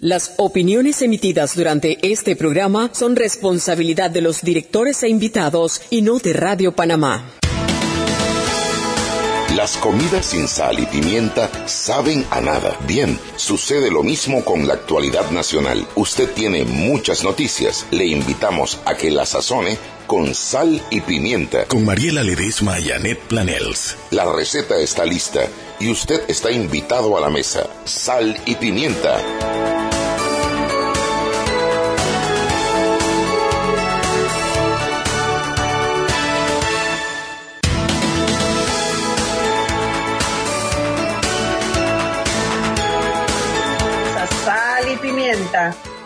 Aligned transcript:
Las 0.00 0.34
opiniones 0.38 1.02
emitidas 1.02 1.54
durante 1.54 1.98
este 2.02 2.34
programa 2.34 2.90
son 2.92 3.14
responsabilidad 3.14 4.10
de 4.10 4.22
los 4.22 4.40
directores 4.40 5.02
e 5.02 5.08
invitados 5.08 5.82
y 5.90 6.00
no 6.00 6.18
de 6.18 6.32
Radio 6.32 6.72
Panamá. 6.72 7.30
Las 9.54 9.76
comidas 9.76 10.24
sin 10.24 10.48
sal 10.48 10.80
y 10.80 10.86
pimienta 10.86 11.50
saben 11.68 12.26
a 12.30 12.40
nada. 12.40 12.76
Bien, 12.88 13.18
sucede 13.36 13.90
lo 13.90 14.02
mismo 14.02 14.42
con 14.46 14.66
la 14.66 14.74
actualidad 14.74 15.30
nacional. 15.30 15.86
Usted 15.94 16.30
tiene 16.32 16.64
muchas 16.64 17.22
noticias. 17.22 17.86
Le 17.90 18.06
invitamos 18.06 18.80
a 18.86 18.96
que 18.96 19.10
la 19.10 19.26
sazone 19.26 19.76
con 20.06 20.34
sal 20.34 20.82
y 20.90 21.02
pimienta. 21.02 21.66
Con 21.66 21.84
Mariela 21.84 22.22
Ledesma 22.22 22.80
y 22.80 22.92
Annette 22.92 23.20
Planels. 23.28 23.98
La 24.10 24.24
receta 24.32 24.78
está 24.78 25.04
lista 25.04 25.46
y 25.78 25.90
usted 25.90 26.22
está 26.28 26.50
invitado 26.50 27.18
a 27.18 27.20
la 27.20 27.28
mesa. 27.28 27.68
Sal 27.84 28.34
y 28.46 28.54
pimienta. 28.54 29.81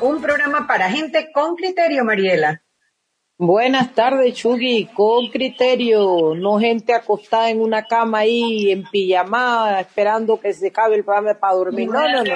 Un 0.01 0.21
programa 0.21 0.67
para 0.67 0.91
gente 0.91 1.31
con 1.33 1.57
criterio, 1.57 2.05
Mariela. 2.05 2.63
Buenas 3.39 3.95
tardes, 3.95 4.35
Chugi, 4.35 4.87
con 4.87 5.29
criterio, 5.29 6.35
no 6.35 6.59
gente 6.59 6.95
acostada 6.95 7.51
en 7.51 7.61
una 7.61 7.85
cama 7.85 8.21
ahí 8.21 8.71
en 8.71 8.85
pijamada 8.85 9.81
esperando 9.81 10.41
que 10.41 10.55
se 10.55 10.69
acabe 10.69 10.97
el 10.97 11.05
programa 11.05 11.35
para 11.35 11.55
dormir. 11.55 11.89
No, 11.89 12.09
no, 12.09 12.25
no. 12.25 12.35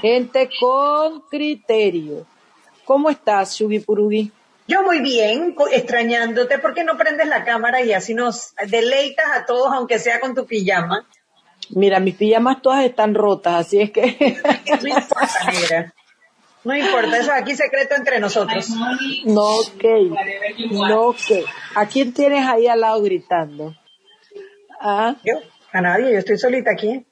Gente 0.00 0.48
con 0.60 1.22
criterio. 1.22 2.24
¿Cómo 2.84 3.10
estás, 3.10 3.56
Chugi 3.56 3.80
Purugi? 3.80 4.30
Yo 4.68 4.82
muy 4.82 5.00
bien, 5.00 5.56
extrañándote, 5.72 6.58
¿por 6.58 6.72
qué 6.72 6.84
no 6.84 6.96
prendes 6.96 7.26
la 7.26 7.44
cámara 7.44 7.82
y 7.82 7.92
así 7.92 8.14
nos 8.14 8.54
deleitas 8.68 9.26
a 9.34 9.44
todos, 9.44 9.72
aunque 9.72 9.98
sea 9.98 10.20
con 10.20 10.34
tu 10.34 10.46
pijama? 10.46 11.06
Mira, 11.70 11.98
mis 11.98 12.14
pijamas 12.14 12.62
todas 12.62 12.84
están 12.84 13.14
rotas, 13.14 13.66
así 13.66 13.80
es 13.80 13.90
que... 13.90 14.38
no 16.64 16.76
importa, 16.76 17.18
eso 17.18 17.32
aquí 17.32 17.54
secreto 17.54 17.94
entre 17.94 18.20
nosotros. 18.20 18.70
No, 19.24 19.56
ok. 19.56 19.84
No, 20.72 21.08
ok. 21.08 21.46
¿A 21.74 21.86
quién 21.86 22.12
tienes 22.12 22.46
ahí 22.46 22.66
al 22.66 22.80
lado 22.80 23.02
gritando? 23.02 23.74
¿Ah? 24.80 25.16
Yo, 25.24 25.34
a 25.72 25.80
nadie, 25.80 26.12
yo 26.12 26.18
estoy 26.18 26.38
solita 26.38 26.72
aquí. 26.72 27.06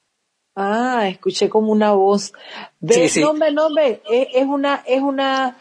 Ah, 0.54 1.08
escuché 1.08 1.48
como 1.48 1.72
una 1.72 1.92
voz. 1.92 2.32
Ve, 2.80 3.08
sí, 3.08 3.20
No, 3.20 3.32
no, 3.32 3.68
es 4.08 4.46
una, 4.46 4.82
es 4.86 5.00
una, 5.00 5.56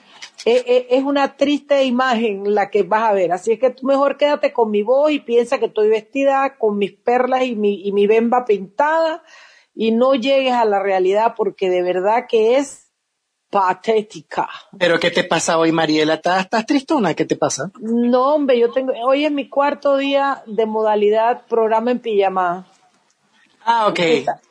es, 0.45 1.03
una 1.03 1.37
triste 1.37 1.83
imagen 1.83 2.53
la 2.53 2.69
que 2.69 2.83
vas 2.83 3.03
a 3.03 3.13
ver. 3.13 3.31
Así 3.31 3.53
es 3.53 3.59
que 3.59 3.69
tú 3.69 3.85
mejor 3.85 4.17
quédate 4.17 4.51
con 4.51 4.71
mi 4.71 4.83
voz 4.83 5.11
y 5.11 5.19
piensa 5.19 5.59
que 5.59 5.65
estoy 5.65 5.89
vestida 5.89 6.57
con 6.57 6.77
mis 6.77 6.93
perlas 6.93 7.43
y 7.43 7.55
mi, 7.55 7.87
y 7.87 7.91
mi 7.91 8.07
bemba 8.07 8.45
pintada 8.45 9.23
y 9.73 9.91
no 9.91 10.15
llegues 10.15 10.53
a 10.53 10.65
la 10.65 10.79
realidad 10.79 11.33
porque 11.37 11.69
de 11.69 11.81
verdad 11.81 12.25
que 12.27 12.57
es 12.57 12.80
patética. 13.51 14.49
¿Pero 14.79 14.97
qué 14.99 15.11
te 15.11 15.25
pasa 15.25 15.59
hoy, 15.59 15.71
Mariela? 15.71 16.15
¿Estás, 16.15 16.45
estás 16.45 16.65
tristona? 16.65 17.13
¿Qué 17.13 17.25
te 17.25 17.35
pasa? 17.35 17.69
No, 17.79 18.33
hombre, 18.33 18.57
yo 18.57 18.71
tengo, 18.71 18.93
hoy 19.05 19.25
es 19.25 19.31
mi 19.31 19.49
cuarto 19.49 19.97
día 19.97 20.41
de 20.47 20.65
modalidad 20.65 21.45
programa 21.47 21.91
en 21.91 21.99
pijama. 21.99 22.65
Ah, 23.63 23.87
ok. 23.87 23.99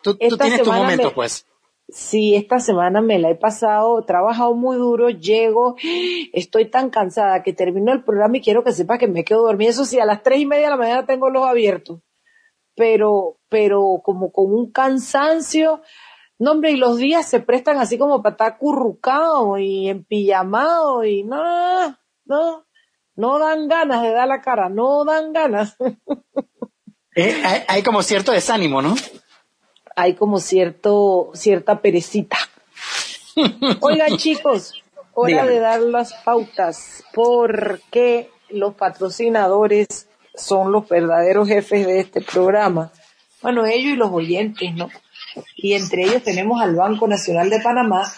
tú, 0.03 0.17
tienes 0.17 0.63
tu 0.63 0.73
momento, 0.73 1.13
pues. 1.13 1.47
Sí, 1.89 2.37
esta 2.37 2.61
semana 2.61 3.01
me 3.01 3.19
la 3.19 3.31
he 3.31 3.35
pasado, 3.35 4.01
he 4.01 4.05
trabajado 4.05 4.55
muy 4.55 4.77
duro, 4.77 5.11
llego, 5.11 5.75
estoy 6.33 6.67
tan 6.67 6.91
cansada 6.91 7.43
que 7.43 7.53
termino 7.53 7.93
el 7.93 8.05
programa 8.05 8.37
y 8.37 8.43
quiero 8.43 8.63
que 8.63 8.71
sepa 8.71 8.99
que 8.99 9.09
me 9.09 9.25
quedo 9.25 9.43
dormida. 9.43 9.71
Eso 9.71 9.85
sí, 9.85 9.99
a 9.99 10.05
las 10.05 10.23
tres 10.23 10.41
y 10.41 10.47
media 10.47 10.67
de 10.67 10.71
la 10.71 10.77
mañana 10.77 11.07
tengo 11.07 11.31
los 11.31 11.45
abiertos, 11.45 12.01
pero, 12.77 13.39
pero 13.49 14.01
como 14.05 14.31
con 14.31 14.53
un 14.53 14.71
cansancio, 14.71 15.83
no 16.41 16.51
hombre, 16.51 16.73
y 16.73 16.77
los 16.77 16.97
días 16.97 17.29
se 17.29 17.39
prestan 17.39 17.79
así 17.79 17.99
como 17.99 18.23
para 18.23 18.33
estar 18.33 18.59
currucado 18.59 19.59
y 19.59 19.89
empillamado 19.89 21.05
y 21.05 21.23
no, 21.23 21.97
no, 22.25 22.67
no 23.15 23.39
dan 23.39 23.69
ganas 23.69 24.03
de 24.03 24.11
dar 24.11 24.27
la 24.27 24.41
cara, 24.41 24.69
no 24.69 25.05
dan 25.05 25.33
ganas. 25.33 25.77
Eh, 27.17 27.43
hay 27.67 27.83
como 27.83 28.05
cierto 28.05 28.31
desánimo, 28.31 28.81
¿no? 28.81 28.95
hay 30.01 30.15
como 30.15 30.39
cierto, 30.39 31.31
cierta 31.35 31.81
perecita. 31.81 32.39
Oigan 33.81 34.17
chicos, 34.17 34.83
hora 35.13 35.45
de 35.45 35.61
dar 35.61 35.81
las 35.81 36.15
pautas 36.25 37.05
porque 37.13 38.31
los 38.49 38.75
patrocinadores 38.75 40.09
son 40.35 40.73
los 40.73 40.89
verdaderos 40.89 41.49
jefes 41.49 41.87
de 41.87 42.01
este 42.01 42.21
programa. 42.23 42.93
Bueno, 43.43 43.67
ellos 43.67 43.93
y 43.93 43.97
los 43.97 44.11
oyentes, 44.11 44.75
¿no? 44.75 44.89
Y 45.57 45.75
entre 45.75 46.03
ellos 46.03 46.23
tenemos 46.23 46.61
al 46.61 46.75
Banco 46.75 47.07
Nacional 47.07 47.51
de 47.51 47.61
Panamá, 47.61 48.11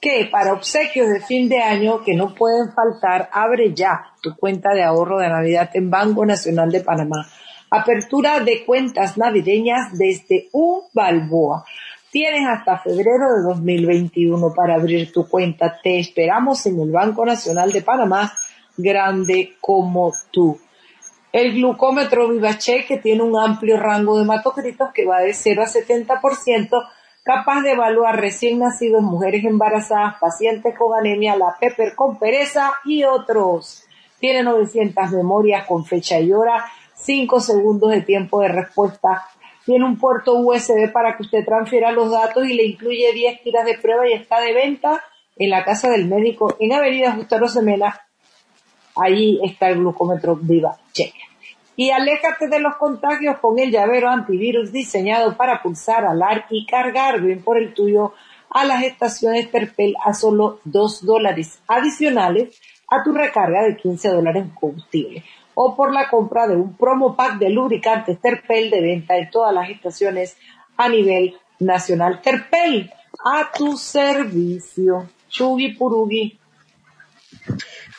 que 0.00 0.28
para 0.30 0.52
obsequios 0.52 1.08
de 1.08 1.20
fin 1.20 1.48
de 1.48 1.60
año 1.60 2.02
que 2.02 2.14
no 2.14 2.34
pueden 2.34 2.72
faltar, 2.72 3.28
abre 3.32 3.74
ya 3.74 4.12
tu 4.22 4.34
cuenta 4.34 4.72
de 4.74 4.82
ahorro 4.82 5.18
de 5.18 5.28
Navidad 5.28 5.70
en 5.74 5.90
Banco 5.90 6.24
Nacional 6.24 6.70
de 6.70 6.80
Panamá. 6.80 7.26
Apertura 7.70 8.40
de 8.40 8.64
cuentas 8.64 9.16
navideñas 9.18 9.96
desde 9.96 10.48
un 10.52 10.82
balboa. 10.92 11.64
Tienes 12.10 12.48
hasta 12.48 12.78
febrero 12.78 13.32
de 13.36 13.42
2021 13.48 14.52
para 14.54 14.74
abrir 14.74 15.12
tu 15.12 15.28
cuenta. 15.28 15.78
Te 15.80 16.00
esperamos 16.00 16.66
en 16.66 16.80
el 16.80 16.90
Banco 16.90 17.24
Nacional 17.24 17.70
de 17.70 17.82
Panamá, 17.82 18.32
grande 18.76 19.52
como 19.60 20.12
tú. 20.32 20.58
El 21.32 21.54
glucómetro 21.54 22.28
VivaCheck, 22.28 22.88
que 22.88 22.98
tiene 22.98 23.22
un 23.22 23.38
amplio 23.38 23.76
rango 23.78 24.16
de 24.16 24.24
hematocritos 24.24 24.92
que 24.92 25.06
va 25.06 25.20
de 25.20 25.32
0 25.32 25.62
a 25.62 25.66
70%, 25.66 26.88
capaz 27.22 27.60
de 27.62 27.72
evaluar 27.72 28.20
recién 28.20 28.58
nacidos, 28.58 29.02
mujeres 29.02 29.44
embarazadas, 29.44 30.16
pacientes 30.20 30.74
con 30.76 30.98
anemia, 30.98 31.36
la 31.36 31.56
pepper 31.60 31.94
con 31.94 32.18
pereza 32.18 32.72
y 32.84 33.04
otros. 33.04 33.84
Tiene 34.18 34.42
900 34.42 35.12
memorias 35.12 35.66
con 35.66 35.84
fecha 35.84 36.18
y 36.18 36.32
hora 36.32 36.64
5 36.94 37.40
segundos 37.40 37.90
de 37.90 38.02
tiempo 38.02 38.40
de 38.40 38.48
respuesta. 38.48 39.24
Tiene 39.64 39.84
un 39.84 39.98
puerto 39.98 40.34
USB 40.34 40.90
para 40.92 41.16
que 41.16 41.22
usted 41.22 41.44
transfiera 41.44 41.92
los 41.92 42.10
datos 42.10 42.48
y 42.48 42.54
le 42.54 42.64
incluye 42.64 43.12
10 43.12 43.42
tiras 43.42 43.64
de 43.64 43.78
prueba 43.78 44.08
y 44.08 44.14
está 44.14 44.40
de 44.40 44.52
venta 44.52 45.04
en 45.36 45.50
la 45.50 45.64
casa 45.64 45.88
del 45.90 46.06
médico 46.06 46.56
en 46.58 46.72
Avenida 46.72 47.12
Justo 47.12 47.38
Rosemela. 47.38 48.04
Allí 49.00 49.40
está 49.42 49.68
el 49.68 49.78
glucómetro 49.78 50.36
Viva 50.36 50.76
Check. 50.92 51.14
Y 51.76 51.90
aléjate 51.90 52.48
de 52.48 52.60
los 52.60 52.76
contagios 52.76 53.38
con 53.38 53.58
el 53.58 53.70
llavero 53.70 54.10
antivirus 54.10 54.72
diseñado 54.72 55.36
para 55.36 55.62
pulsar, 55.62 56.04
alar 56.04 56.44
y 56.50 56.66
cargar 56.66 57.20
bien 57.20 57.42
por 57.42 57.56
el 57.56 57.72
tuyo 57.72 58.12
a 58.50 58.64
las 58.64 58.82
estaciones 58.82 59.50
Terpel 59.50 59.94
a 60.04 60.12
solo 60.12 60.60
2 60.64 61.06
dólares 61.06 61.60
adicionales 61.68 62.60
a 62.88 63.02
tu 63.02 63.12
recarga 63.12 63.62
de 63.62 63.76
15 63.76 64.08
dólares 64.08 64.42
en 64.42 64.50
combustible 64.50 65.24
o 65.54 65.76
por 65.76 65.92
la 65.92 66.08
compra 66.08 66.46
de 66.48 66.56
un 66.56 66.76
promo 66.76 67.14
pack 67.16 67.38
de 67.38 67.50
lubricantes 67.50 68.20
Terpel 68.20 68.70
de 68.70 68.80
venta 68.80 69.16
en 69.16 69.30
todas 69.30 69.54
las 69.54 69.70
estaciones 69.70 70.36
a 70.76 70.88
nivel 70.88 71.36
nacional. 71.58 72.20
Terpel, 72.22 72.90
a 73.24 73.50
tu 73.56 73.76
servicio. 73.76 75.08
Chugi 75.28 75.74
Purugi. 75.74 76.39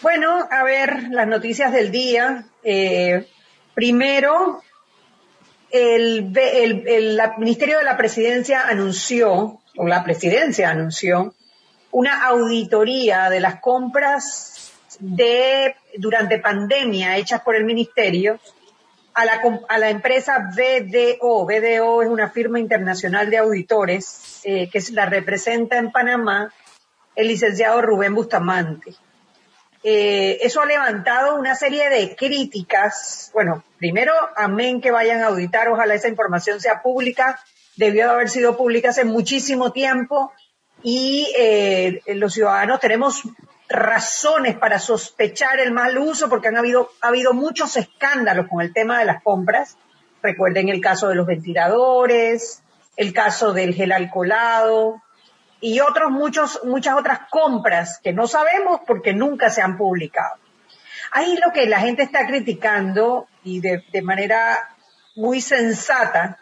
Bueno, 0.01 0.47
a 0.49 0.63
ver 0.63 1.09
las 1.11 1.27
noticias 1.27 1.71
del 1.71 1.91
día. 1.91 2.45
Eh, 2.63 3.27
primero, 3.75 4.63
el, 5.69 6.35
el 6.35 7.21
Ministerio 7.37 7.77
de 7.77 7.83
la 7.83 7.97
Presidencia 7.97 8.67
anunció, 8.67 9.61
o 9.77 9.87
la 9.87 10.03
Presidencia 10.03 10.71
anunció, 10.71 11.35
una 11.91 12.25
auditoría 12.25 13.29
de 13.29 13.41
las 13.41 13.59
compras 13.59 14.71
de 14.99 15.75
durante 15.97 16.39
pandemia 16.39 17.17
hechas 17.17 17.41
por 17.41 17.55
el 17.55 17.63
ministerio 17.63 18.39
a 19.13 19.25
la, 19.25 19.41
a 19.69 19.77
la 19.77 19.89
empresa 19.91 20.49
BDO. 20.55 21.45
BDO 21.45 22.01
es 22.01 22.09
una 22.09 22.29
firma 22.31 22.59
internacional 22.59 23.29
de 23.29 23.37
auditores 23.37 24.41
eh, 24.45 24.67
que 24.67 24.81
la 24.93 25.05
representa 25.05 25.77
en 25.77 25.91
Panamá 25.91 26.51
el 27.15 27.27
licenciado 27.27 27.81
Rubén 27.83 28.15
Bustamante. 28.15 28.95
Eh, 29.83 30.37
eso 30.41 30.61
ha 30.61 30.65
levantado 30.65 31.35
una 31.35 31.55
serie 31.55 31.89
de 31.89 32.15
críticas. 32.15 33.31
Bueno, 33.33 33.63
primero, 33.77 34.13
amén 34.35 34.81
que 34.81 34.91
vayan 34.91 35.21
a 35.21 35.27
auditar, 35.27 35.69
ojalá 35.69 35.95
esa 35.95 36.07
información 36.07 36.59
sea 36.59 36.81
pública. 36.81 37.39
Debió 37.75 38.05
de 38.05 38.13
haber 38.13 38.29
sido 38.29 38.57
pública 38.57 38.89
hace 38.89 39.05
muchísimo 39.05 39.71
tiempo 39.71 40.31
y 40.83 41.31
eh, 41.37 42.01
los 42.15 42.33
ciudadanos 42.33 42.79
tenemos 42.79 43.23
razones 43.69 44.57
para 44.57 44.79
sospechar 44.79 45.59
el 45.59 45.71
mal 45.71 45.97
uso, 45.97 46.29
porque 46.29 46.49
han 46.49 46.57
habido, 46.57 46.89
ha 47.01 47.07
habido 47.07 47.33
muchos 47.33 47.77
escándalos 47.77 48.47
con 48.47 48.61
el 48.61 48.73
tema 48.73 48.99
de 48.99 49.05
las 49.05 49.23
compras. 49.23 49.77
Recuerden 50.21 50.69
el 50.69 50.81
caso 50.81 51.07
de 51.07 51.15
los 51.15 51.25
ventiladores, 51.25 52.61
el 52.97 53.13
caso 53.13 53.53
del 53.53 53.73
gel 53.73 53.91
alcoholado, 53.91 55.01
y 55.61 55.79
otros 55.79 56.11
muchos, 56.11 56.61
muchas 56.65 56.97
otras 56.97 57.21
compras 57.29 57.99
que 58.03 58.11
no 58.11 58.27
sabemos 58.27 58.81
porque 58.85 59.13
nunca 59.13 59.49
se 59.49 59.61
han 59.61 59.77
publicado. 59.77 60.35
Ahí 61.11 61.37
lo 61.45 61.53
que 61.53 61.67
la 61.67 61.79
gente 61.79 62.03
está 62.03 62.25
criticando 62.25 63.27
y 63.43 63.61
de, 63.61 63.83
manera 64.01 64.75
muy 65.15 65.39
sensata 65.39 66.39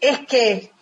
es 0.00 0.20
que 0.26 0.72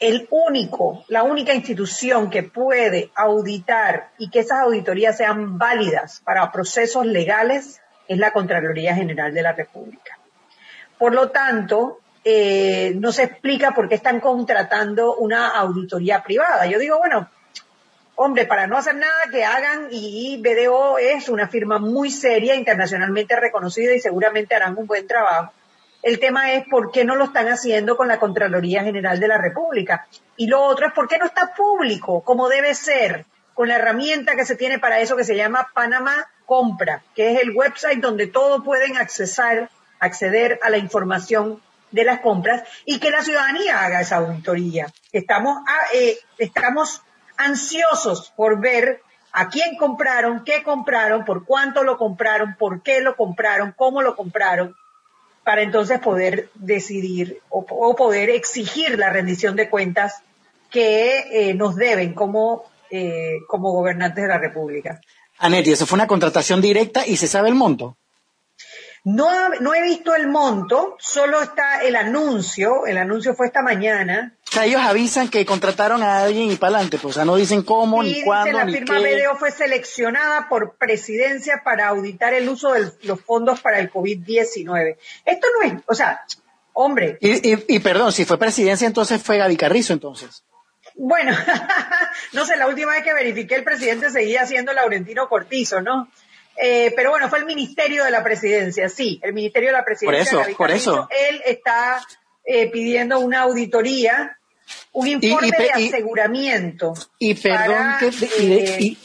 el 0.00 0.26
único, 0.30 1.04
la 1.08 1.22
única 1.22 1.54
institución 1.54 2.28
que 2.28 2.42
puede 2.42 3.10
auditar 3.14 4.10
y 4.18 4.28
que 4.28 4.40
esas 4.40 4.60
auditorías 4.60 5.16
sean 5.16 5.56
válidas 5.58 6.20
para 6.24 6.50
procesos 6.50 7.06
legales 7.06 7.80
es 8.08 8.18
la 8.18 8.32
Contraloría 8.32 8.94
General 8.94 9.32
de 9.32 9.42
la 9.42 9.52
República. 9.52 10.18
Por 10.98 11.14
lo 11.14 11.30
tanto, 11.30 12.01
eh, 12.24 12.92
no 12.96 13.10
se 13.12 13.24
explica 13.24 13.72
por 13.72 13.88
qué 13.88 13.96
están 13.96 14.20
contratando 14.20 15.16
una 15.16 15.48
auditoría 15.48 16.22
privada. 16.22 16.66
Yo 16.66 16.78
digo, 16.78 16.98
bueno, 16.98 17.28
hombre, 18.14 18.46
para 18.46 18.66
no 18.66 18.76
hacer 18.76 18.94
nada 18.94 19.22
que 19.30 19.44
hagan, 19.44 19.88
y 19.90 20.40
BDO 20.40 20.98
es 20.98 21.28
una 21.28 21.48
firma 21.48 21.78
muy 21.78 22.10
seria, 22.10 22.54
internacionalmente 22.54 23.34
reconocida 23.36 23.94
y 23.94 24.00
seguramente 24.00 24.54
harán 24.54 24.76
un 24.76 24.86
buen 24.86 25.06
trabajo. 25.06 25.52
El 26.02 26.18
tema 26.18 26.52
es 26.52 26.64
por 26.68 26.90
qué 26.90 27.04
no 27.04 27.14
lo 27.14 27.24
están 27.24 27.48
haciendo 27.48 27.96
con 27.96 28.08
la 28.08 28.18
Contraloría 28.18 28.82
General 28.82 29.20
de 29.20 29.28
la 29.28 29.38
República. 29.38 30.06
Y 30.36 30.48
lo 30.48 30.62
otro 30.62 30.88
es 30.88 30.92
por 30.92 31.08
qué 31.08 31.18
no 31.18 31.26
está 31.26 31.54
público, 31.54 32.22
como 32.22 32.48
debe 32.48 32.74
ser, 32.74 33.24
con 33.54 33.68
la 33.68 33.76
herramienta 33.76 34.34
que 34.34 34.44
se 34.44 34.56
tiene 34.56 34.78
para 34.78 34.98
eso 35.00 35.16
que 35.16 35.24
se 35.24 35.36
llama 35.36 35.68
Panamá 35.74 36.28
Compra, 36.44 37.02
que 37.14 37.32
es 37.32 37.42
el 37.42 37.50
website 37.50 38.00
donde 38.00 38.26
todos 38.26 38.64
pueden 38.64 38.96
accesar, 38.96 39.70
acceder 40.00 40.58
a 40.62 40.70
la 40.70 40.78
información 40.78 41.60
de 41.92 42.04
las 42.04 42.20
compras 42.20 42.62
y 42.84 42.98
que 42.98 43.10
la 43.10 43.22
ciudadanía 43.22 43.84
haga 43.84 44.00
esa 44.00 44.16
auditoría. 44.16 44.92
Estamos, 45.12 45.58
ah, 45.66 45.86
eh, 45.94 46.18
estamos 46.38 47.02
ansiosos 47.36 48.32
por 48.36 48.60
ver 48.60 49.02
a 49.32 49.48
quién 49.48 49.76
compraron, 49.76 50.44
qué 50.44 50.62
compraron, 50.62 51.24
por 51.24 51.44
cuánto 51.44 51.84
lo 51.84 51.96
compraron, 51.96 52.56
por 52.58 52.82
qué 52.82 53.00
lo 53.00 53.16
compraron, 53.16 53.72
cómo 53.76 54.02
lo 54.02 54.14
compraron, 54.16 54.74
para 55.44 55.62
entonces 55.62 55.98
poder 56.00 56.50
decidir 56.54 57.40
o, 57.48 57.96
poder 57.96 58.30
exigir 58.30 58.98
la 58.98 59.10
rendición 59.10 59.56
de 59.56 59.68
cuentas 59.68 60.22
que 60.70 61.50
eh, 61.50 61.54
nos 61.54 61.76
deben 61.76 62.14
como, 62.14 62.64
eh, 62.90 63.38
como 63.48 63.72
gobernantes 63.72 64.22
de 64.22 64.28
la 64.28 64.38
República. 64.38 65.00
Anetti, 65.38 65.72
eso 65.72 65.86
fue 65.86 65.96
una 65.96 66.06
contratación 66.06 66.60
directa 66.60 67.06
y 67.06 67.16
se 67.16 67.26
sabe 67.26 67.48
el 67.48 67.54
monto. 67.54 67.96
No, 69.04 69.48
no 69.60 69.74
he 69.74 69.82
visto 69.82 70.14
el 70.14 70.28
monto, 70.28 70.96
solo 71.00 71.42
está 71.42 71.82
el 71.82 71.96
anuncio, 71.96 72.86
el 72.86 72.98
anuncio 72.98 73.34
fue 73.34 73.46
esta 73.46 73.60
mañana. 73.60 74.36
O 74.48 74.52
sea, 74.52 74.64
ellos 74.64 74.80
avisan 74.80 75.28
que 75.28 75.44
contrataron 75.44 76.04
a 76.04 76.22
alguien 76.22 76.52
y 76.52 76.56
para 76.56 76.76
adelante, 76.76 76.98
pues, 76.98 77.12
o 77.12 77.14
sea, 77.14 77.24
no 77.24 77.34
dicen 77.34 77.62
cómo, 77.62 78.00
ni 78.02 78.22
cuándo, 78.22 78.58
la 78.58 78.66
firma 78.66 79.00
BDO 79.00 79.36
fue 79.36 79.50
seleccionada 79.50 80.48
por 80.48 80.76
presidencia 80.76 81.62
para 81.64 81.88
auditar 81.88 82.32
el 82.32 82.48
uso 82.48 82.72
de 82.74 82.92
los 83.02 83.20
fondos 83.20 83.60
para 83.60 83.80
el 83.80 83.90
COVID-19. 83.90 84.96
Esto 85.24 85.46
no 85.58 85.66
es, 85.66 85.82
o 85.88 85.94
sea, 85.94 86.20
hombre. 86.72 87.18
Y, 87.20 87.74
y, 87.74 87.78
perdón, 87.80 88.12
si 88.12 88.24
fue 88.24 88.38
presidencia, 88.38 88.86
entonces 88.86 89.20
fue 89.20 89.38
Gaby 89.38 89.56
Carrizo, 89.56 89.94
entonces. 89.94 90.44
Bueno, 90.94 91.36
no 92.32 92.44
sé, 92.44 92.56
la 92.56 92.68
última 92.68 92.92
vez 92.92 93.02
que 93.02 93.14
verifiqué 93.14 93.56
el 93.56 93.64
presidente 93.64 94.10
seguía 94.10 94.46
siendo 94.46 94.72
Laurentino 94.72 95.28
Cortizo, 95.28 95.80
¿no? 95.80 96.08
Eh, 96.56 96.92
pero 96.94 97.10
bueno, 97.10 97.28
fue 97.28 97.38
el 97.38 97.46
Ministerio 97.46 98.04
de 98.04 98.10
la 98.10 98.22
Presidencia, 98.22 98.88
sí, 98.88 99.20
el 99.22 99.32
Ministerio 99.32 99.70
de 99.70 99.72
la 99.72 99.84
Presidencia. 99.84 100.38
Por 100.38 100.48
eso, 100.48 100.56
por 100.56 100.70
eso. 100.70 101.08
Él 101.28 101.42
está 101.46 102.02
eh, 102.44 102.70
pidiendo 102.70 103.20
una 103.20 103.42
auditoría, 103.42 104.38
un 104.92 105.06
informe 105.06 105.50
de 105.56 105.70
aseguramiento. 105.70 106.94
Y 107.18 107.34
perdón 107.34 107.86
que, 108.00 108.06
eh, 108.08 108.96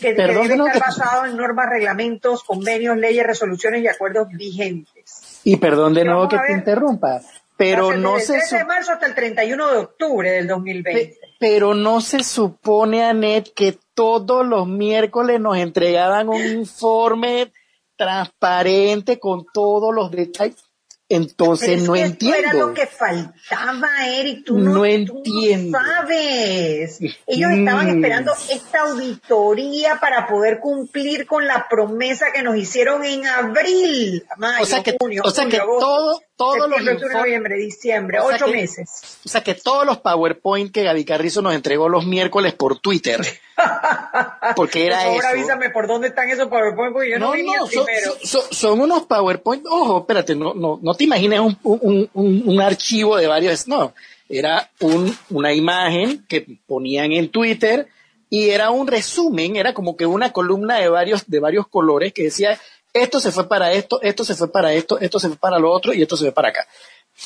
que, 0.00 0.14
debe 0.14 0.42
estar 0.42 0.78
basado 0.78 1.26
en 1.26 1.36
normas, 1.36 1.68
reglamentos, 1.68 2.44
convenios, 2.44 2.96
leyes, 2.96 3.26
resoluciones 3.26 3.82
y 3.82 3.88
acuerdos 3.88 4.28
vigentes. 4.28 5.40
Y 5.44 5.56
perdón 5.56 5.94
de 5.94 6.04
nuevo 6.04 6.28
que 6.28 6.38
te 6.38 6.52
interrumpa, 6.52 7.20
pero 7.56 7.96
no 7.96 8.14
desde 8.14 8.34
el 8.34 8.40
13 8.40 8.58
de 8.58 8.64
marzo 8.64 8.92
hasta 8.92 9.06
el 9.06 9.14
31 9.14 9.72
de 9.72 9.78
octubre 9.78 10.30
del 10.30 10.46
2020. 10.46 11.18
Pero 11.40 11.74
no 11.74 12.00
se 12.00 12.22
supone, 12.22 13.04
Anet, 13.04 13.52
que 13.54 13.78
todos 13.98 14.46
los 14.46 14.68
miércoles 14.68 15.40
nos 15.40 15.56
entregaban 15.56 16.28
un 16.28 16.40
informe 16.40 17.52
transparente 17.96 19.18
con 19.18 19.44
todos 19.52 19.92
los 19.92 20.12
detalles. 20.12 20.62
Entonces 21.08 21.82
no 21.82 21.96
entiendo. 21.96 22.38
Eso 22.38 22.48
era 22.48 22.54
lo 22.54 22.74
que 22.74 22.86
faltaba, 22.86 23.88
Eric. 24.06 24.44
Tú 24.44 24.56
no, 24.56 24.84
entiendo. 24.84 25.76
sabes. 25.76 27.00
Ellos 27.26 27.50
estaban 27.50 27.88
esperando 27.88 28.34
esta 28.34 28.82
auditoría 28.82 29.98
para 30.00 30.28
poder 30.28 30.60
cumplir 30.60 31.26
con 31.26 31.48
la 31.48 31.66
promesa 31.68 32.26
que 32.32 32.44
nos 32.44 32.56
hicieron 32.56 33.04
en 33.04 33.26
abril, 33.26 34.24
mayo, 34.36 34.62
o 34.62 34.66
sea 34.66 34.84
que, 34.84 34.96
junio, 34.96 35.22
o 35.24 35.30
sea 35.30 35.48
que 35.48 35.58
todo, 35.58 36.20
todos 36.38 36.70
los 36.70 37.00
noviembre, 37.12 37.56
diciembre, 37.56 38.20
ocho 38.20 38.46
meses. 38.46 39.18
O 39.26 39.28
sea 39.28 39.42
que 39.42 39.54
todos 39.54 39.84
los 39.84 39.98
PowerPoint 39.98 40.72
que 40.72 40.84
Gaby 40.84 41.04
Carrizo 41.04 41.42
nos 41.42 41.52
entregó 41.52 41.88
los 41.88 42.06
miércoles 42.06 42.54
por 42.54 42.78
Twitter. 42.78 43.20
porque 44.56 44.86
era 44.86 44.98
por 44.98 45.06
favor, 45.06 45.26
avísame 45.26 45.70
por 45.70 45.88
dónde 45.88 46.08
están 46.08 46.30
esos 46.30 46.46
PowerPoint 46.46 46.92
porque 46.92 47.10
yo 47.10 47.18
no, 47.18 47.32
vi 47.32 47.42
no, 47.42 47.66
son, 47.66 47.86
son, 48.22 48.42
son, 48.50 48.80
unos 48.80 49.02
PowerPoint. 49.06 49.66
Ojo, 49.68 49.98
espérate, 49.98 50.36
no, 50.36 50.54
no, 50.54 50.78
no 50.80 50.94
te 50.94 51.04
imagines 51.04 51.40
un, 51.40 51.58
un, 51.64 52.08
un, 52.14 52.42
un 52.46 52.60
archivo 52.60 53.16
de 53.16 53.26
varios. 53.26 53.66
No, 53.66 53.92
era 54.28 54.70
un, 54.78 55.12
una 55.30 55.52
imagen 55.52 56.24
que 56.28 56.46
ponían 56.66 57.10
en 57.10 57.30
Twitter 57.30 57.88
y 58.30 58.50
era 58.50 58.70
un 58.70 58.86
resumen, 58.86 59.56
era 59.56 59.74
como 59.74 59.96
que 59.96 60.06
una 60.06 60.32
columna 60.32 60.78
de 60.78 60.88
varios, 60.88 61.28
de 61.28 61.40
varios 61.40 61.66
colores 61.66 62.12
que 62.12 62.24
decía 62.24 62.60
esto 62.92 63.20
se 63.20 63.32
fue 63.32 63.48
para 63.48 63.72
esto, 63.72 64.00
esto 64.02 64.24
se 64.24 64.34
fue 64.34 64.50
para 64.50 64.72
esto, 64.72 64.98
esto 64.98 65.18
se 65.18 65.28
fue 65.28 65.36
para 65.36 65.58
lo 65.58 65.70
otro 65.70 65.92
y 65.92 66.02
esto 66.02 66.16
se 66.16 66.24
fue 66.24 66.32
para 66.32 66.48
acá. 66.48 66.66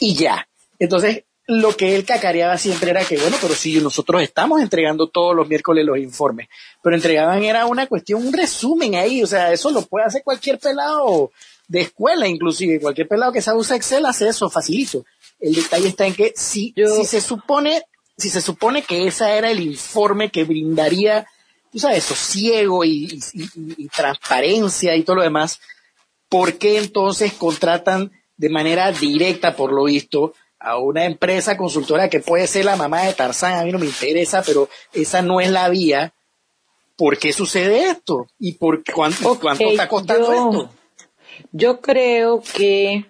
Y 0.00 0.14
ya. 0.14 0.47
Entonces, 0.79 1.25
lo 1.47 1.76
que 1.76 1.97
él 1.97 2.05
cacareaba 2.05 2.56
siempre 2.56 2.91
era 2.91 3.05
que, 3.05 3.19
bueno, 3.19 3.37
pero 3.41 3.55
si 3.55 3.81
nosotros 3.81 4.23
estamos 4.23 4.61
entregando 4.62 5.09
todos 5.09 5.35
los 5.35 5.49
miércoles 5.49 5.85
los 5.85 5.99
informes, 5.99 6.49
pero 6.82 6.94
entregaban 6.94 7.43
era 7.43 7.67
una 7.67 7.87
cuestión, 7.87 8.26
un 8.26 8.32
resumen 8.32 8.94
ahí, 8.94 9.23
o 9.23 9.26
sea, 9.26 9.53
eso 9.53 9.70
lo 9.70 9.82
puede 9.82 10.06
hacer 10.06 10.23
cualquier 10.23 10.59
pelado 10.59 11.32
de 11.69 11.81
escuela, 11.81 12.29
inclusive, 12.29 12.81
cualquier 12.81 13.08
pelado 13.08 13.32
que 13.32 13.43
sabe 13.43 13.58
usar 13.58 13.76
Excel 13.76 14.06
hace 14.06 14.29
eso 14.29 14.50
facilito. 14.50 15.05
El 15.41 15.55
detalle 15.55 15.88
está 15.88 16.06
en 16.06 16.15
que 16.15 16.32
si, 16.37 16.75
si 16.76 17.05
se 17.05 17.20
supone, 17.20 17.82
si 18.17 18.31
se 18.31 18.41
supone 18.41 18.82
que 18.82 19.06
ese 19.06 19.29
era 19.37 19.50
el 19.50 19.61
informe 19.61 20.31
que 20.31 20.44
brindaría 20.44 21.26
tú 21.72 21.78
sabes, 21.78 22.04
sosiego 22.04 22.84
y, 22.84 23.19
y, 23.55 23.88
transparencia 23.88 24.94
y 24.94 25.02
todo 25.02 25.17
lo 25.17 25.22
demás, 25.22 25.58
¿por 26.29 26.58
qué 26.58 26.79
entonces 26.79 27.32
contratan 27.32 28.12
de 28.36 28.50
manera 28.50 28.93
directa, 28.93 29.56
por 29.56 29.72
lo 29.72 29.84
visto, 29.84 30.34
a 30.58 30.79
una 30.79 31.06
empresa 31.06 31.56
consultora 31.56 32.10
que 32.10 32.20
puede 32.20 32.46
ser 32.46 32.67
la 32.67 32.76
mamá 32.76 33.05
de 33.05 33.14
Tarzán? 33.14 33.55
A 33.55 33.64
mí 33.64 33.72
no 33.72 33.79
me 33.79 33.86
interesa, 33.86 34.43
pero 34.43 34.69
esa 34.93 35.22
no 35.22 35.41
es 35.41 35.50
la 35.50 35.69
vía. 35.70 36.12
¿Por 36.96 37.19
qué 37.19 37.32
sucede 37.32 37.88
esto? 37.88 38.26
¿Y 38.38 38.52
por 38.52 38.84
cuánto, 38.84 39.41
cuánto 39.41 39.70
está 39.70 39.88
costando 39.88 40.32
esto? 40.32 40.70
Yo 41.52 41.81
creo 41.81 42.43
que 42.55 43.06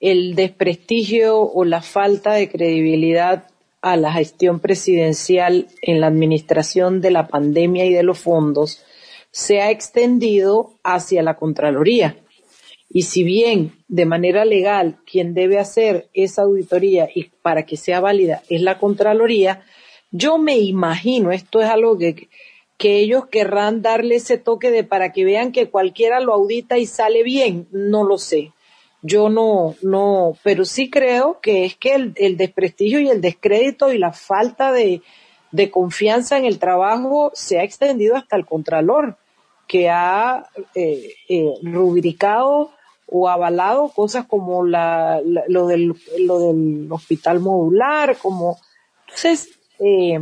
el 0.00 0.34
desprestigio 0.34 1.40
o 1.40 1.64
la 1.64 1.82
falta 1.82 2.32
de 2.32 2.50
credibilidad 2.50 3.51
a 3.82 3.96
la 3.96 4.12
gestión 4.12 4.60
presidencial 4.60 5.66
en 5.82 6.00
la 6.00 6.06
administración 6.06 7.00
de 7.00 7.10
la 7.10 7.26
pandemia 7.26 7.84
y 7.84 7.92
de 7.92 8.04
los 8.04 8.18
fondos 8.18 8.84
se 9.32 9.60
ha 9.60 9.70
extendido 9.70 10.78
hacia 10.84 11.22
la 11.22 11.36
Contraloría. 11.36 12.16
Y 12.88 13.02
si 13.02 13.24
bien 13.24 13.72
de 13.88 14.06
manera 14.06 14.44
legal 14.44 14.98
quien 15.04 15.34
debe 15.34 15.58
hacer 15.58 16.08
esa 16.14 16.42
auditoría 16.42 17.08
y 17.12 17.30
para 17.42 17.64
que 17.66 17.76
sea 17.76 18.00
válida 18.00 18.42
es 18.48 18.62
la 18.62 18.78
Contraloría, 18.78 19.62
yo 20.12 20.38
me 20.38 20.58
imagino, 20.58 21.32
esto 21.32 21.60
es 21.60 21.68
algo 21.68 21.98
que, 21.98 22.28
que 22.76 22.98
ellos 22.98 23.26
querrán 23.26 23.82
darle 23.82 24.16
ese 24.16 24.38
toque 24.38 24.70
de 24.70 24.84
para 24.84 25.12
que 25.12 25.24
vean 25.24 25.50
que 25.50 25.70
cualquiera 25.70 26.20
lo 26.20 26.34
audita 26.34 26.78
y 26.78 26.86
sale 26.86 27.22
bien, 27.22 27.66
no 27.72 28.04
lo 28.04 28.18
sé 28.18 28.52
yo 29.02 29.28
no, 29.28 29.74
no, 29.82 30.36
pero 30.44 30.64
sí 30.64 30.88
creo 30.88 31.40
que 31.40 31.64
es 31.64 31.76
que 31.76 31.94
el, 31.94 32.12
el 32.16 32.36
desprestigio 32.36 33.00
y 33.00 33.08
el 33.08 33.20
descrédito 33.20 33.92
y 33.92 33.98
la 33.98 34.12
falta 34.12 34.70
de, 34.70 35.02
de, 35.50 35.70
confianza 35.72 36.38
en 36.38 36.44
el 36.44 36.60
trabajo 36.60 37.32
se 37.34 37.58
ha 37.58 37.64
extendido 37.64 38.14
hasta 38.16 38.36
el 38.36 38.46
Contralor, 38.46 39.16
que 39.66 39.90
ha 39.90 40.46
eh, 40.76 41.14
eh, 41.28 41.52
rubricado 41.62 42.70
o 43.08 43.28
avalado 43.28 43.88
cosas 43.88 44.24
como 44.26 44.64
la, 44.64 45.20
lo, 45.48 45.66
del, 45.66 45.94
lo 46.20 46.38
del 46.38 46.86
hospital 46.90 47.40
modular, 47.40 48.16
como, 48.18 48.58
entonces, 49.06 49.48
eh, 49.80 50.20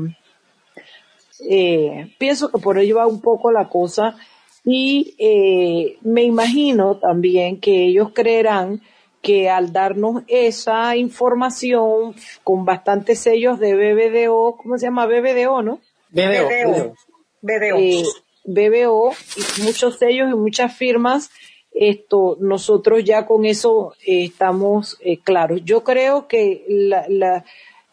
pienso 2.18 2.50
que 2.50 2.58
por 2.58 2.78
ello 2.78 2.96
va 2.96 3.06
un 3.06 3.20
poco 3.20 3.52
la 3.52 3.68
cosa 3.68 4.16
y 4.64 5.14
eh, 5.18 5.98
me 6.02 6.22
imagino 6.22 6.98
también 6.98 7.60
que 7.60 7.86
ellos 7.86 8.10
creerán 8.14 8.82
que 9.22 9.50
al 9.50 9.72
darnos 9.72 10.22
esa 10.28 10.96
información 10.96 12.14
con 12.42 12.64
bastantes 12.64 13.18
sellos 13.18 13.58
de 13.58 13.74
BBDO, 13.74 14.56
¿cómo 14.56 14.78
se 14.78 14.86
llama? 14.86 15.06
BBDO, 15.06 15.62
¿no? 15.62 15.80
BBO. 16.10 16.94
BBO. 17.42 17.78
Eh, 17.78 18.02
BBO 18.44 19.12
y 19.36 19.62
muchos 19.62 19.98
sellos 19.98 20.30
y 20.30 20.34
muchas 20.34 20.74
firmas 20.74 21.30
esto 21.72 22.36
nosotros 22.40 23.04
ya 23.04 23.26
con 23.26 23.44
eso 23.44 23.94
eh, 24.04 24.24
estamos 24.24 24.98
eh, 25.00 25.18
claros. 25.18 25.60
Yo 25.64 25.84
creo 25.84 26.26
que 26.26 26.64
la, 26.68 27.06
la 27.08 27.44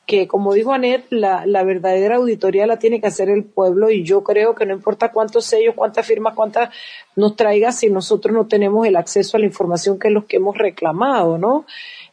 que 0.08 0.26
como 0.26 0.54
dijo 0.54 0.74
Anet, 0.74 1.06
la, 1.10 1.46
la, 1.46 1.64
verdadera 1.64 2.16
auditoría 2.16 2.66
la 2.66 2.80
tiene 2.80 3.02
que 3.02 3.08
hacer 3.08 3.30
el 3.30 3.44
pueblo 3.44 3.92
y 3.92 4.04
yo 4.04 4.24
creo 4.24 4.56
que 4.56 4.66
no 4.66 4.74
importa 4.74 5.12
cuántos 5.12 5.46
sellos, 5.46 5.76
cuántas 5.76 6.08
firmas, 6.08 6.34
cuántas 6.34 6.70
nos 7.18 7.36
traiga 7.36 7.74
si 7.74 7.90
nosotros 7.90 8.34
no 8.34 8.48
tenemos 8.48 8.88
el 8.88 8.96
acceso 8.96 9.36
a 9.36 9.42
la 9.42 9.46
información 9.46 10.00
que 10.00 10.08
es 10.08 10.14
lo 10.14 10.26
que 10.26 10.38
hemos 10.38 10.58
reclamado, 10.58 11.38
¿no? 11.38 11.66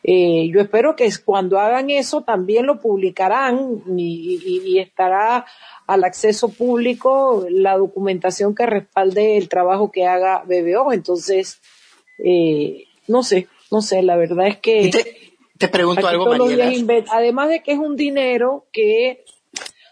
Eh, 0.03 0.51
yo 0.53 0.61
espero 0.61 0.97
que 0.97 1.09
cuando 1.25 1.61
hagan 1.61 1.89
eso 1.89 2.23
también 2.23 2.67
lo 2.67 2.81
publicarán 2.81 3.85
y, 3.97 4.79
estará 4.81 5.47
al 5.87 6.03
acceso 6.03 6.49
público 6.49 7.47
la 7.49 7.79
documentación 7.79 8.57
que 8.57 8.67
respalde 8.67 9.37
el 9.39 9.49
trabajo 9.49 9.93
que 9.93 10.05
haga 10.05 10.43
BBO. 10.45 10.93
Entonces, 10.93 11.61
eh, 12.19 12.85
no 13.07 13.23
sé, 13.23 13.47
no 13.71 13.81
sé, 13.83 14.03
la 14.03 14.17
verdad 14.17 14.49
es 14.49 14.59
que 14.59 15.34
te 15.66 15.73
pregunto 15.73 16.06
algo, 16.06 16.26
Además 17.11 17.49
de 17.49 17.62
que 17.62 17.73
es 17.73 17.78
un 17.78 17.97
dinero 17.97 18.66
que, 18.73 19.25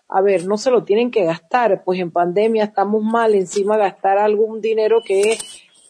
a 0.09 0.21
ver, 0.21 0.47
no 0.47 0.59
se 0.59 0.71
lo 0.71 0.85
tienen 0.85 1.11
que 1.11 1.25
gastar, 1.25 1.83
pues 1.85 2.01
en 2.01 2.11
pandemia 2.11 2.65
estamos 2.65 3.03
mal 3.03 3.35
encima 3.35 3.77
gastar 3.77 4.19
algún 4.19 4.61
dinero 4.61 5.03
que 5.05 5.39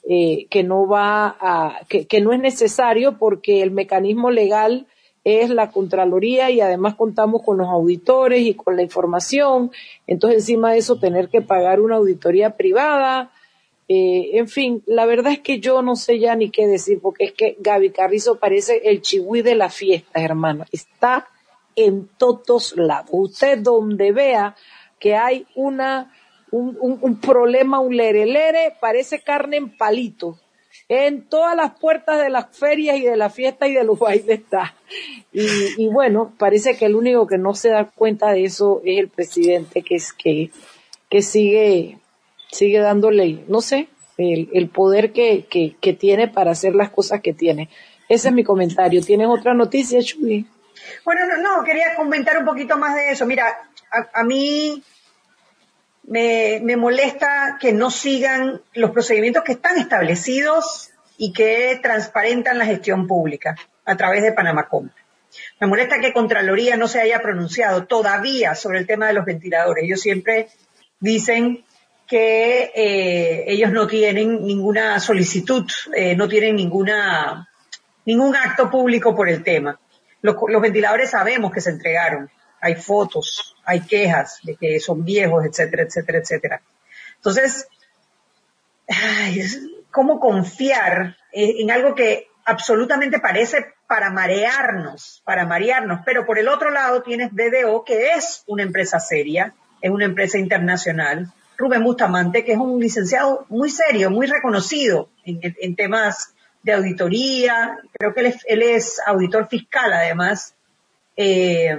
eh, 0.05 0.47
que 0.51 0.65
no 0.65 0.89
va 0.89 1.37
a, 1.41 1.81
que, 1.89 2.07
que 2.09 2.21
no 2.21 2.33
es 2.33 2.41
necesario 2.41 3.19
porque 3.19 3.63
el 3.63 3.71
mecanismo 3.71 4.33
legal 4.33 4.89
es 5.23 5.51
la 5.51 5.71
Contraloría 5.71 6.51
y 6.51 6.61
además 6.61 6.97
contamos 6.97 7.43
con 7.45 7.59
los 7.59 7.69
auditores 7.69 8.43
y 8.43 8.55
con 8.55 8.77
la 8.77 8.83
información. 8.83 9.71
Entonces, 10.09 10.41
encima 10.41 10.73
de 10.73 10.79
eso, 10.79 10.99
tener 10.99 11.29
que 11.29 11.41
pagar 11.41 11.81
una 11.81 11.97
auditoría 11.97 12.57
privada, 12.57 13.31
eh, 13.95 14.39
en 14.39 14.49
fin, 14.49 14.83
la 14.87 15.05
verdad 15.05 15.33
es 15.33 15.41
que 15.41 15.61
yo 15.61 15.83
no 15.83 15.97
sé 15.97 16.19
ya 16.19 16.35
ni 16.35 16.51
qué 16.51 16.67
decir, 16.67 16.99
porque 17.03 17.25
es 17.25 17.33
que 17.33 17.57
Gaby 17.61 17.91
Carrizo 17.91 18.39
parece 18.39 18.81
el 18.85 19.03
chihui 19.03 19.43
de 19.43 19.55
la 19.55 19.69
fiesta, 19.69 20.23
hermano. 20.23 20.65
Está 20.73 21.29
en 21.77 22.09
todos 22.17 22.75
lados. 22.75 23.11
Usted 23.13 23.59
donde 23.59 24.13
vea 24.13 24.57
que 24.99 25.15
hay 25.15 25.47
una, 25.55 26.11
un, 26.51 27.21
problema, 27.21 27.81
un 27.81 27.95
lere 27.95 28.75
parece 28.81 29.21
carne 29.21 29.59
en 29.59 29.77
palito. 29.77 30.39
En 30.89 31.29
todas 31.29 31.55
las 31.55 31.79
puertas 31.79 32.19
de 32.19 32.31
las 32.31 32.57
ferias 32.57 32.97
y 32.97 33.03
de 33.03 33.17
la 33.19 33.29
fiesta 33.29 33.69
y 33.69 33.75
de 33.75 33.85
los 33.85 33.99
bailes 33.99 34.41
está. 34.41 34.75
Y, 35.33 35.47
y 35.77 35.89
bueno, 35.89 36.33
parece 36.39 36.79
que 36.79 36.87
el 36.87 36.95
único 36.95 37.27
que 37.27 37.37
no 37.37 37.55
se 37.55 37.69
da 37.69 37.91
cuenta 37.91 38.33
de 38.33 38.45
eso 38.45 38.81
es 38.87 38.99
el 38.99 39.09
presidente, 39.09 39.83
que 39.83 39.97
es 39.97 40.15
que, 40.15 40.51
que 41.11 41.21
sigue 41.21 41.99
sigue 42.53 42.79
dándole, 42.79 43.45
no 43.49 43.61
sé, 43.61 43.89
el, 44.19 44.51
el 44.53 44.69
poder 44.69 45.13
que, 45.13 45.47
que, 45.49 45.93
tiene 45.95 46.29
para 46.29 46.53
hacer 46.53 46.75
las 46.75 46.91
cosas 46.91 47.21
que 47.21 47.33
tiene. 47.33 47.69
Ese 48.09 48.29
es 48.29 48.35
mi 48.35 48.45
comentario. 48.45 49.03
¿Tienes 49.03 49.27
otra 49.29 49.55
noticia, 49.55 50.01
Chuy? 50.03 50.47
Bueno, 51.05 51.27
no, 51.27 51.39
no, 51.39 51.65
quería 51.65 51.95
comentar 51.97 52.39
un 52.39 52.45
poquito 52.45 52.77
más 52.77 52.95
de 52.95 53.11
eso. 53.11 53.27
Mira, 53.27 53.47
a, 53.91 54.21
a 54.21 54.25
mí 54.25 54.83
me, 56.05 56.61
me, 56.63 56.77
molesta 56.77 57.57
que 57.61 57.73
no 57.73 57.91
sigan 57.91 58.61
los 58.75 58.91
procedimientos 58.91 59.45
que 59.45 59.53
están 59.53 59.79
establecidos 59.79 60.91
y 61.17 61.33
que 61.33 61.81
transparentan 61.83 62.59
la 62.59 62.67
gestión 62.67 63.07
pública 63.07 63.57
a 63.85 63.97
través 63.97 64.23
de 64.23 64.33
Panamacom. 64.33 64.91
Me 65.61 65.67
molesta 65.67 66.01
que 66.01 66.13
Contraloría 66.13 66.77
no 66.77 66.87
se 66.87 67.01
haya 67.01 67.23
pronunciado 67.23 67.87
todavía 67.87 68.55
sobre 68.55 68.79
el 68.79 68.87
tema 68.87 69.07
de 69.07 69.15
los 69.15 69.25
ventiladores. 69.25 69.85
Ellos 69.85 70.01
siempre 70.01 70.49
dicen 71.01 71.65
que 72.13 72.71
eh, 72.75 73.45
ellos 73.47 73.73
no 73.73 73.87
tienen 73.87 74.45
ninguna 74.45 75.01
solicitud, 75.01 75.65
eh, 75.97 76.15
no 76.15 76.29
tienen 76.29 76.57
ninguna, 76.57 77.49
ningún 78.05 78.37
acto 78.37 78.71
público 78.71 79.17
por 79.17 79.31
el 79.31 79.43
tema. 79.43 79.81
Los, 80.21 80.37
los, 80.47 80.61
ventiladores 80.61 81.09
sabemos 81.09 81.51
que 81.51 81.63
se 81.63 81.71
entregaron, 81.71 82.31
hay 82.61 82.75
fotos, 82.75 83.57
hay 83.65 83.81
quejas 83.81 84.41
de 84.43 84.57
que 84.57 84.79
son 84.79 85.07
viejos, 85.07 85.43
etcétera, 85.47 85.85
etcétera, 85.85 86.19
etcétera. 86.19 86.63
Entonces, 87.17 87.67
¿cómo 89.91 90.21
confiar 90.21 91.17
en 91.33 91.71
algo 91.71 91.95
que 91.95 92.29
absolutamente 92.45 93.21
parece 93.21 93.73
para 93.89 94.11
marearnos, 94.11 95.23
para 95.25 95.47
marearnos? 95.47 96.01
Pero 96.05 96.27
por 96.27 96.39
el 96.39 96.49
otro 96.49 96.71
lado 96.71 97.03
tienes 97.03 97.31
BDO, 97.33 97.85
que 97.87 98.11
es 98.11 98.45
una 98.47 98.65
empresa 98.65 99.01
seria, 99.01 99.55
es 99.81 99.91
una 99.91 100.05
empresa 100.05 100.37
internacional, 100.37 101.33
Rubén 101.63 101.85
Bustamante, 101.85 102.45
que 102.45 102.53
es 102.53 102.59
un 102.59 102.81
licenciado 102.81 103.47
muy 103.49 103.71
serio, 103.71 104.11
muy 104.11 104.27
reconocido 104.27 105.09
en, 105.25 105.77
temas 105.77 106.35
de 106.65 106.73
auditoría. 106.73 107.79
Creo 107.93 108.13
que 108.13 108.35
él 108.49 108.63
es, 108.63 109.01
auditor 109.07 109.47
fiscal, 109.49 109.93
además. 109.93 110.57
Eh, 111.17 111.79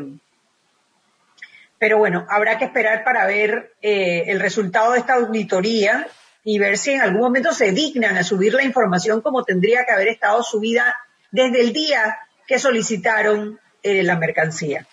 pero 1.78 1.98
bueno, 1.98 2.25
habrá 2.30 2.58
que 2.58 2.63
esperar 2.63 3.04
para 3.04 3.25
ver 3.28 3.74
eh, 3.82 4.24
el 4.28 4.40
resultado 4.40 4.94
de 4.94 5.00
esta 5.00 5.16
auditoría 5.16 6.08
y 6.46 6.60
ver 6.60 6.78
si 6.78 6.92
en 6.92 7.02
algún 7.02 7.20
momento 7.20 7.52
se 7.52 7.74
dignan 7.74 8.16
a 8.16 8.24
subir 8.24 8.54
la 8.54 8.63
información 8.63 9.20
como 9.20 9.44
tendría 9.44 9.84
que 9.84 9.92
haber 9.92 10.08
estado 10.08 10.44
subida 10.44 10.96
desde 11.32 11.60
el 11.60 11.74
día 11.74 12.20
que 12.48 12.58
solicitaron 12.58 13.60
eh, 13.82 14.02
la 14.04 14.16
mercancía 14.16 14.88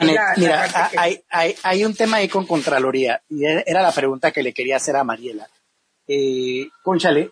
mira, 0.00 0.90
hay, 0.98 1.22
hay, 1.30 1.54
hay, 1.62 1.84
un 1.84 1.94
tema 1.94 2.18
ahí 2.18 2.28
con 2.28 2.46
Contraloría, 2.46 3.22
y 3.28 3.46
e, 3.46 3.64
era 3.66 3.82
la 3.82 3.92
pregunta 3.92 4.30
que 4.30 4.42
le 4.42 4.52
quería 4.52 4.76
hacer 4.76 4.96
a 4.96 5.04
Mariela. 5.04 5.48
Eh, 6.06 6.68
conchale, 6.82 7.30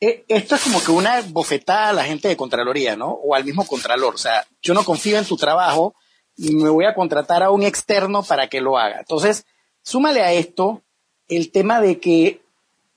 eh, 0.00 0.24
esto 0.28 0.54
es 0.54 0.62
como 0.62 0.82
que 0.82 0.90
una 0.90 1.22
bofetada 1.28 1.90
a 1.90 1.92
la 1.92 2.04
gente 2.04 2.28
de 2.28 2.36
Contraloría, 2.36 2.96
¿no? 2.96 3.08
O 3.08 3.34
al 3.34 3.44
mismo 3.44 3.66
Contralor. 3.66 4.14
O 4.14 4.18
sea, 4.18 4.46
yo 4.62 4.74
no 4.74 4.84
confío 4.84 5.18
en 5.18 5.24
tu 5.24 5.36
trabajo 5.36 5.94
y 6.36 6.54
me 6.54 6.68
voy 6.68 6.84
a 6.84 6.94
contratar 6.94 7.42
a 7.42 7.50
un 7.50 7.62
externo 7.62 8.22
para 8.22 8.48
que 8.48 8.60
lo 8.60 8.78
haga. 8.78 9.00
Entonces, 9.00 9.46
súmale 9.82 10.22
a 10.22 10.32
esto 10.32 10.82
el 11.28 11.50
tema 11.50 11.80
de 11.80 11.98
que 11.98 12.42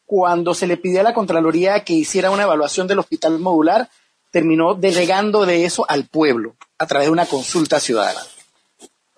cuando 0.05 0.53
se 0.53 0.67
le 0.67 0.77
pidió 0.77 0.99
a 0.99 1.03
la 1.03 1.13
Contraloría 1.13 1.83
que 1.83 1.93
hiciera 1.93 2.31
una 2.31 2.43
evaluación 2.43 2.87
del 2.87 2.99
hospital 2.99 3.39
modular, 3.39 3.89
terminó 4.31 4.73
delegando 4.75 5.45
de 5.45 5.65
eso 5.65 5.85
al 5.89 6.05
pueblo 6.05 6.55
a 6.77 6.85
través 6.85 7.07
de 7.07 7.11
una 7.11 7.25
consulta 7.25 7.79
ciudadana 7.79 8.19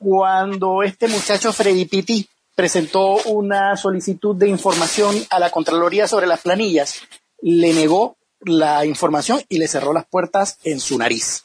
cuando 0.02 0.82
este 0.82 1.08
muchacho 1.08 1.54
Freddy 1.54 1.86
Pitti 1.86 2.28
presentó 2.56 3.18
una 3.26 3.78
solicitud 3.78 4.36
de 4.36 4.50
información 4.50 5.16
a 5.30 5.40
la 5.40 5.52
Contraloría 5.52 6.08
sobre 6.08 6.26
las 6.26 6.42
planillas, 6.42 7.02
le 7.40 7.72
negó 7.74 8.18
la 8.40 8.84
información 8.84 9.42
y 9.48 9.60
le 9.60 9.68
cerró 9.68 9.94
las 9.94 10.08
puertas 10.08 10.58
en 10.64 10.80
su 10.80 10.98
nariz. 10.98 11.44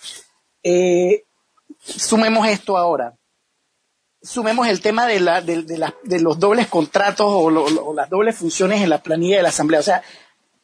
Eh, 0.62 1.24
sumemos 1.80 2.48
esto 2.48 2.78
ahora. 2.78 3.14
Sumemos 4.22 4.66
el 4.68 4.80
tema 4.80 5.06
de, 5.06 5.20
la, 5.20 5.42
de, 5.42 5.62
de, 5.62 5.76
la, 5.76 5.94
de 6.04 6.20
los 6.20 6.38
dobles 6.38 6.66
contratos 6.66 7.26
o, 7.28 7.92
las 7.92 8.08
dobles 8.08 8.36
funciones 8.36 8.80
en 8.80 8.88
la 8.88 9.02
planilla 9.02 9.36
de 9.36 9.42
la 9.42 9.50
Asamblea. 9.50 9.80
O 9.80 9.84
sea, 9.84 10.02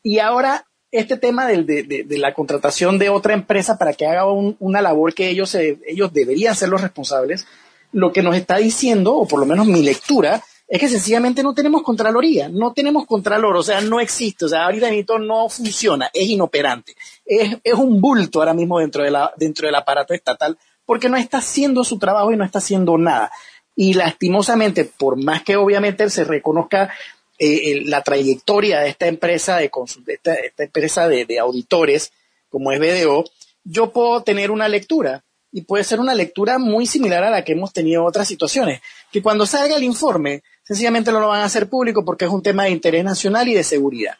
y 0.02 0.18
ahora 0.18 0.66
este 0.90 1.18
tema 1.18 1.46
de, 1.46 1.62
de 1.62 2.18
la 2.18 2.32
contratación 2.32 2.98
de 2.98 3.10
otra 3.10 3.34
empresa 3.34 3.76
para 3.76 3.92
que 3.92 4.06
haga 4.06 4.30
un, 4.30 4.56
una 4.60 4.80
labor 4.80 5.12
que 5.12 5.28
ellos, 5.28 5.54
ellos 5.54 6.12
deberían 6.12 6.56
ser 6.56 6.70
los 6.70 6.80
responsables 6.80 7.46
lo 7.92 8.12
que 8.12 8.22
nos 8.22 8.36
está 8.36 8.56
diciendo, 8.56 9.14
o 9.14 9.26
por 9.26 9.40
lo 9.40 9.46
menos 9.46 9.66
mi 9.66 9.82
lectura, 9.82 10.42
es 10.66 10.80
que 10.80 10.88
sencillamente 10.88 11.42
no 11.42 11.54
tenemos 11.54 11.82
Contraloría, 11.82 12.48
no 12.48 12.72
tenemos 12.72 13.06
Contralor, 13.06 13.56
o 13.56 13.62
sea, 13.62 13.80
no 13.82 14.00
existe, 14.00 14.46
o 14.46 14.48
sea, 14.48 14.64
ahorita 14.64 14.90
mismo 14.90 15.18
no 15.18 15.48
funciona, 15.48 16.10
es 16.14 16.26
inoperante, 16.28 16.96
es, 17.26 17.58
es 17.62 17.74
un 17.74 18.00
bulto 18.00 18.38
ahora 18.38 18.54
mismo 18.54 18.78
dentro, 18.78 19.04
de 19.04 19.10
la, 19.10 19.32
dentro 19.36 19.66
del 19.66 19.74
aparato 19.74 20.14
estatal, 20.14 20.56
porque 20.86 21.08
no 21.08 21.16
está 21.16 21.38
haciendo 21.38 21.84
su 21.84 21.98
trabajo 21.98 22.32
y 22.32 22.36
no 22.36 22.44
está 22.44 22.58
haciendo 22.58 22.96
nada. 22.96 23.30
Y 23.76 23.94
lastimosamente, 23.94 24.84
por 24.84 25.22
más 25.22 25.42
que 25.42 25.56
obviamente 25.56 26.08
se 26.10 26.24
reconozca 26.24 26.92
eh, 27.38 27.82
la 27.84 28.02
trayectoria 28.02 28.80
de 28.80 28.90
esta 28.90 29.06
empresa 29.06 29.56
de, 29.56 29.70
de 30.04 30.14
esta, 30.14 30.34
esta, 30.34 30.64
empresa 30.64 31.08
de, 31.08 31.24
de 31.24 31.38
auditores, 31.38 32.12
como 32.48 32.72
es 32.72 32.80
BDO, 32.80 33.24
yo 33.64 33.92
puedo 33.92 34.22
tener 34.22 34.50
una 34.50 34.68
lectura, 34.68 35.22
y 35.52 35.62
puede 35.62 35.84
ser 35.84 36.00
una 36.00 36.14
lectura 36.14 36.58
muy 36.58 36.86
similar 36.86 37.22
a 37.22 37.30
la 37.30 37.44
que 37.44 37.52
hemos 37.52 37.72
tenido 37.72 38.00
en 38.00 38.08
otras 38.08 38.26
situaciones, 38.26 38.80
que 39.12 39.22
cuando 39.22 39.44
salga 39.44 39.76
el 39.76 39.84
informe, 39.84 40.42
sencillamente 40.64 41.12
no 41.12 41.20
lo 41.20 41.28
van 41.28 41.42
a 41.42 41.44
hacer 41.44 41.68
público 41.68 42.04
porque 42.04 42.24
es 42.24 42.30
un 42.30 42.42
tema 42.42 42.64
de 42.64 42.70
interés 42.70 43.04
nacional 43.04 43.46
y 43.48 43.54
de 43.54 43.62
seguridad. 43.62 44.16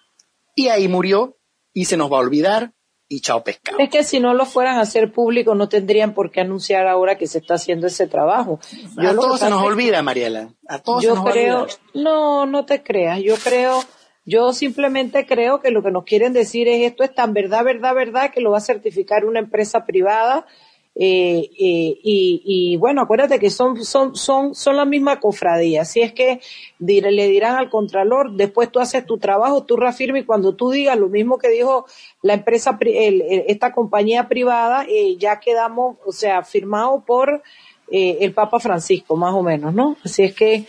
Y 0.54 0.68
ahí 0.68 0.86
murió 0.88 1.38
y 1.72 1.86
se 1.86 1.96
nos 1.96 2.12
va 2.12 2.18
a 2.18 2.20
olvidar 2.20 2.72
y 3.08 3.20
chao 3.20 3.42
pescado. 3.42 3.78
Es 3.78 3.88
que 3.88 4.04
si 4.04 4.20
no 4.20 4.34
lo 4.34 4.44
fueran 4.44 4.76
a 4.76 4.82
hacer 4.82 5.12
público 5.12 5.54
no 5.54 5.68
tendrían 5.68 6.12
por 6.12 6.30
qué 6.30 6.42
anunciar 6.42 6.86
ahora 6.86 7.16
que 7.16 7.26
se 7.26 7.38
está 7.38 7.54
haciendo 7.54 7.86
ese 7.86 8.06
trabajo. 8.06 8.60
Yo 8.96 9.10
a 9.10 9.14
todos 9.14 9.40
se 9.40 9.48
nos 9.48 9.62
olvida, 9.62 10.02
Mariela. 10.02 10.50
A 10.68 10.78
todos 10.80 11.02
yo 11.02 11.10
se 11.10 11.16
nos 11.16 11.30
creo, 11.30 11.62
olvida. 11.62 11.76
No, 11.94 12.44
no 12.44 12.66
te 12.66 12.82
creas. 12.82 13.20
Yo 13.22 13.36
creo, 13.36 13.82
yo 14.26 14.52
simplemente 14.52 15.26
creo 15.26 15.60
que 15.60 15.70
lo 15.70 15.82
que 15.82 15.90
nos 15.90 16.04
quieren 16.04 16.34
decir 16.34 16.68
es 16.68 16.90
esto 16.90 17.04
es 17.04 17.14
tan 17.14 17.32
verdad, 17.32 17.64
verdad, 17.64 17.94
verdad 17.94 18.30
que 18.32 18.42
lo 18.42 18.50
va 18.50 18.58
a 18.58 18.62
certificar 18.62 19.24
una 19.24 19.40
empresa 19.40 19.86
privada 19.86 20.46
Eh, 20.94 21.50
eh, 21.58 21.98
y, 22.02 22.76
bueno, 22.76 23.02
acuérdate 23.02 23.38
que 23.38 23.50
son, 23.50 23.82
son, 23.84 24.14
son, 24.14 24.54
son 24.54 24.76
la 24.76 24.84
misma 24.84 25.20
cofradía. 25.20 25.84
Si 25.84 26.00
es 26.00 26.12
que 26.12 26.40
le 26.78 27.28
dirán 27.28 27.56
al 27.56 27.70
Contralor, 27.70 28.32
después 28.32 28.70
tú 28.70 28.80
haces 28.80 29.06
tu 29.06 29.18
trabajo, 29.18 29.64
tú 29.64 29.76
reafirmes 29.76 30.22
y 30.22 30.26
cuando 30.26 30.54
tú 30.54 30.70
digas 30.70 30.98
lo 30.98 31.08
mismo 31.08 31.38
que 31.38 31.48
dijo 31.48 31.86
la 32.20 32.34
empresa, 32.34 32.78
esta 32.80 33.72
compañía 33.72 34.28
privada, 34.28 34.84
eh, 34.88 35.16
ya 35.16 35.40
quedamos, 35.40 35.96
o 36.04 36.12
sea, 36.12 36.42
firmado 36.42 37.02
por 37.06 37.42
el 37.90 38.32
Papa 38.32 38.58
Francisco, 38.58 39.16
más 39.16 39.34
o 39.34 39.42
menos, 39.42 39.74
¿no? 39.74 39.98
Así 40.02 40.22
es 40.22 40.34
que, 40.34 40.64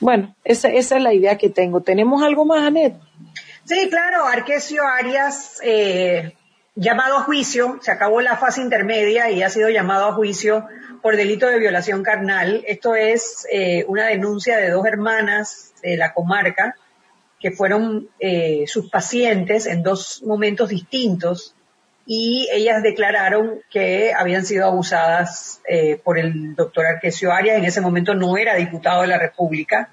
bueno, 0.00 0.34
esa, 0.42 0.70
esa 0.70 0.96
es 0.96 1.02
la 1.02 1.14
idea 1.14 1.38
que 1.38 1.48
tengo. 1.48 1.82
¿Tenemos 1.82 2.20
algo 2.22 2.44
más, 2.44 2.64
Anet? 2.64 2.96
Sí, 3.64 3.88
claro, 3.88 4.24
Arquesio 4.26 4.82
Arias, 4.82 5.58
eh, 5.62 6.34
llamado 6.74 7.18
a 7.18 7.22
juicio, 7.22 7.78
se 7.80 7.90
acabó 7.90 8.20
la 8.20 8.36
fase 8.36 8.60
intermedia 8.60 9.30
y 9.30 9.42
ha 9.42 9.50
sido 9.50 9.68
llamado 9.68 10.06
a 10.06 10.12
juicio 10.12 10.66
por 11.02 11.16
delito 11.16 11.46
de 11.46 11.58
violación 11.58 12.02
carnal. 12.02 12.64
Esto 12.66 12.94
es 12.94 13.46
eh, 13.52 13.84
una 13.88 14.06
denuncia 14.06 14.56
de 14.56 14.70
dos 14.70 14.86
hermanas 14.86 15.72
de 15.82 15.96
la 15.96 16.12
comarca 16.12 16.76
que 17.38 17.50
fueron 17.50 18.08
eh, 18.18 18.64
sus 18.66 18.90
pacientes 18.90 19.66
en 19.66 19.82
dos 19.82 20.22
momentos 20.24 20.70
distintos 20.70 21.54
y 22.06 22.48
ellas 22.52 22.82
declararon 22.82 23.60
que 23.70 24.12
habían 24.14 24.44
sido 24.44 24.66
abusadas 24.66 25.60
eh, 25.68 26.00
por 26.02 26.18
el 26.18 26.54
doctor 26.54 26.86
Arquesio 26.86 27.32
Arias. 27.32 27.58
En 27.58 27.64
ese 27.64 27.80
momento 27.80 28.14
no 28.14 28.36
era 28.36 28.54
diputado 28.54 29.02
de 29.02 29.08
la 29.08 29.18
República 29.18 29.90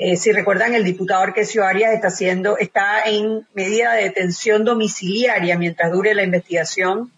eh, 0.00 0.16
si 0.16 0.30
recuerdan, 0.30 0.76
el 0.76 0.84
diputado 0.84 1.24
Arquesio 1.24 1.64
Arias 1.64 1.92
está 1.92 2.06
haciendo, 2.06 2.56
está 2.56 3.02
en 3.04 3.48
medida 3.52 3.94
de 3.94 4.04
detención 4.04 4.64
domiciliaria 4.64 5.58
mientras 5.58 5.90
dure 5.90 6.14
la 6.14 6.22
investigación. 6.22 7.10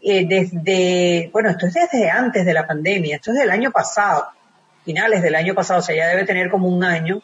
Eh, 0.00 0.26
desde, 0.28 1.30
bueno, 1.32 1.50
esto 1.50 1.66
es 1.66 1.74
desde 1.74 2.10
antes 2.10 2.44
de 2.44 2.52
la 2.52 2.66
pandemia, 2.66 3.16
esto 3.16 3.30
es 3.30 3.38
del 3.38 3.50
año 3.50 3.70
pasado, 3.70 4.26
finales 4.84 5.22
del 5.22 5.36
año 5.36 5.54
pasado, 5.54 5.78
o 5.78 5.82
sea, 5.82 5.94
ya 5.94 6.08
debe 6.08 6.24
tener 6.24 6.50
como 6.50 6.68
un 6.68 6.82
año. 6.82 7.22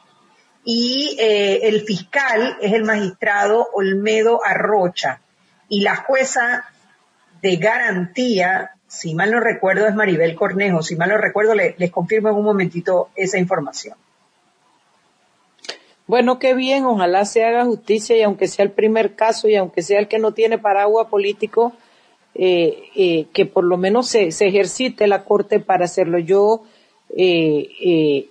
Y 0.65 1.17
eh, 1.19 1.61
el 1.65 1.81
fiscal 1.83 2.57
es 2.61 2.73
el 2.73 2.85
magistrado 2.85 3.69
Olmedo 3.75 4.45
Arrocha 4.45 5.21
y 5.69 5.81
la 5.81 5.97
jueza 5.97 6.67
de 7.43 7.57
garantía, 7.57 8.71
si 8.87 9.15
mal 9.17 9.33
no 9.33 9.41
recuerdo, 9.41 9.89
es 9.89 9.95
Maribel 9.95 10.37
Cornejo. 10.37 10.85
Si 10.85 10.95
mal 10.95 11.09
no 11.09 11.19
recuerdo, 11.19 11.55
les 11.55 11.91
confirmo 11.91 12.29
en 12.29 12.37
un 12.37 12.45
momentito 12.45 13.11
esa 13.17 13.39
información. 13.39 13.97
Bueno, 16.07 16.39
qué 16.39 16.53
bien, 16.55 16.85
ojalá 16.85 17.25
se 17.25 17.45
haga 17.45 17.65
justicia 17.65 18.17
y 18.17 18.23
aunque 18.23 18.47
sea 18.47 18.65
el 18.65 18.73
primer 18.73 19.15
caso 19.15 19.49
y 19.49 19.57
aunque 19.57 19.81
sea 19.81 20.01
el 20.01 20.09
que 20.09 20.19
no 20.19 20.33
tiene 20.33 20.59
paraguas 20.59 21.09
político, 21.09 21.73
eh, 22.35 22.91
eh, 22.95 23.27
que 23.33 23.47
por 23.47 23.65
lo 23.65 23.79
menos 23.79 24.09
se, 24.09 24.31
se, 24.31 24.49
ejercite 24.49 25.07
la 25.07 25.25
Corte 25.25 25.61
para 25.61 25.87
hacerlo. 25.87 26.19
Yo 26.19 26.65
eh, 27.17 28.29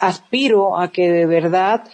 aspiro 0.00 0.76
a 0.76 0.90
que 0.90 1.12
de 1.12 1.26
verdad 1.26 1.84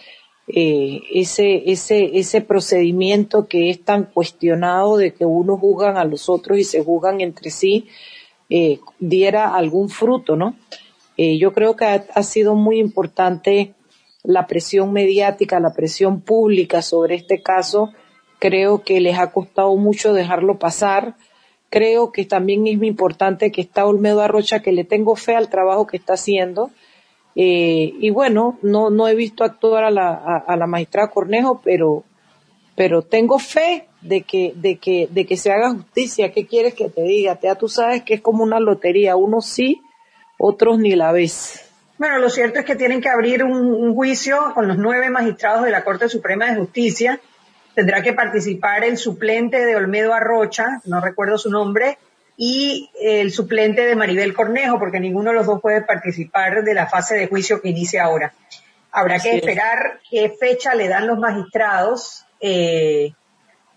ese, 0.47 1.71
ese, 1.71 2.17
ese 2.17 2.41
procedimiento 2.41 3.47
que 3.47 3.69
es 3.69 3.83
tan 3.83 4.05
cuestionado 4.05 4.97
de 4.97 5.13
que 5.13 5.25
unos 5.25 5.59
juzgan 5.59 5.97
a 5.97 6.03
los 6.03 6.29
otros 6.29 6.57
y 6.57 6.63
se 6.63 6.83
juzgan 6.83 7.21
entre 7.21 7.49
sí, 7.49 7.87
diera 8.99 9.55
algún 9.55 9.89
fruto, 9.89 10.35
¿no? 10.35 10.55
yo 11.15 11.53
creo 11.53 11.75
que 11.75 11.85
ha 11.85 12.23
sido 12.23 12.55
muy 12.55 12.79
importante 12.79 13.73
la 14.23 14.47
presión 14.47 14.93
mediática, 14.93 15.59
la 15.59 15.73
presión 15.73 16.21
pública 16.21 16.81
sobre 16.81 17.15
este 17.15 17.41
caso, 17.41 17.91
creo 18.39 18.83
que 18.83 18.99
les 18.99 19.17
ha 19.19 19.31
costado 19.31 19.75
mucho 19.75 20.13
dejarlo 20.13 20.59
pasar. 20.59 21.15
Creo 21.69 22.11
que 22.11 22.25
también 22.25 22.67
es 22.67 22.77
muy 22.77 22.87
importante 22.87 23.51
que 23.51 23.61
está 23.61 23.85
Olmedo 23.85 24.21
Arrocha, 24.21 24.61
que 24.61 24.71
le 24.71 24.83
tengo 24.83 25.15
fe 25.15 25.35
al 25.35 25.49
trabajo 25.49 25.87
que 25.87 25.97
está 25.97 26.13
haciendo. 26.13 26.71
Eh, 27.35 27.93
y 27.99 28.09
bueno, 28.11 28.59
no, 28.61 28.89
no 28.89 29.07
he 29.07 29.15
visto 29.15 29.43
actuar 29.43 29.85
a 29.85 29.91
la, 29.91 30.13
a, 30.45 30.55
la 30.55 30.67
magistrada 30.67 31.09
Cornejo, 31.09 31.61
pero, 31.63 32.03
pero 32.75 33.01
tengo 33.01 33.39
fe 33.39 33.87
de 34.01 34.21
que, 34.21 34.53
de 34.55 34.77
que, 34.77 35.07
de 35.09 35.25
que 35.25 35.35
se 35.35 35.51
haga 35.51 35.71
justicia. 35.71 36.31
¿Qué 36.31 36.45
quieres 36.45 36.75
que 36.75 36.89
te 36.89 37.01
diga? 37.01 37.39
Ya 37.41 37.55
tú 37.55 37.67
sabes 37.67 38.03
que 38.03 38.15
es 38.15 38.21
como 38.21 38.43
una 38.43 38.59
lotería, 38.59 39.15
unos 39.15 39.47
sí, 39.47 39.81
otros 40.37 40.79
ni 40.79 40.95
la 40.95 41.11
ves. 41.11 41.72
Bueno, 41.97 42.17
lo 42.17 42.29
cierto 42.29 42.59
es 42.59 42.65
que 42.65 42.75
tienen 42.75 43.01
que 43.01 43.09
abrir 43.09 43.43
un, 43.43 43.93
juicio 43.93 44.51
con 44.53 44.67
los 44.67 44.77
nueve 44.77 45.09
magistrados 45.09 45.63
de 45.63 45.71
la 45.71 45.83
Corte 45.83 46.09
Suprema 46.09 46.47
de 46.47 46.55
Justicia. 46.55 47.19
Tendrá 47.75 48.01
que 48.01 48.13
participar 48.13 48.83
el 48.83 48.97
suplente 48.97 49.63
de 49.65 49.75
Olmedo 49.75 50.13
Arrocha, 50.13 50.81
no 50.85 51.01
recuerdo 51.01 51.37
su 51.37 51.49
nombre, 51.49 51.97
y 52.35 52.89
el 52.99 53.31
suplente 53.31 53.85
de 53.85 53.95
Maribel 53.95 54.33
Cornejo, 54.33 54.79
porque 54.79 54.99
ninguno 54.99 55.29
de 55.29 55.37
los 55.37 55.45
dos 55.45 55.61
puede 55.61 55.81
participar 55.81 56.63
de 56.63 56.73
la 56.73 56.87
fase 56.87 57.15
de 57.15 57.27
juicio 57.27 57.61
que 57.61 57.69
inicia 57.69 58.03
ahora. 58.03 58.33
Habrá 58.91 59.19
que 59.19 59.35
esperar 59.35 59.99
qué 60.09 60.35
fecha 60.39 60.75
le 60.75 60.87
dan 60.87 61.07
los 61.07 61.19
magistrados. 61.19 62.25
Eh, 62.39 63.13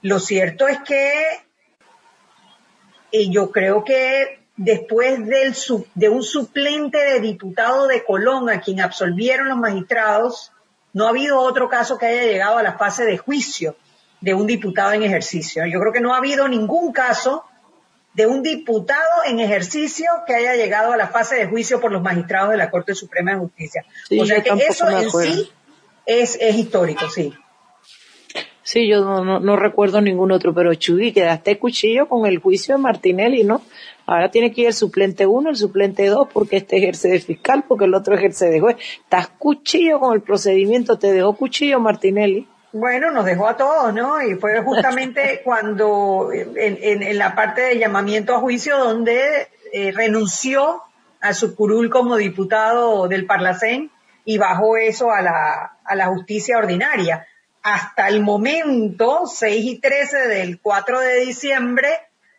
lo 0.02 0.20
cierto 0.20 0.68
es 0.68 0.78
que 0.80 1.12
eh, 3.12 3.28
yo 3.30 3.50
creo 3.50 3.84
que 3.84 4.35
después 4.56 5.26
del, 5.26 5.54
de 5.94 6.08
un 6.08 6.22
suplente 6.22 6.98
de 6.98 7.20
diputado 7.20 7.86
de 7.86 8.04
Colón 8.04 8.48
a 8.48 8.60
quien 8.60 8.80
absolvieron 8.80 9.48
los 9.48 9.58
magistrados, 9.58 10.52
no 10.92 11.06
ha 11.06 11.10
habido 11.10 11.38
otro 11.38 11.68
caso 11.68 11.98
que 11.98 12.06
haya 12.06 12.22
llegado 12.24 12.58
a 12.58 12.62
la 12.62 12.78
fase 12.78 13.04
de 13.04 13.18
juicio 13.18 13.76
de 14.20 14.34
un 14.34 14.46
diputado 14.46 14.92
en 14.92 15.02
ejercicio. 15.02 15.66
Yo 15.66 15.78
creo 15.78 15.92
que 15.92 16.00
no 16.00 16.14
ha 16.14 16.18
habido 16.18 16.48
ningún 16.48 16.92
caso 16.92 17.44
de 18.14 18.26
un 18.26 18.42
diputado 18.42 19.24
en 19.26 19.40
ejercicio 19.40 20.06
que 20.26 20.34
haya 20.34 20.56
llegado 20.56 20.92
a 20.92 20.96
la 20.96 21.08
fase 21.08 21.36
de 21.36 21.46
juicio 21.46 21.82
por 21.82 21.92
los 21.92 22.00
magistrados 22.00 22.50
de 22.50 22.56
la 22.56 22.70
Corte 22.70 22.94
Suprema 22.94 23.32
de 23.32 23.38
Justicia. 23.38 23.84
o 24.18 24.24
sea 24.24 24.42
que 24.42 24.50
eso 24.66 24.88
en 24.88 25.10
sí 25.10 25.50
es, 26.06 26.38
es 26.40 26.56
histórico, 26.56 27.10
sí. 27.10 27.34
Sí, 28.62 28.88
yo 28.88 29.04
no, 29.04 29.38
no, 29.38 29.56
recuerdo 29.56 30.00
ningún 30.00 30.32
otro, 30.32 30.52
pero 30.52 30.74
Chuy, 30.74 31.12
quedaste 31.12 31.56
cuchillo 31.56 32.08
con 32.08 32.26
el 32.26 32.40
juicio 32.40 32.74
de 32.74 32.82
Martinelli, 32.82 33.44
¿no? 33.44 33.62
Ahora 34.06 34.30
tiene 34.30 34.52
que 34.52 34.62
ir 34.62 34.66
el 34.66 34.72
suplente 34.72 35.24
uno, 35.24 35.50
el 35.50 35.56
suplente 35.56 36.06
dos, 36.06 36.28
porque 36.32 36.56
este 36.56 36.78
ejerce 36.78 37.08
de 37.08 37.20
fiscal, 37.20 37.64
porque 37.68 37.84
el 37.84 37.94
otro 37.94 38.16
ejerce 38.16 38.46
de 38.46 38.58
juez. 38.58 38.76
Estás 39.04 39.28
cuchillo 39.28 40.00
con 40.00 40.14
el 40.14 40.22
procedimiento, 40.22 40.98
te 40.98 41.12
dejó 41.12 41.36
cuchillo 41.36 41.78
Martinelli. 41.78 42.48
Bueno, 42.72 43.12
nos 43.12 43.24
dejó 43.24 43.48
a 43.48 43.56
todos, 43.56 43.94
¿no? 43.94 44.20
Y 44.20 44.34
fue 44.34 44.60
justamente 44.62 45.40
cuando, 45.44 46.30
en, 46.32 46.56
en, 46.56 47.18
la 47.18 47.36
parte 47.36 47.62
de 47.62 47.78
llamamiento 47.78 48.34
a 48.34 48.40
juicio, 48.40 48.78
donde 48.78 49.48
eh, 49.72 49.92
renunció 49.92 50.82
a 51.20 51.34
su 51.34 51.54
curul 51.54 51.88
como 51.88 52.16
diputado 52.16 53.06
del 53.06 53.26
Parlacén 53.26 53.90
y 54.24 54.38
bajó 54.38 54.76
eso 54.76 55.12
a 55.12 55.22
la, 55.22 55.78
a 55.84 55.94
la 55.94 56.06
justicia 56.08 56.58
ordinaria 56.58 57.26
hasta 57.66 58.06
el 58.06 58.20
momento, 58.20 59.22
6 59.26 59.64
y 59.64 59.78
13 59.80 60.28
del 60.28 60.60
4 60.60 61.00
de 61.00 61.24
diciembre, 61.24 61.88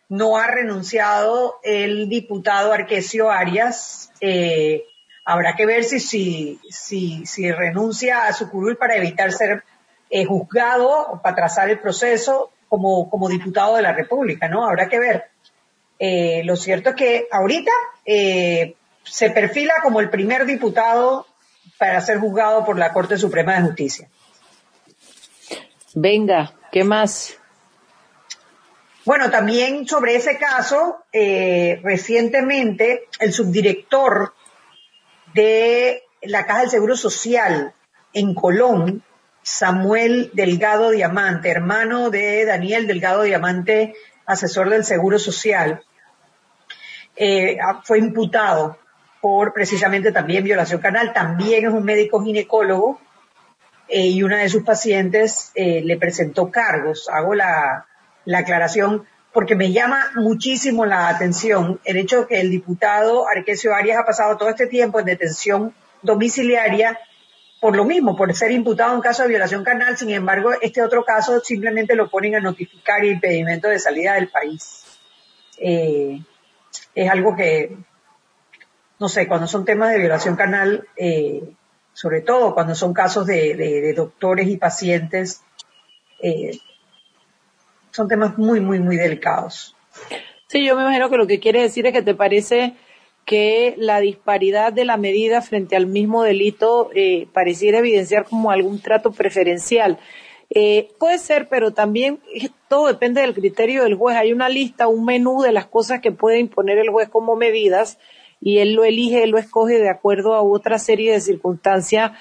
no 0.08 0.38
ha 0.38 0.46
renunciado 0.46 1.60
el 1.62 2.08
diputado 2.08 2.72
Arquesio 2.72 3.30
Arias. 3.30 4.10
Eh, 4.22 4.84
habrá 5.26 5.54
que 5.54 5.66
ver 5.66 5.84
si, 5.84 6.00
si, 6.00 7.26
si, 7.26 7.52
renuncia 7.52 8.26
a 8.26 8.32
su 8.32 8.48
curul 8.48 8.78
para 8.78 8.96
evitar 8.96 9.30
ser 9.30 9.64
eh, 10.08 10.24
juzgado 10.24 10.88
o 10.88 11.20
para 11.20 11.36
trazar 11.36 11.68
el 11.68 11.78
proceso 11.78 12.50
como, 12.70 13.10
como 13.10 13.28
diputado 13.28 13.76
de 13.76 13.82
la 13.82 13.92
República, 13.92 14.48
¿no? 14.48 14.66
Habrá 14.66 14.88
que 14.88 14.98
ver. 14.98 15.24
Eh, 15.98 16.40
lo 16.44 16.56
cierto 16.56 16.88
es 16.88 16.96
que 16.96 17.28
ahorita 17.30 17.72
se 19.04 19.30
perfila 19.30 19.74
como 19.82 20.00
el 20.00 20.08
primer 20.08 20.46
diputado 20.46 21.26
para 21.76 22.00
ser 22.00 22.18
juzgado 22.18 22.64
por 22.64 22.78
la 22.78 22.94
Corte 22.94 23.18
Suprema 23.18 23.56
de 23.56 23.66
Justicia. 23.66 24.08
Venga, 26.00 26.54
¿qué 26.70 26.84
más? 26.84 27.36
Bueno, 29.04 29.32
también 29.32 29.84
sobre 29.84 30.14
ese 30.14 30.38
caso, 30.38 30.98
eh, 31.12 31.80
recientemente 31.82 33.08
el 33.18 33.32
subdirector 33.32 34.32
de 35.34 36.04
la 36.22 36.46
Caja 36.46 36.60
del 36.60 36.70
Seguro 36.70 36.96
Social 36.96 37.74
en 38.12 38.32
Colón, 38.32 39.02
Samuel 39.42 40.30
Delgado 40.34 40.90
Diamante, 40.90 41.50
hermano 41.50 42.10
de 42.10 42.44
Daniel 42.44 42.86
Delgado 42.86 43.22
Diamante, 43.22 43.94
asesor 44.24 44.70
del 44.70 44.84
Seguro 44.84 45.18
Social, 45.18 45.82
eh, 47.16 47.58
fue 47.82 47.98
imputado 47.98 48.78
por 49.20 49.52
precisamente 49.52 50.12
también 50.12 50.44
violación 50.44 50.80
canal, 50.80 51.12
también 51.12 51.66
es 51.66 51.72
un 51.72 51.82
médico 51.82 52.22
ginecólogo 52.22 53.00
eh, 53.88 54.06
y 54.06 54.22
una 54.22 54.38
de 54.38 54.48
sus 54.48 54.62
pacientes 54.62 55.50
eh, 55.54 55.82
le 55.84 55.96
presentó 55.96 56.50
cargos. 56.50 57.08
Hago 57.10 57.34
la, 57.34 57.86
la 58.24 58.38
aclaración 58.38 59.06
porque 59.32 59.54
me 59.54 59.72
llama 59.72 60.10
muchísimo 60.16 60.86
la 60.86 61.08
atención 61.08 61.80
el 61.84 61.96
hecho 61.96 62.22
de 62.22 62.26
que 62.26 62.40
el 62.40 62.50
diputado 62.50 63.28
Arquesio 63.28 63.74
Arias 63.74 63.98
ha 63.98 64.06
pasado 64.06 64.36
todo 64.36 64.48
este 64.48 64.66
tiempo 64.66 65.00
en 65.00 65.06
detención 65.06 65.74
domiciliaria 66.02 66.98
por 67.60 67.76
lo 67.76 67.84
mismo, 67.84 68.16
por 68.16 68.32
ser 68.34 68.52
imputado 68.52 68.94
en 68.94 69.00
caso 69.00 69.22
de 69.22 69.30
violación 69.30 69.64
carnal, 69.64 69.96
sin 69.96 70.10
embargo, 70.10 70.52
este 70.62 70.80
otro 70.80 71.04
caso 71.04 71.40
simplemente 71.40 71.96
lo 71.96 72.08
ponen 72.08 72.36
a 72.36 72.40
notificar 72.40 73.04
y 73.04 73.10
impedimento 73.10 73.68
de 73.68 73.78
salida 73.78 74.14
del 74.14 74.28
país. 74.28 74.84
eh, 75.60 76.20
es 76.94 77.10
algo 77.10 77.36
que, 77.36 77.76
no 78.98 79.08
sé, 79.08 79.28
cuando 79.28 79.46
son 79.46 79.64
temas 79.64 79.92
de 79.92 79.98
violación 79.98 80.36
canal, 80.36 80.86
eh, 80.96 81.42
sobre 82.00 82.20
todo 82.20 82.54
cuando 82.54 82.76
son 82.76 82.94
casos 82.94 83.26
de, 83.26 83.92
doctores 83.96 84.46
y 84.46 84.56
pacientes, 84.56 85.42
eh, 86.22 86.56
son 87.90 88.06
temas 88.06 88.38
muy, 88.38 88.60
muy, 88.60 88.78
muy 88.78 88.94
delicados. 88.94 89.74
Sí, 90.46 90.64
yo 90.64 90.76
me 90.76 90.82
imagino 90.82 91.10
que 91.10 91.16
lo 91.16 91.26
que 91.26 91.40
quiere 91.40 91.60
decir 91.60 91.88
es 91.88 91.92
que 91.92 92.02
te 92.02 92.14
parece 92.14 92.74
que 93.24 93.74
la 93.78 93.98
disparidad 93.98 94.72
de 94.72 94.84
la 94.84 94.96
medida 94.96 95.42
frente 95.42 95.74
al 95.74 95.88
mismo 95.88 96.22
delito 96.22 96.90
eh, 96.94 97.26
pareciera 97.32 97.78
evidenciar 97.78 98.26
como 98.26 98.52
algún 98.52 98.80
trato 98.80 99.10
preferencial. 99.10 99.98
Eh, 100.50 100.90
puede 101.00 101.18
ser, 101.18 101.48
pero 101.48 101.72
también 101.72 102.20
todo 102.68 102.86
depende 102.86 103.22
del 103.22 103.34
criterio 103.34 103.82
del 103.82 103.96
juez. 103.96 104.16
Hay 104.16 104.32
una 104.32 104.48
lista, 104.48 104.86
un 104.86 105.04
menú 105.04 105.42
de 105.42 105.50
las 105.50 105.66
cosas 105.66 106.00
que 106.00 106.12
puede 106.12 106.38
imponer 106.38 106.78
el 106.78 106.90
juez 106.90 107.08
como 107.08 107.34
medidas 107.34 107.98
y 108.40 108.58
él 108.58 108.74
lo 108.74 108.84
elige, 108.84 109.24
él 109.24 109.30
lo 109.30 109.38
escoge 109.38 109.78
de 109.78 109.90
acuerdo 109.90 110.34
a 110.34 110.42
otra 110.42 110.78
serie 110.78 111.12
de 111.12 111.20
circunstancias 111.20 112.12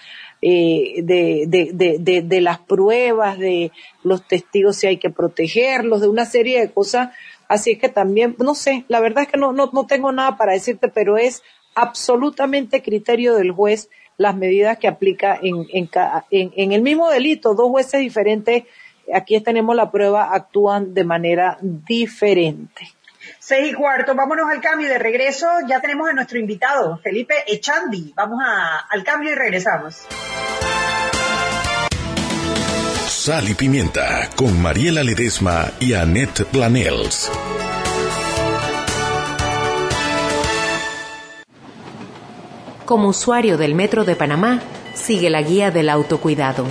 eh, 0.41 1.01
de, 1.03 1.45
de, 1.47 1.97
de, 1.99 2.21
de, 2.21 2.41
las 2.41 2.59
pruebas, 2.59 3.39
de 3.39 3.71
los 4.03 4.27
testigos 4.27 4.77
si 4.77 4.87
hay 4.87 4.97
que 4.97 5.09
protegerlos, 5.09 6.01
de 6.01 6.07
una 6.07 6.25
serie 6.25 6.59
de 6.59 6.71
cosas 6.71 7.09
Así 7.47 7.71
es 7.71 7.79
que 7.79 7.89
también, 7.89 8.35
no 8.39 8.55
sé, 8.55 8.85
la 8.87 8.99
verdad 8.99 9.23
es 9.23 9.29
que 9.29 9.37
no, 9.37 9.53
no, 9.53 9.69
no 9.71 9.85
tengo 9.87 10.11
nada 10.11 10.37
para 10.37 10.53
decirte, 10.53 10.89
pero 10.89 11.17
es 11.17 11.43
absolutamente 11.75 12.81
criterio 12.81 13.35
del 13.35 13.51
juez 13.51 13.89
las 14.17 14.35
medidas 14.35 14.77
que 14.79 14.87
aplica 14.87 15.39
en, 15.41 15.65
en, 15.71 15.89
en, 16.31 16.71
el 16.71 16.81
mismo 16.81 17.09
delito. 17.09 17.53
Dos 17.53 17.69
jueces 17.69 18.01
diferentes, 18.01 18.63
aquí 19.13 19.39
tenemos 19.41 19.75
la 19.75 19.91
prueba, 19.91 20.33
actúan 20.33 20.93
de 20.93 21.03
manera 21.05 21.57
diferente. 21.61 22.89
Seis 23.47 23.71
y 23.71 23.73
cuarto, 23.73 24.13
vámonos 24.13 24.49
al 24.51 24.59
cambio 24.59 24.87
y 24.87 24.89
de 24.89 24.99
regreso 24.99 25.47
ya 25.69 25.79
tenemos 25.79 26.09
a 26.09 26.11
nuestro 26.11 26.37
invitado, 26.37 26.99
Felipe 27.01 27.33
Echandi. 27.47 28.11
Vamos 28.13 28.41
a, 28.45 28.79
al 28.89 29.05
cambio 29.05 29.31
y 29.31 29.35
regresamos. 29.35 30.05
Sal 33.07 33.47
y 33.47 33.53
Pimienta 33.53 34.29
con 34.35 34.61
Mariela 34.61 35.01
Ledesma 35.01 35.71
y 35.79 35.93
Annette 35.93 36.43
Planels. 36.43 37.31
Como 42.83 43.07
usuario 43.07 43.57
del 43.57 43.75
Metro 43.75 44.03
de 44.03 44.17
Panamá, 44.17 44.59
sigue 44.93 45.29
la 45.29 45.41
guía 45.41 45.71
del 45.71 45.87
autocuidado. 45.87 46.65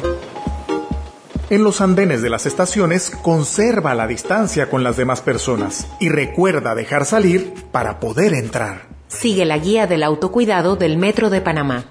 En 1.48 1.62
los 1.62 1.80
andenes 1.80 2.22
de 2.22 2.30
las 2.30 2.44
estaciones, 2.44 3.10
conserva 3.22 3.94
la 3.94 4.08
distancia 4.08 4.68
con 4.68 4.82
las 4.82 4.96
demás 4.96 5.20
personas 5.20 5.86
y 6.00 6.08
recuerda 6.08 6.74
dejar 6.74 7.04
salir 7.04 7.54
para 7.70 8.00
poder 8.00 8.34
entrar. 8.34 8.88
Sigue 9.06 9.44
la 9.44 9.56
guía 9.58 9.86
del 9.86 10.02
autocuidado 10.02 10.74
del 10.74 10.98
Metro 10.98 11.30
de 11.30 11.40
Panamá 11.40 11.84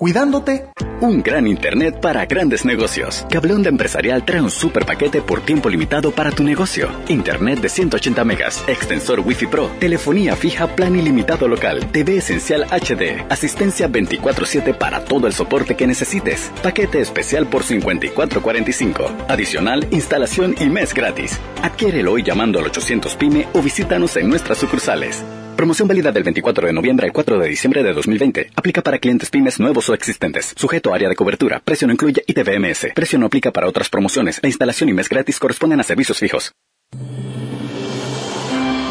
cuidándote. 0.00 0.64
Un 1.02 1.22
gran 1.22 1.46
internet 1.46 2.00
para 2.00 2.24
grandes 2.24 2.64
negocios. 2.64 3.26
Cablón 3.28 3.62
de 3.62 3.68
Empresarial 3.68 4.24
trae 4.24 4.40
un 4.40 4.50
super 4.50 4.86
paquete 4.86 5.20
por 5.20 5.42
tiempo 5.42 5.68
limitado 5.68 6.10
para 6.10 6.30
tu 6.30 6.42
negocio. 6.42 6.88
Internet 7.08 7.60
de 7.60 7.68
180 7.68 8.24
megas, 8.24 8.64
extensor 8.66 9.20
Wi-Fi 9.20 9.46
Pro, 9.48 9.70
telefonía 9.78 10.36
fija, 10.36 10.74
plan 10.74 10.96
ilimitado 10.96 11.48
local, 11.48 11.92
TV 11.92 12.16
esencial 12.16 12.64
HD, 12.70 13.26
asistencia 13.28 13.88
24/7 13.88 14.72
para 14.72 15.04
todo 15.04 15.26
el 15.26 15.34
soporte 15.34 15.76
que 15.76 15.86
necesites. 15.86 16.50
Paquete 16.62 17.02
especial 17.02 17.46
por 17.46 17.62
54.45. 17.62 19.26
Adicional, 19.28 19.86
instalación 19.90 20.54
y 20.58 20.70
mes 20.70 20.94
gratis. 20.94 21.38
Adquiérelo 21.62 22.12
hoy 22.12 22.22
llamando 22.22 22.58
al 22.58 22.66
800 22.66 23.16
PYME 23.16 23.48
o 23.52 23.60
visítanos 23.60 24.16
en 24.16 24.30
nuestras 24.30 24.56
sucursales. 24.56 25.22
Promoción 25.60 25.86
válida 25.86 26.10
del 26.10 26.22
24 26.22 26.68
de 26.68 26.72
noviembre 26.72 27.06
al 27.06 27.12
4 27.12 27.38
de 27.38 27.46
diciembre 27.46 27.82
de 27.82 27.92
2020. 27.92 28.50
Aplica 28.56 28.80
para 28.80 28.98
clientes 28.98 29.28
pymes 29.28 29.60
nuevos 29.60 29.90
o 29.90 29.92
existentes. 29.92 30.54
Sujeto 30.56 30.90
a 30.90 30.94
área 30.94 31.10
de 31.10 31.14
cobertura. 31.14 31.60
Precio 31.62 31.86
no 31.86 31.92
incluye 31.92 32.24
ITVMS. 32.26 32.94
Precio 32.94 33.18
no 33.18 33.26
aplica 33.26 33.50
para 33.50 33.68
otras 33.68 33.90
promociones. 33.90 34.40
La 34.42 34.48
instalación 34.48 34.88
y 34.88 34.94
mes 34.94 35.10
gratis 35.10 35.38
corresponden 35.38 35.78
a 35.78 35.82
servicios 35.82 36.18
fijos. 36.18 36.54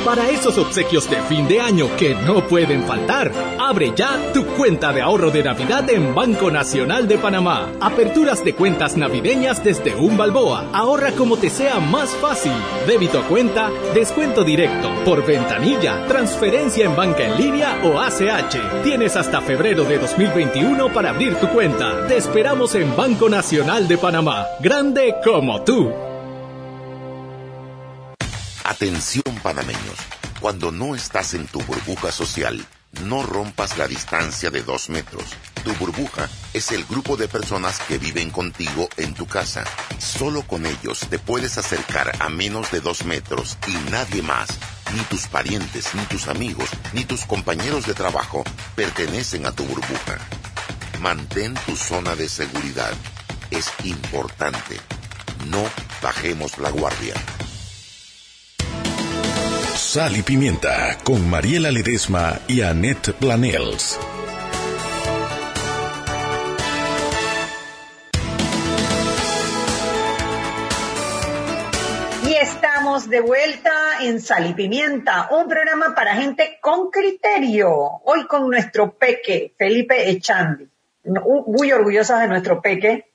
Para 0.05 0.29
esos 0.29 0.57
obsequios 0.57 1.09
de 1.09 1.21
fin 1.23 1.47
de 1.47 1.59
año 1.59 1.87
que 1.97 2.15
no 2.15 2.47
pueden 2.47 2.83
faltar, 2.83 3.31
abre 3.59 3.91
ya 3.95 4.31
tu 4.33 4.45
cuenta 4.45 4.93
de 4.93 5.01
ahorro 5.01 5.29
de 5.29 5.43
Navidad 5.43 5.87
en 5.89 6.15
Banco 6.15 6.49
Nacional 6.49 7.07
de 7.07 7.17
Panamá. 7.17 7.69
Aperturas 7.81 8.43
de 8.43 8.55
cuentas 8.55 8.95
navideñas 8.95 9.63
desde 9.63 9.95
un 9.95 10.17
balboa. 10.17 10.69
Ahorra 10.73 11.11
como 11.11 11.37
te 11.37 11.49
sea 11.49 11.79
más 11.79 12.09
fácil. 12.15 12.53
Débito 12.87 13.19
a 13.19 13.27
cuenta, 13.27 13.69
descuento 13.93 14.43
directo, 14.43 14.89
por 15.03 15.25
ventanilla, 15.25 16.07
transferencia 16.07 16.85
en 16.85 16.95
banca 16.95 17.25
en 17.25 17.37
línea 17.37 17.81
o 17.83 17.99
ACH. 17.99 18.83
Tienes 18.83 19.15
hasta 19.17 19.41
febrero 19.41 19.83
de 19.83 19.99
2021 19.99 20.93
para 20.93 21.09
abrir 21.09 21.35
tu 21.35 21.49
cuenta. 21.49 22.07
Te 22.07 22.17
esperamos 22.17 22.73
en 22.73 22.95
Banco 22.95 23.29
Nacional 23.29 23.87
de 23.87 23.97
Panamá. 23.97 24.45
Grande 24.61 25.15
como 25.23 25.61
tú. 25.61 26.08
Atención 28.69 29.23
panameños, 29.41 29.97
cuando 30.39 30.71
no 30.71 30.93
estás 30.93 31.33
en 31.33 31.47
tu 31.47 31.59
burbuja 31.63 32.11
social, 32.11 32.63
no 33.03 33.23
rompas 33.23 33.79
la 33.79 33.87
distancia 33.87 34.51
de 34.51 34.61
dos 34.61 34.89
metros. 34.89 35.23
Tu 35.63 35.73
burbuja 35.73 36.29
es 36.53 36.71
el 36.71 36.85
grupo 36.85 37.17
de 37.17 37.27
personas 37.27 37.79
que 37.79 37.97
viven 37.97 38.29
contigo 38.29 38.87
en 38.97 39.15
tu 39.15 39.25
casa. 39.25 39.63
Solo 39.97 40.43
con 40.43 40.67
ellos 40.67 40.99
te 41.09 41.17
puedes 41.17 41.57
acercar 41.57 42.11
a 42.19 42.29
menos 42.29 42.69
de 42.69 42.79
dos 42.79 43.05
metros 43.05 43.57
y 43.65 43.71
nadie 43.89 44.21
más, 44.21 44.49
ni 44.93 45.01
tus 45.05 45.25
parientes, 45.25 45.95
ni 45.95 46.03
tus 46.03 46.27
amigos, 46.27 46.69
ni 46.93 47.05
tus 47.05 47.25
compañeros 47.25 47.87
de 47.87 47.95
trabajo 47.95 48.43
pertenecen 48.75 49.47
a 49.47 49.51
tu 49.51 49.63
burbuja. 49.65 50.19
Mantén 51.01 51.55
tu 51.65 51.75
zona 51.75 52.15
de 52.15 52.29
seguridad. 52.29 52.93
Es 53.49 53.71
importante. 53.83 54.79
No 55.47 55.63
bajemos 56.03 56.59
la 56.59 56.69
guardia. 56.69 57.15
Sal 59.91 60.15
y 60.17 60.21
Pimienta 60.21 60.99
con 61.03 61.27
Mariela 61.27 61.71
Ledesma 61.71 62.41
y 62.47 62.61
Annette 62.61 63.11
Planels. 63.13 63.99
Y 72.23 72.33
estamos 72.35 73.09
de 73.09 73.19
vuelta 73.21 73.71
en 74.01 74.21
Sal 74.21 74.51
y 74.51 74.53
Pimienta, 74.53 75.27
un 75.31 75.47
programa 75.47 75.95
para 75.95 76.13
gente 76.13 76.59
con 76.61 76.91
criterio. 76.91 77.71
Hoy 78.03 78.27
con 78.27 78.47
nuestro 78.47 78.91
peque, 78.91 79.55
Felipe 79.57 80.11
Echandi. 80.11 80.69
Muy 81.47 81.71
orgullosa 81.71 82.19
de 82.19 82.27
nuestro 82.27 82.61
peque, 82.61 83.09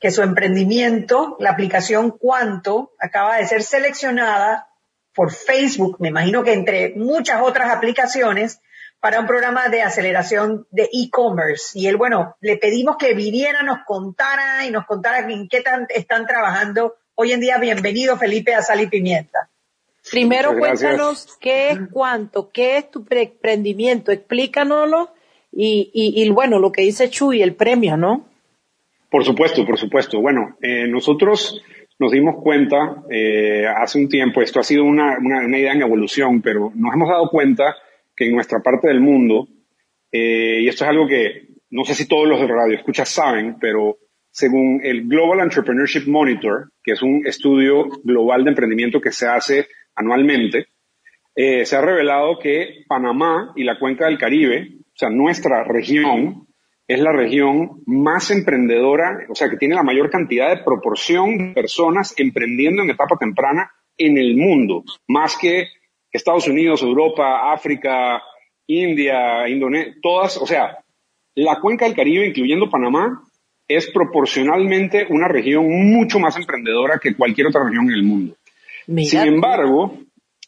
que 0.00 0.10
su 0.10 0.22
emprendimiento, 0.22 1.36
la 1.40 1.50
aplicación 1.50 2.12
Cuanto, 2.12 2.92
acaba 2.98 3.36
de 3.36 3.46
ser 3.46 3.62
seleccionada 3.62 4.70
por 5.16 5.32
Facebook, 5.32 5.96
me 5.98 6.08
imagino 6.08 6.44
que 6.44 6.52
entre 6.52 6.92
muchas 6.94 7.40
otras 7.42 7.70
aplicaciones, 7.70 8.60
para 9.00 9.20
un 9.20 9.26
programa 9.26 9.68
de 9.68 9.82
aceleración 9.82 10.66
de 10.70 10.88
e-commerce. 10.92 11.78
Y 11.78 11.86
él, 11.86 11.96
bueno, 11.96 12.36
le 12.40 12.56
pedimos 12.56 12.96
que 12.96 13.14
viniera, 13.14 13.62
nos 13.62 13.78
contara 13.86 14.64
y 14.66 14.70
nos 14.70 14.86
contara 14.86 15.20
en 15.30 15.48
qué 15.48 15.62
están 15.90 16.26
trabajando 16.26 16.96
hoy 17.14 17.32
en 17.32 17.40
día. 17.40 17.58
Bienvenido, 17.58 18.16
Felipe, 18.16 18.54
a 18.54 18.62
Sal 18.62 18.80
y 18.80 18.86
Pimienta. 18.88 19.48
Primero 20.10 20.56
cuéntanos 20.56 21.36
qué 21.40 21.70
es 21.70 21.78
cuánto, 21.90 22.50
qué 22.50 22.78
es 22.78 22.90
tu 22.90 23.04
emprendimiento, 23.10 24.12
explícanoslo 24.12 25.10
y, 25.50 25.90
y, 25.92 26.28
bueno, 26.30 26.58
lo 26.58 26.70
que 26.70 26.82
dice 26.82 27.10
Chuy, 27.10 27.42
el 27.42 27.54
premio, 27.54 27.96
¿no? 27.96 28.26
Por 29.10 29.24
supuesto, 29.24 29.64
por 29.64 29.78
supuesto. 29.78 30.20
Bueno, 30.20 30.56
eh, 30.60 30.86
nosotros 30.86 31.60
nos 31.98 32.12
dimos 32.12 32.36
cuenta 32.42 33.02
eh, 33.10 33.66
hace 33.66 33.98
un 33.98 34.08
tiempo, 34.08 34.42
esto 34.42 34.60
ha 34.60 34.64
sido 34.64 34.84
una, 34.84 35.18
una, 35.18 35.58
idea 35.58 35.72
en 35.72 35.82
evolución, 35.82 36.42
pero 36.42 36.72
nos 36.74 36.94
hemos 36.94 37.08
dado 37.08 37.28
cuenta 37.30 37.74
que 38.14 38.26
en 38.26 38.34
nuestra 38.34 38.60
parte 38.60 38.88
del 38.88 39.00
mundo, 39.00 39.48
eh, 40.12 40.60
y 40.62 40.68
esto 40.68 40.84
es 40.84 40.90
algo 40.90 41.06
que 41.06 41.48
no 41.70 41.84
sé 41.84 41.94
si 41.94 42.06
todos 42.06 42.28
los 42.28 42.40
de 42.40 42.46
radio 42.46 42.76
escuchas 42.76 43.08
saben, 43.08 43.56
pero 43.60 43.98
según 44.30 44.80
el 44.84 45.08
Global 45.08 45.40
Entrepreneurship 45.40 46.06
Monitor, 46.06 46.70
que 46.82 46.92
es 46.92 47.02
un 47.02 47.26
estudio 47.26 47.88
global 48.04 48.44
de 48.44 48.50
emprendimiento 48.50 49.00
que 49.00 49.10
se 49.10 49.26
hace 49.26 49.66
anualmente, 49.94 50.66
eh, 51.34 51.64
se 51.64 51.76
ha 51.76 51.80
revelado 51.80 52.38
que 52.38 52.84
Panamá 52.86 53.52
y 53.56 53.64
la 53.64 53.78
cuenca 53.78 54.06
del 54.06 54.18
Caribe, 54.18 54.68
o 54.80 54.98
sea, 54.98 55.10
nuestra 55.10 55.64
región, 55.64 56.46
es 56.88 57.00
la 57.00 57.12
región 57.12 57.82
más 57.86 58.30
emprendedora, 58.30 59.26
o 59.28 59.34
sea, 59.34 59.48
que 59.48 59.56
tiene 59.56 59.74
la 59.74 59.82
mayor 59.82 60.10
cantidad 60.10 60.48
de 60.50 60.62
proporción 60.62 61.38
de 61.38 61.54
personas 61.54 62.14
emprendiendo 62.16 62.82
en 62.82 62.90
etapa 62.90 63.16
temprana 63.18 63.70
en 63.98 64.18
el 64.18 64.36
mundo, 64.36 64.84
más 65.08 65.36
que 65.36 65.66
Estados 66.12 66.46
Unidos, 66.48 66.82
Europa, 66.82 67.52
África, 67.52 68.22
India, 68.66 69.48
Indonesia, 69.48 69.94
todas, 70.02 70.36
o 70.36 70.46
sea, 70.46 70.78
la 71.34 71.60
cuenca 71.60 71.84
del 71.84 71.94
Caribe, 71.94 72.26
incluyendo 72.26 72.70
Panamá, 72.70 73.22
es 73.68 73.90
proporcionalmente 73.90 75.06
una 75.10 75.28
región 75.28 75.66
mucho 75.68 76.18
más 76.18 76.36
emprendedora 76.36 76.98
que 77.02 77.16
cualquier 77.16 77.48
otra 77.48 77.64
región 77.64 77.86
en 77.86 77.94
el 77.94 78.04
mundo. 78.04 78.36
Sin 78.86 79.20
embargo, 79.20 79.98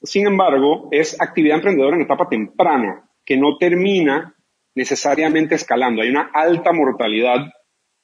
sin 0.03 0.27
embargo, 0.27 0.89
es 0.93 1.21
actividad 1.21 1.57
emprendedora 1.57 1.97
en 1.97 2.03
etapa 2.03 2.29
temprana, 2.29 3.05
que 3.25 3.37
no 3.37 3.59
termina 3.59 4.35
necesariamente 4.79 5.57
escalando. 5.57 6.03
Hay 6.03 6.09
una 6.09 6.31
alta 6.33 6.73
mortalidad 6.73 7.53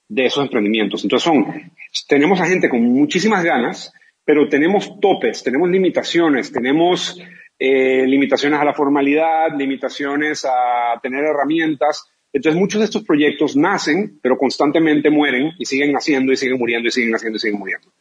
de 0.08 0.26
esos 0.26 0.44
emprendimientos. 0.44 1.04
Entonces 1.04 1.24
son, 1.24 1.72
tenemos 2.08 2.40
a 2.40 2.46
gente 2.46 2.68
con 2.68 2.82
muchísimas 2.82 3.44
ganas, 3.44 3.92
pero 4.24 4.48
tenemos 4.48 4.98
topes, 5.00 5.44
tenemos 5.44 5.70
limitaciones, 5.70 6.50
tenemos 6.50 7.22
eh, 7.60 8.04
limitaciones 8.06 8.58
a 8.58 8.64
la 8.64 8.74
formalidad, 8.74 9.56
limitaciones 9.56 10.44
a 10.44 10.98
tener 11.00 11.24
herramientas. 11.24 12.04
Entonces 12.32 12.60
muchos 12.60 12.80
de 12.80 12.86
estos 12.86 13.04
proyectos 13.04 13.54
nacen, 13.56 14.18
pero 14.20 14.36
constantemente 14.36 15.10
mueren 15.10 15.52
y 15.56 15.64
siguen 15.66 15.92
naciendo 15.92 16.32
y 16.32 16.36
siguen 16.36 16.58
muriendo 16.58 16.88
y 16.88 16.90
siguen 16.90 17.12
naciendo 17.12 17.36
y 17.36 17.40
siguen 17.40 17.60
muriendo. 17.60 17.92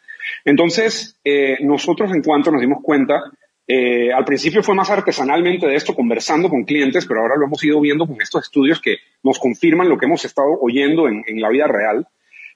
Entonces, 0.45 1.19
eh, 1.23 1.57
nosotros 1.61 2.11
en 2.11 2.23
cuanto 2.23 2.49
nos 2.49 2.61
dimos 2.61 2.79
cuenta, 2.81 3.21
eh, 3.67 4.11
al 4.11 4.25
principio 4.25 4.61
fue 4.61 4.75
más 4.75 4.89
artesanalmente 4.89 5.67
de 5.67 5.75
esto, 5.75 5.95
conversando 5.95 6.49
con 6.49 6.63
clientes, 6.63 7.05
pero 7.05 7.21
ahora 7.21 7.35
lo 7.37 7.45
hemos 7.45 7.63
ido 7.63 7.79
viendo 7.79 8.05
con 8.05 8.21
estos 8.21 8.43
estudios 8.43 8.81
que 8.81 8.97
nos 9.23 9.39
confirman 9.39 9.87
lo 9.87 9.97
que 9.97 10.05
hemos 10.05 10.25
estado 10.25 10.49
oyendo 10.59 11.07
en, 11.07 11.23
la 11.41 11.49
vida 11.49 11.67
real, 11.67 12.07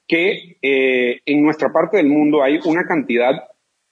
que 0.06 0.58
eh, 0.60 1.20
en 1.24 1.42
nuestra 1.42 1.72
parte 1.72 1.96
del 1.96 2.08
mundo 2.08 2.42
hay 2.42 2.58
una 2.64 2.84
cantidad 2.84 3.32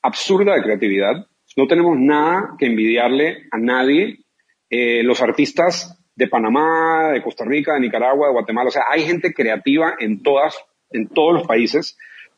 absurda 0.02 0.54
de 0.54 0.62
creatividad. 0.62 1.26
No 1.56 1.66
tenemos 1.66 1.96
nada 1.98 2.54
que 2.58 2.66
envidiarle 2.66 3.44
a 3.50 3.58
nadie. 3.58 4.18
los 4.70 5.22
artistas 5.22 5.96
de 6.16 6.28
Panamá, 6.28 7.12
de 7.12 7.22
Costa 7.22 7.44
Rica, 7.44 7.74
de 7.74 7.80
Nicaragua, 7.80 8.28
de 8.28 8.32
Guatemala, 8.32 8.68
o 8.68 8.72
sea, 8.72 8.84
hay 8.90 9.02
gente 9.02 9.32
creativa 9.32 9.94
en 9.98 10.22
todas, 10.22 10.58
en 10.90 11.08
todos 11.08 11.34
los 11.34 11.46
países, 11.46 11.96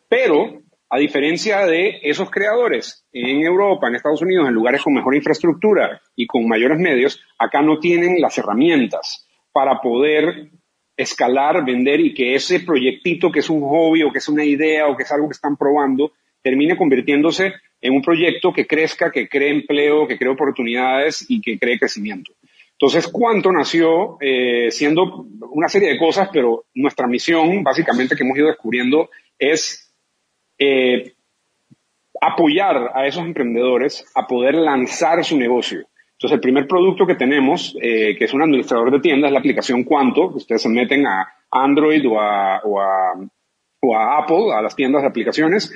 pero 0.08 0.62
a 0.90 0.98
diferencia 0.98 1.66
de 1.66 2.00
esos 2.02 2.30
creadores 2.30 3.06
en 3.12 3.42
Europa, 3.42 3.88
en 3.88 3.96
Estados 3.96 4.22
Unidos, 4.22 4.48
en 4.48 4.54
lugares 4.54 4.82
con 4.82 4.94
mejor 4.94 5.14
infraestructura 5.14 6.00
y 6.16 6.26
con 6.26 6.48
mayores 6.48 6.78
medios, 6.78 7.20
acá 7.38 7.60
no 7.62 7.78
tienen 7.78 8.20
las 8.20 8.38
herramientas 8.38 9.28
para 9.52 9.80
poder 9.80 10.50
escalar, 10.96 11.64
vender 11.64 12.00
y 12.00 12.14
que 12.14 12.34
ese 12.34 12.60
proyectito 12.60 13.30
que 13.30 13.40
es 13.40 13.50
un 13.50 13.60
hobby 13.60 14.02
o 14.02 14.10
que 14.10 14.18
es 14.18 14.28
una 14.28 14.44
idea 14.44 14.88
o 14.88 14.96
que 14.96 15.02
es 15.02 15.12
algo 15.12 15.28
que 15.28 15.34
están 15.34 15.56
probando, 15.56 16.12
termine 16.42 16.76
convirtiéndose 16.76 17.52
en 17.80 17.92
un 17.94 18.02
proyecto 18.02 18.52
que 18.52 18.66
crezca, 18.66 19.10
que 19.10 19.28
cree 19.28 19.50
empleo, 19.50 20.08
que 20.08 20.16
cree 20.16 20.30
oportunidades 20.30 21.24
y 21.28 21.40
que 21.40 21.58
cree 21.58 21.78
crecimiento. 21.78 22.32
Entonces, 22.72 23.08
¿cuánto 23.08 23.52
nació 23.52 24.16
eh, 24.20 24.70
siendo 24.70 25.26
una 25.50 25.68
serie 25.68 25.90
de 25.90 25.98
cosas, 25.98 26.30
pero 26.32 26.64
nuestra 26.74 27.06
misión, 27.06 27.62
básicamente, 27.62 28.14
que 28.14 28.22
hemos 28.22 28.38
ido 28.38 28.46
descubriendo 28.46 29.10
es 29.38 29.87
eh, 30.58 31.12
apoyar 32.20 32.90
a 32.94 33.06
esos 33.06 33.24
emprendedores 33.24 34.04
a 34.14 34.26
poder 34.26 34.54
lanzar 34.54 35.24
su 35.24 35.36
negocio. 35.36 35.86
Entonces, 36.12 36.34
el 36.34 36.40
primer 36.40 36.66
producto 36.66 37.06
que 37.06 37.14
tenemos, 37.14 37.76
eh, 37.80 38.16
que 38.18 38.24
es 38.24 38.34
un 38.34 38.42
administrador 38.42 38.90
de 38.90 38.98
tiendas, 38.98 39.28
es 39.28 39.32
la 39.32 39.38
aplicación 39.38 39.84
Cuanto. 39.84 40.26
Ustedes 40.26 40.62
se 40.62 40.68
meten 40.68 41.06
a 41.06 41.28
Android 41.50 42.04
o 42.08 42.20
a, 42.20 42.60
o 42.64 43.96
a, 43.96 44.18
Apple, 44.18 44.52
a 44.52 44.60
las 44.60 44.74
tiendas 44.74 45.02
de 45.02 45.08
aplicaciones, 45.08 45.72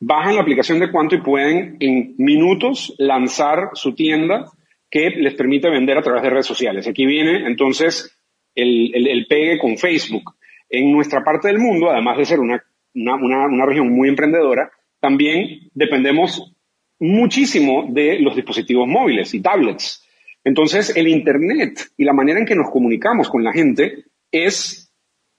bajan 0.00 0.34
la 0.34 0.42
aplicación 0.42 0.80
de 0.80 0.90
Cuanto 0.90 1.14
y 1.14 1.20
pueden 1.20 1.76
en 1.78 2.16
minutos 2.18 2.92
lanzar 2.98 3.70
su 3.74 3.94
tienda 3.94 4.50
que 4.90 5.10
les 5.10 5.34
permite 5.34 5.70
vender 5.70 5.96
a 5.96 6.02
través 6.02 6.22
de 6.22 6.30
redes 6.30 6.46
sociales. 6.46 6.88
Aquí 6.88 7.06
viene 7.06 7.46
entonces 7.46 8.18
el, 8.56 8.92
el, 8.94 9.06
el 9.06 9.26
pegue 9.28 9.58
con 9.58 9.76
Facebook. 9.76 10.34
En 10.68 10.90
nuestra 10.90 11.22
parte 11.22 11.46
del 11.48 11.58
mundo, 11.58 11.90
además 11.90 12.18
de 12.18 12.24
ser 12.24 12.40
una 12.40 12.60
una, 12.94 13.46
una, 13.46 13.66
región 13.66 13.90
muy 13.90 14.08
emprendedora, 14.08 14.70
también 15.00 15.70
dependemos 15.74 16.54
muchísimo 16.98 17.86
de 17.90 18.18
los 18.20 18.36
dispositivos 18.36 18.86
móviles 18.86 19.34
y 19.34 19.40
tablets. 19.40 20.06
Entonces, 20.44 20.94
el 20.96 21.08
Internet 21.08 21.90
y 21.96 22.04
la 22.04 22.12
manera 22.12 22.38
en 22.38 22.46
que 22.46 22.54
nos 22.54 22.70
comunicamos 22.70 23.28
con 23.28 23.42
la 23.42 23.52
gente 23.52 24.04
es 24.30 24.92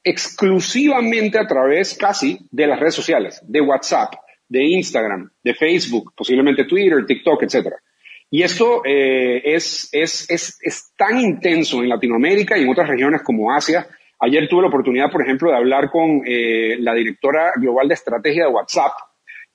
exclusivamente 0.03 1.39
a 1.39 1.47
través 1.47 1.95
casi 1.95 2.39
de 2.51 2.67
las 2.67 2.79
redes 2.79 2.93
sociales, 2.93 3.41
de 3.45 3.61
WhatsApp, 3.61 4.13
de 4.47 4.63
Instagram, 4.63 5.31
de 5.43 5.53
Facebook, 5.53 6.13
posiblemente 6.15 6.65
Twitter, 6.65 7.05
TikTok, 7.05 7.43
etc. 7.43 7.73
Y 8.29 8.43
esto 8.43 8.83
eh, 8.85 9.41
es, 9.43 9.89
es, 9.91 10.29
es, 10.29 10.57
es 10.61 10.93
tan 10.95 11.19
intenso 11.19 11.81
en 11.81 11.89
Latinoamérica 11.89 12.57
y 12.57 12.63
en 12.63 12.69
otras 12.69 12.87
regiones 12.87 13.21
como 13.23 13.51
Asia 13.51 13.87
Ayer 14.19 14.47
tuve 14.47 14.62
la 14.62 14.69
oportunidad, 14.69 15.12
por 15.12 15.21
ejemplo, 15.21 15.51
de 15.51 15.58
hablar 15.58 15.89
con 15.91 16.21
eh, 16.25 16.78
la 16.80 16.93
directora 16.93 17.51
global 17.58 17.88
de 17.88 17.93
estrategia 17.93 18.45
de 18.45 18.51
WhatsApp 18.51 18.93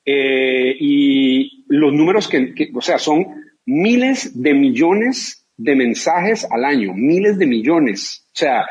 eh, 0.05 0.77
y 0.79 1.64
los 1.68 1.92
números 1.92 2.29
que, 2.29 2.70
o 2.75 2.81
sea, 2.81 2.99
son 2.99 3.27
miles 3.66 4.42
de 4.42 4.55
millones 4.55 5.46
de 5.57 5.77
mensajes 5.77 6.46
al 6.51 6.64
año, 6.64 6.92
miles 6.94 7.38
de 7.38 7.46
millones. 7.46 8.27
O 8.29 8.37
sea, 8.37 8.66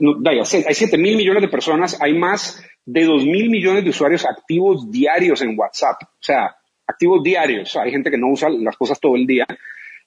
vaya, 0.00 0.42
hay 0.42 0.74
7 0.74 0.98
mil 0.98 1.16
millones 1.16 1.42
de 1.42 1.48
personas, 1.48 2.00
hay 2.00 2.14
más 2.14 2.64
de 2.84 3.04
2 3.04 3.24
mil 3.26 3.50
millones 3.50 3.84
de 3.84 3.90
usuarios 3.90 4.26
activos 4.26 4.90
diarios 4.90 5.42
en 5.42 5.58
WhatsApp. 5.58 6.02
O 6.02 6.22
sea, 6.22 6.54
activos 6.86 7.22
diarios. 7.22 7.76
hay 7.76 7.90
gente 7.90 8.10
que 8.10 8.18
no 8.18 8.28
usa 8.28 8.48
las 8.48 8.76
cosas 8.76 8.98
todo 9.00 9.16
el 9.16 9.26
día. 9.26 9.46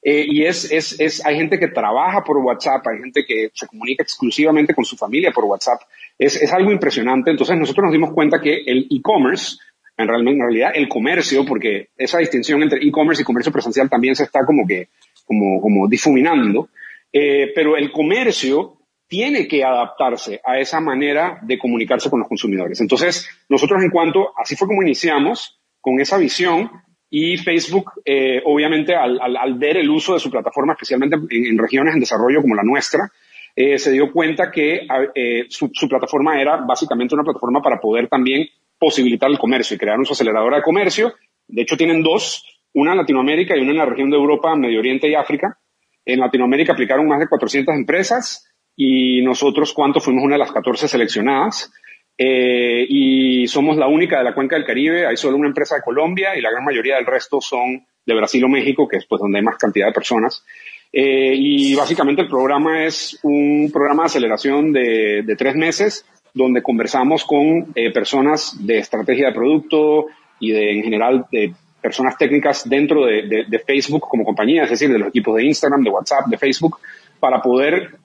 Eh, 0.04 0.26
y 0.28 0.46
es, 0.46 0.70
es, 0.72 1.00
es, 1.00 1.26
hay 1.26 1.38
gente 1.38 1.58
que 1.58 1.70
trabaja 1.70 2.24
por 2.24 2.38
WhatsApp, 2.38 2.86
hay 2.88 3.00
gente 3.00 3.24
que 3.26 3.52
se 3.54 3.68
comunica 3.68 4.04
exclusivamente 4.04 4.74
con 4.74 4.84
su 4.84 4.98
familia 4.98 5.32
por 5.32 5.46
WhatsApp. 5.46 5.82
Es, 6.18 6.42
es 6.42 6.52
algo 6.52 6.72
impresionante. 6.72 7.32
Entonces 7.32 7.58
nosotros 7.58 7.86
nos 7.86 7.94
dimos 7.94 8.12
cuenta 8.14 8.42
que 8.42 8.64
el 8.66 8.88
e-commerce, 8.92 9.58
en, 9.98 10.10
en 10.10 10.40
realidad 10.40 10.72
el 10.76 10.90
comercio, 10.90 11.46
porque 11.46 11.90
esa 11.96 12.18
distinción 12.18 12.62
entre 12.62 12.86
e-commerce 12.86 13.22
y 13.22 13.26
comercio 13.26 13.52
presencial 13.52 13.90
también 13.90 14.16
se 14.16 14.24
está 14.24 14.46
como 14.46 14.68
que, 14.68 14.90
como, 15.26 15.62
como 15.62 15.88
difuminando, 15.88 16.68
eh, 17.14 17.52
pero 17.56 17.78
el 17.78 17.92
comercio 17.92 18.78
tiene 19.08 19.48
que 19.48 19.64
adaptarse 19.64 20.42
a 20.44 20.60
esa 20.60 20.80
manera 20.80 21.40
de 21.44 21.58
comunicarse 21.60 22.10
con 22.10 22.20
los 22.20 22.28
consumidores. 22.28 22.82
Entonces, 22.82 23.30
nosotros 23.48 23.82
en 23.84 23.92
cuanto, 23.92 24.34
así 24.38 24.56
fue 24.56 24.68
como 24.68 24.82
iniciamos, 24.82 25.60
con 25.80 26.00
esa 26.00 26.18
visión, 26.18 26.72
y 27.16 27.38
Facebook, 27.38 27.92
eh, 28.04 28.42
obviamente, 28.44 28.96
al, 28.96 29.54
ver 29.60 29.78
el 29.78 29.88
uso 29.88 30.16
de 30.16 30.20
su 30.20 30.32
plataforma, 30.32 30.74
especialmente 30.74 31.16
en, 31.30 31.60
regiones 31.60 31.94
en 31.94 32.00
desarrollo 32.00 32.42
como 32.42 32.56
la 32.56 32.64
nuestra, 32.64 33.08
eh, 33.56 33.78
se 33.78 33.92
dio 33.92 34.12
cuenta 34.12 34.50
que 34.50 34.88
eh, 35.14 35.46
su, 35.48 35.70
plataforma 35.88 36.42
era 36.42 36.58
básicamente 36.68 37.14
una 37.14 37.24
plataforma 37.24 37.62
para 37.62 37.80
poder 37.80 38.08
también 38.08 38.48
posibilitar 38.80 39.30
el 39.30 39.38
comercio 39.38 39.76
y 39.76 39.78
crear 39.78 40.04
su 40.04 40.14
aceleradora 40.14 40.58
de 40.58 40.64
comercio. 40.64 41.14
De 41.48 41.62
hecho, 41.62 41.78
tienen 41.78 42.02
dos, 42.02 42.48
una 42.74 42.94
en 42.94 42.98
Latinoamérica 42.98 43.56
y 43.56 43.60
una 43.60 43.70
en 43.70 43.78
la 43.78 43.86
región 43.86 44.10
de 44.10 44.18
Europa, 44.18 44.56
Medio 44.56 44.80
Oriente 44.80 45.08
y 45.08 45.14
África. 45.14 45.60
En 46.06 46.20
Latinoamérica 46.20 46.74
aplicaron 46.74 47.08
más 47.08 47.20
de 47.20 47.28
400 47.28 47.76
empresas 47.76 48.52
y 48.76 49.22
nosotros, 49.22 49.72
¿cuánto? 49.74 50.00
Fuimos 50.00 50.24
una 50.24 50.34
de 50.34 50.40
las 50.40 50.52
14 50.52 50.88
seleccionadas. 50.88 51.72
Eh, 52.18 52.86
y 52.88 53.48
somos 53.48 53.76
la 53.78 53.88
única 53.88 54.20
de 54.20 54.24
la 54.24 54.34
cuenca 54.34 54.56
del 54.56 54.66
Caribe, 54.66 55.08
hay 55.08 55.18
solo 55.18 55.38
una 55.38 55.48
empresa 55.48 55.76
de 55.76 55.82
Colombia 55.82 56.38
y 56.38 56.42
la 56.42 56.52
gran 56.52 56.64
mayoría 56.64 56.96
del 56.96 57.06
resto 57.06 57.42
son 57.42 57.86
de 58.06 58.16
Brasil 58.16 58.44
o 58.44 58.50
México, 58.50 58.88
que 58.88 58.98
es 58.98 59.06
pues 59.06 59.20
donde 59.20 59.40
hay 59.40 59.44
más 59.44 59.58
cantidad 59.58 59.88
de 59.88 59.94
personas. 59.94 60.44
Eh, 60.92 61.34
y 61.36 61.74
básicamente 61.74 62.22
el 62.22 62.28
programa 62.28 62.86
es 62.86 63.20
un 63.24 63.72
programa 63.74 64.04
de 64.04 64.08
aceleración 64.08 64.72
de, 64.72 65.24
de 65.26 65.36
tres 65.36 65.56
meses, 65.56 66.06
donde 66.34 66.62
conversamos 66.62 67.26
con 67.26 67.72
eh, 67.74 67.92
personas 67.92 68.56
de 68.60 68.78
estrategia 68.78 69.28
de 69.28 69.34
producto 69.34 70.06
y 70.40 70.52
de, 70.52 70.72
en 70.72 70.84
general, 70.84 71.26
de 71.32 71.54
personas 71.82 72.18
técnicas 72.18 72.70
dentro 72.70 73.06
de, 73.06 73.24
de, 73.24 73.46
de 73.48 73.60
Facebook 73.60 74.08
como 74.08 74.24
compañía, 74.24 74.64
es 74.64 74.70
decir, 74.70 74.92
de 74.92 75.00
los 75.00 75.10
equipos 75.10 75.36
de 75.36 75.46
Instagram, 75.46 75.84
de 75.84 75.90
WhatsApp, 75.90 76.28
de 76.28 76.38
Facebook, 76.38 76.78
para 77.20 77.42
poder 77.42 77.96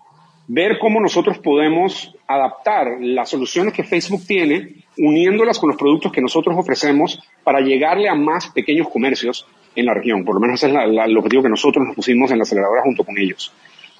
ver 0.48 0.78
cómo 0.78 0.98
nosotros 1.00 1.38
podemos 1.38 2.14
adaptar 2.26 2.96
las 3.00 3.28
soluciones 3.28 3.74
que 3.74 3.84
Facebook 3.84 4.22
tiene, 4.26 4.76
uniéndolas 4.96 5.58
con 5.58 5.68
los 5.68 5.78
productos 5.78 6.10
que 6.10 6.22
nosotros 6.22 6.56
ofrecemos 6.58 7.22
para 7.44 7.60
llegarle 7.60 8.08
a 8.08 8.14
más 8.14 8.48
pequeños 8.48 8.88
comercios 8.88 9.46
en 9.76 9.84
la 9.84 9.94
región. 9.94 10.24
Por 10.24 10.34
lo 10.34 10.40
menos 10.40 10.62
ese 10.62 10.72
es 10.72 10.74
el 10.74 11.16
objetivo 11.16 11.42
que 11.42 11.50
nosotros 11.50 11.86
nos 11.86 11.94
pusimos 11.94 12.30
en 12.30 12.38
la 12.38 12.42
aceleradora 12.42 12.82
junto 12.82 13.04
con 13.04 13.18
ellos. 13.18 13.52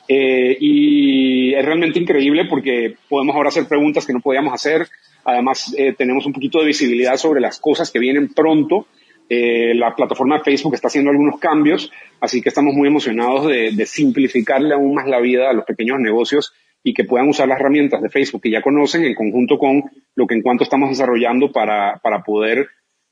Eh, 0.09 0.57
y 0.59 1.53
es 1.53 1.65
realmente 1.65 1.99
increíble 1.99 2.47
porque 2.49 2.95
podemos 3.11 3.37
ahora 3.37 3.51
hacer 3.51 3.69
preguntas 3.69 4.07
que 4.07 4.15
no 4.15 4.21
podíamos 4.21 4.55
hacer. 4.55 4.89
Además, 5.25 5.75
eh, 5.77 5.93
tenemos 5.93 6.25
un 6.25 6.33
poquito 6.33 6.61
de 6.61 6.67
visibilidad 6.67 7.17
sobre 7.17 7.43
las 7.43 7.61
cosas 7.61 7.91
que 7.91 7.99
vienen 7.99 8.33
pronto 8.33 8.87
eh, 9.29 9.75
la 9.75 9.95
plataforma 9.95 10.39
de 10.39 10.45
Facebook 10.45 10.75
está 10.75 10.89
haciendo 10.89 11.11
algunos 11.11 11.39
cambios, 11.39 11.93
así 12.21 12.41
que 12.41 12.49
estamos 12.49 12.75
muy 12.75 12.89
emocionados 12.89 13.47
de, 13.47 13.87
simplificarle 13.87 14.75
aún 14.75 14.95
más 14.95 15.07
la 15.07 15.21
vida 15.21 15.51
a 15.51 15.53
los 15.53 15.65
pequeños 15.65 15.99
negocios 16.01 16.53
y 16.83 16.95
que 16.95 17.05
puedan 17.05 17.29
usar 17.29 17.49
las 17.49 17.61
herramientas 17.61 18.01
de 18.01 18.09
Facebook 18.09 18.43
que 18.43 18.51
ya 18.51 18.63
conocen 18.63 19.05
en 19.05 19.15
conjunto 19.15 19.59
con 19.59 19.85
lo 20.15 20.27
que 20.27 20.35
en 20.35 20.43
cuanto 20.43 20.65
estamos 20.65 20.89
desarrollando 20.91 21.53
para, 21.53 21.99
para 22.03 22.23
poder 22.23 22.69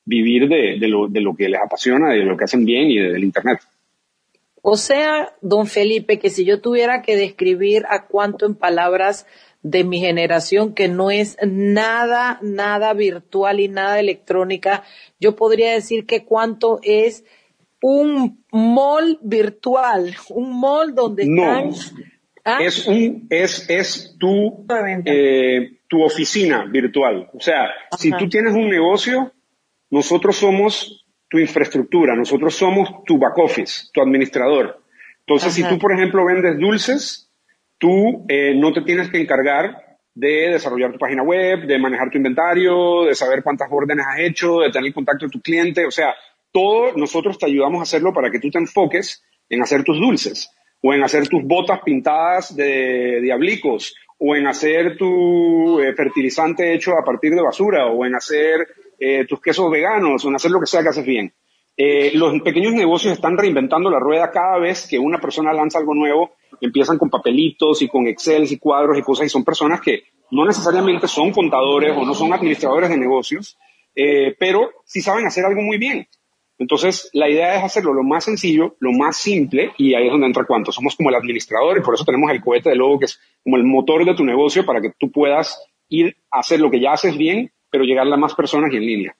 vivir 0.06 0.48
de, 0.48 0.78
lo, 0.88 1.08
de, 1.08 1.20
lo, 1.20 1.34
que 1.34 1.48
les 1.48 1.60
apasiona, 1.60 2.12
de 2.12 2.24
lo 2.24 2.36
que 2.36 2.44
hacen 2.44 2.64
bien 2.64 2.90
y 2.90 2.98
del 2.98 3.24
Internet. 3.24 3.58
O 4.62 4.76
sea, 4.76 5.32
don 5.42 5.66
Felipe, 5.66 6.18
que 6.18 6.30
si 6.30 6.44
yo 6.44 6.60
tuviera 6.60 7.02
que 7.02 7.16
describir 7.16 7.84
a 7.88 8.06
cuánto 8.06 8.46
en 8.46 8.54
palabras 8.54 9.26
de 9.66 9.82
mi 9.82 9.98
generación 9.98 10.74
que 10.74 10.86
no 10.86 11.10
es 11.10 11.36
nada, 11.44 12.38
nada 12.40 12.92
virtual 12.92 13.58
y 13.58 13.66
nada 13.66 13.98
electrónica, 13.98 14.84
yo 15.18 15.34
podría 15.34 15.72
decir 15.72 16.06
que 16.06 16.24
cuánto 16.24 16.78
es 16.82 17.24
un 17.82 18.44
mall 18.52 19.18
virtual, 19.22 20.14
un 20.30 20.60
mall 20.60 20.94
donde 20.94 21.26
no. 21.26 21.70
están... 21.70 21.96
¿Ah? 22.44 22.58
Es 22.60 22.86
un, 22.86 23.26
es, 23.28 23.68
es 23.68 24.14
tu, 24.20 24.64
eh, 25.04 25.78
tu 25.88 26.00
oficina 26.00 26.64
virtual. 26.70 27.28
O 27.34 27.40
sea, 27.40 27.70
si 27.98 28.12
tú 28.12 28.28
tienes 28.28 28.54
un 28.54 28.68
negocio, 28.68 29.32
nosotros 29.90 30.36
somos 30.36 31.04
tu 31.28 31.40
infraestructura, 31.40 32.14
nosotros 32.14 32.54
somos 32.54 33.02
tu 33.04 33.18
back 33.18 33.36
office, 33.38 33.88
tu 33.92 34.00
administrador. 34.00 34.80
Entonces, 35.26 35.54
si 35.54 35.64
tú, 35.64 35.76
por 35.76 35.92
ejemplo, 35.92 36.24
vendes 36.24 36.56
dulces, 36.56 37.25
tú 37.78 38.24
eh, 38.28 38.54
no 38.54 38.72
te 38.72 38.82
tienes 38.82 39.10
que 39.10 39.20
encargar 39.20 39.86
de 40.14 40.50
desarrollar 40.52 40.92
tu 40.92 40.98
página 40.98 41.22
web, 41.22 41.66
de 41.66 41.78
manejar 41.78 42.10
tu 42.10 42.16
inventario, 42.16 43.04
de 43.04 43.14
saber 43.14 43.42
cuántas 43.42 43.68
órdenes 43.70 44.06
has 44.08 44.20
hecho, 44.20 44.60
de 44.60 44.70
tener 44.70 44.92
contacto 44.94 45.26
con 45.26 45.30
tu 45.30 45.40
cliente. 45.42 45.84
O 45.84 45.90
sea, 45.90 46.14
todo 46.50 46.92
nosotros 46.96 47.38
te 47.38 47.46
ayudamos 47.46 47.80
a 47.80 47.82
hacerlo 47.82 48.14
para 48.14 48.30
que 48.30 48.40
tú 48.40 48.50
te 48.50 48.58
enfoques 48.58 49.22
en 49.50 49.62
hacer 49.62 49.84
tus 49.84 50.00
dulces 50.00 50.50
o 50.82 50.94
en 50.94 51.02
hacer 51.02 51.28
tus 51.28 51.44
botas 51.44 51.80
pintadas 51.84 52.56
de 52.56 53.20
diablicos 53.20 53.94
o 54.18 54.34
en 54.34 54.46
hacer 54.46 54.96
tu 54.96 55.80
eh, 55.80 55.94
fertilizante 55.94 56.72
hecho 56.72 56.92
a 56.92 57.04
partir 57.04 57.34
de 57.34 57.42
basura 57.42 57.86
o 57.86 58.06
en 58.06 58.14
hacer 58.14 58.66
eh, 58.98 59.26
tus 59.26 59.40
quesos 59.42 59.70
veganos 59.70 60.24
o 60.24 60.28
en 60.28 60.36
hacer 60.36 60.50
lo 60.50 60.60
que 60.60 60.66
sea 60.66 60.82
que 60.82 60.88
haces 60.88 61.04
bien. 61.04 61.32
Los 62.14 62.40
pequeños 62.40 62.72
negocios 62.72 63.12
están 63.12 63.36
reinventando 63.36 63.90
la 63.90 63.98
rueda 63.98 64.30
cada 64.30 64.58
vez 64.58 64.86
que 64.88 64.98
una 64.98 65.20
persona 65.20 65.52
lanza 65.52 65.78
algo 65.78 65.94
nuevo, 65.94 66.35
empiezan 66.60 66.98
con 66.98 67.10
papelitos 67.10 67.82
y 67.82 67.88
con 67.88 68.06
Excel 68.06 68.50
y 68.50 68.58
cuadros 68.58 68.98
y 68.98 69.02
cosas 69.02 69.26
y 69.26 69.28
son 69.28 69.44
personas 69.44 69.80
que 69.80 70.04
no 70.30 70.44
necesariamente 70.44 71.08
son 71.08 71.32
contadores 71.32 71.96
o 71.96 72.04
no 72.04 72.14
son 72.14 72.32
administradores 72.32 72.90
de 72.90 72.96
negocios, 72.96 73.56
pero 74.38 74.70
sí 74.84 75.00
saben 75.00 75.26
hacer 75.26 75.44
algo 75.44 75.62
muy 75.62 75.78
bien. 75.78 76.08
Entonces, 76.58 77.10
la 77.12 77.28
idea 77.28 77.56
es 77.56 77.64
hacerlo 77.64 77.92
lo 77.92 78.02
más 78.02 78.24
sencillo, 78.24 78.76
lo 78.80 78.92
más 78.92 79.18
simple, 79.18 79.72
y 79.76 79.94
ahí 79.94 80.06
es 80.06 80.10
donde 80.10 80.26
entra 80.26 80.46
cuánto. 80.46 80.72
Somos 80.72 80.96
como 80.96 81.10
el 81.10 81.14
administrador 81.14 81.76
y 81.76 81.82
por 81.82 81.94
eso 81.94 82.04
tenemos 82.04 82.30
el 82.30 82.40
cohete 82.40 82.70
de 82.70 82.76
logo 82.76 82.98
que 82.98 83.04
es 83.04 83.20
como 83.44 83.56
el 83.56 83.64
motor 83.64 84.04
de 84.04 84.14
tu 84.14 84.24
negocio 84.24 84.64
para 84.64 84.80
que 84.80 84.92
tú 84.98 85.12
puedas 85.12 85.62
ir 85.88 86.16
a 86.30 86.40
hacer 86.40 86.60
lo 86.60 86.70
que 86.70 86.80
ya 86.80 86.92
haces 86.92 87.16
bien, 87.16 87.52
pero 87.70 87.84
llegarle 87.84 88.14
a 88.14 88.18
más 88.18 88.34
personas 88.34 88.72
y 88.72 88.76
en 88.76 88.86
línea. 88.86 89.16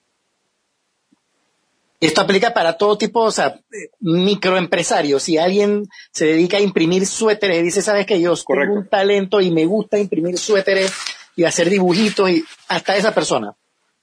Esto 2.01 2.21
aplica 2.21 2.53
para 2.53 2.77
todo 2.77 2.99
tipo, 2.99 3.21
o 3.21 3.31
sea, 3.31 3.59
microempresarios. 4.01 5.23
Si 5.23 5.39
alguien 5.39 5.85
se 6.13 6.27
dedica 6.27 6.59
a 6.59 6.61
imprimir 6.61 7.07
suéteres 7.07 7.63
dice, 7.63 7.81
sabes 7.83 8.07
que 8.07 8.21
yo 8.21 8.35
tengo 8.37 8.75
un 8.75 8.89
talento 8.89 9.41
y 9.41 9.51
me 9.51 9.65
gusta 9.65 9.99
imprimir 9.99 10.37
suéteres 10.37 10.93
y 11.37 11.45
hacer 11.45 11.71
dibujitos 11.71 12.31
y 12.31 12.45
hasta 12.69 12.97
esa 12.97 13.15
persona. 13.15 13.55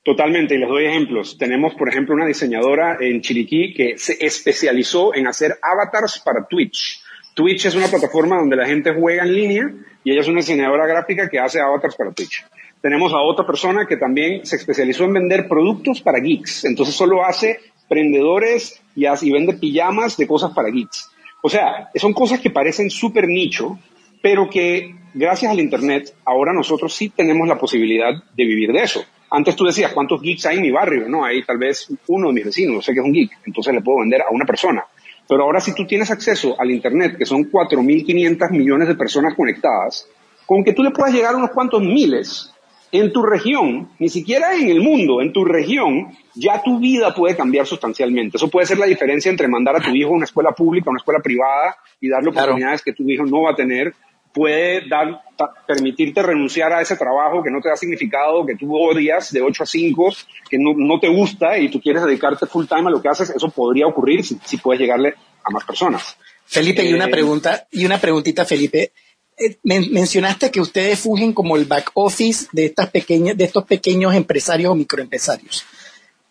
Totalmente, 0.03 0.55
y 0.55 0.57
les 0.57 0.67
doy 0.67 0.85
ejemplos. 0.85 1.37
Tenemos, 1.37 1.75
por 1.75 1.87
ejemplo, 1.87 2.13
una 2.13 2.25
diseñadora 2.25 2.97
en 2.99 3.21
Chiriquí 3.21 3.73
que 3.73 3.97
se 3.97 4.17
especializó 4.25 5.15
en 5.15 5.27
hacer 5.27 5.57
avatars 5.61 6.19
para 6.19 6.45
Twitch. 6.45 7.01
Twitch 7.33 7.65
es 7.65 7.75
una 7.75 7.87
plataforma 7.87 8.37
donde 8.37 8.55
la 8.55 8.67
gente 8.67 8.93
juega 8.93 9.23
en 9.23 9.33
línea 9.33 9.73
y 10.03 10.11
ella 10.11 10.21
es 10.21 10.27
una 10.27 10.41
diseñadora 10.41 10.85
gráfica 10.85 11.29
que 11.29 11.39
hace 11.39 11.61
avatars 11.61 11.95
para 11.95 12.11
Twitch. 12.11 12.45
Tenemos 12.81 13.13
a 13.13 13.21
otra 13.21 13.47
persona 13.47 13.85
que 13.87 13.95
también 13.95 14.45
se 14.45 14.57
especializó 14.57 15.05
en 15.05 15.13
vender 15.13 15.47
productos 15.47 16.01
para 16.01 16.19
geeks. 16.19 16.65
Entonces 16.65 16.93
solo 16.93 17.23
hace 17.23 17.59
prendedores 17.93 18.81
y, 18.95 19.05
y 19.05 19.31
vende 19.31 19.53
pijamas 19.53 20.17
de 20.17 20.25
cosas 20.25 20.51
para 20.51 20.69
geeks. 20.69 21.11
O 21.43 21.49
sea, 21.49 21.91
son 21.93 22.13
cosas 22.13 22.39
que 22.39 22.49
parecen 22.49 22.89
súper 22.89 23.27
nicho, 23.27 23.77
pero 24.19 24.49
que 24.49 24.95
gracias 25.13 25.51
al 25.51 25.59
Internet 25.59 26.15
ahora 26.25 26.53
nosotros 26.53 26.95
sí 26.95 27.09
tenemos 27.09 27.47
la 27.47 27.59
posibilidad 27.59 28.11
de 28.35 28.45
vivir 28.45 28.71
de 28.71 28.81
eso. 28.81 29.05
Antes 29.29 29.55
tú 29.55 29.65
decías, 29.65 29.93
¿cuántos 29.93 30.21
geeks 30.21 30.47
hay 30.47 30.57
en 30.57 30.63
mi 30.63 30.71
barrio? 30.71 31.07
No, 31.07 31.23
hay 31.23 31.43
tal 31.43 31.59
vez 31.59 31.87
uno 32.07 32.29
de 32.29 32.33
mis 32.33 32.45
vecinos, 32.45 32.83
sé 32.83 32.93
que 32.93 32.99
es 32.99 33.05
un 33.05 33.13
geek, 33.13 33.31
entonces 33.45 33.73
le 33.75 33.81
puedo 33.81 33.99
vender 33.99 34.21
a 34.21 34.31
una 34.31 34.45
persona. 34.45 34.83
Pero 35.27 35.43
ahora 35.43 35.59
si 35.59 35.75
tú 35.75 35.85
tienes 35.85 36.09
acceso 36.09 36.59
al 36.59 36.71
Internet, 36.71 37.15
que 37.17 37.25
son 37.25 37.51
4.500 37.51 38.51
millones 38.51 38.87
de 38.87 38.95
personas 38.95 39.35
conectadas, 39.35 40.07
con 40.47 40.63
que 40.63 40.73
tú 40.73 40.81
le 40.81 40.91
puedas 40.91 41.13
llegar 41.13 41.35
a 41.35 41.37
unos 41.37 41.51
cuantos 41.51 41.81
miles 41.81 42.52
en 42.93 43.11
tu 43.11 43.23
región, 43.23 43.89
ni 43.97 44.07
siquiera 44.07 44.55
en 44.55 44.69
el 44.69 44.79
mundo, 44.79 45.19
en 45.19 45.33
tu 45.33 45.43
región, 45.43 46.15
ya 46.35 46.61
tu 46.61 46.79
vida 46.79 47.13
puede 47.13 47.35
cambiar 47.35 47.65
sustancialmente. 47.65 48.37
Eso 48.37 48.49
puede 48.49 48.67
ser 48.67 48.77
la 48.77 48.85
diferencia 48.85 49.31
entre 49.31 49.47
mandar 49.47 49.75
a 49.75 49.79
tu 49.81 49.89
hijo 49.95 50.11
a 50.11 50.13
una 50.13 50.25
escuela 50.25 50.51
pública, 50.51 50.89
a 50.89 50.91
una 50.91 50.99
escuela 50.99 51.19
privada 51.19 51.75
y 51.99 52.07
darle 52.07 52.29
oportunidades 52.29 52.83
que 52.83 52.93
tu 52.93 53.09
hijo 53.09 53.25
no 53.25 53.41
va 53.41 53.51
a 53.51 53.55
tener 53.55 53.93
puede 54.31 54.87
dar, 54.87 55.21
permitirte 55.67 56.21
renunciar 56.23 56.73
a 56.73 56.81
ese 56.81 56.95
trabajo 56.95 57.43
que 57.43 57.51
no 57.51 57.61
te 57.61 57.69
da 57.69 57.75
significado, 57.75 58.45
que 58.45 58.55
tú 58.55 58.75
odias 58.75 59.31
de 59.31 59.41
8 59.41 59.63
a 59.63 59.65
5, 59.65 60.13
que 60.49 60.57
no, 60.57 60.73
no 60.75 60.99
te 60.99 61.07
gusta 61.07 61.57
y 61.57 61.69
tú 61.69 61.79
quieres 61.79 62.03
dedicarte 62.03 62.47
full 62.47 62.65
time 62.65 62.87
a 62.87 62.89
lo 62.91 63.01
que 63.01 63.09
haces, 63.09 63.29
eso 63.29 63.49
podría 63.49 63.87
ocurrir 63.87 64.25
si, 64.25 64.39
si 64.43 64.57
puedes 64.57 64.81
llegarle 64.81 65.13
a 65.43 65.51
más 65.51 65.63
personas. 65.63 66.17
Felipe, 66.45 66.83
y 66.83 66.93
una 66.93 67.05
eh, 67.05 67.11
pregunta, 67.11 67.67
y 67.71 67.85
una 67.85 67.99
preguntita, 67.99 68.45
Felipe. 68.45 68.91
Eh, 69.37 69.57
mencionaste 69.63 70.51
que 70.51 70.61
ustedes 70.61 70.99
fungen 70.99 71.33
como 71.33 71.57
el 71.57 71.65
back 71.65 71.91
office 71.95 72.47
de 72.51 72.65
estas 72.65 72.89
pequeñas, 72.89 73.37
de 73.37 73.43
estos 73.43 73.65
pequeños 73.65 74.13
empresarios 74.13 74.71
o 74.71 74.75
microempresarios. 74.75 75.65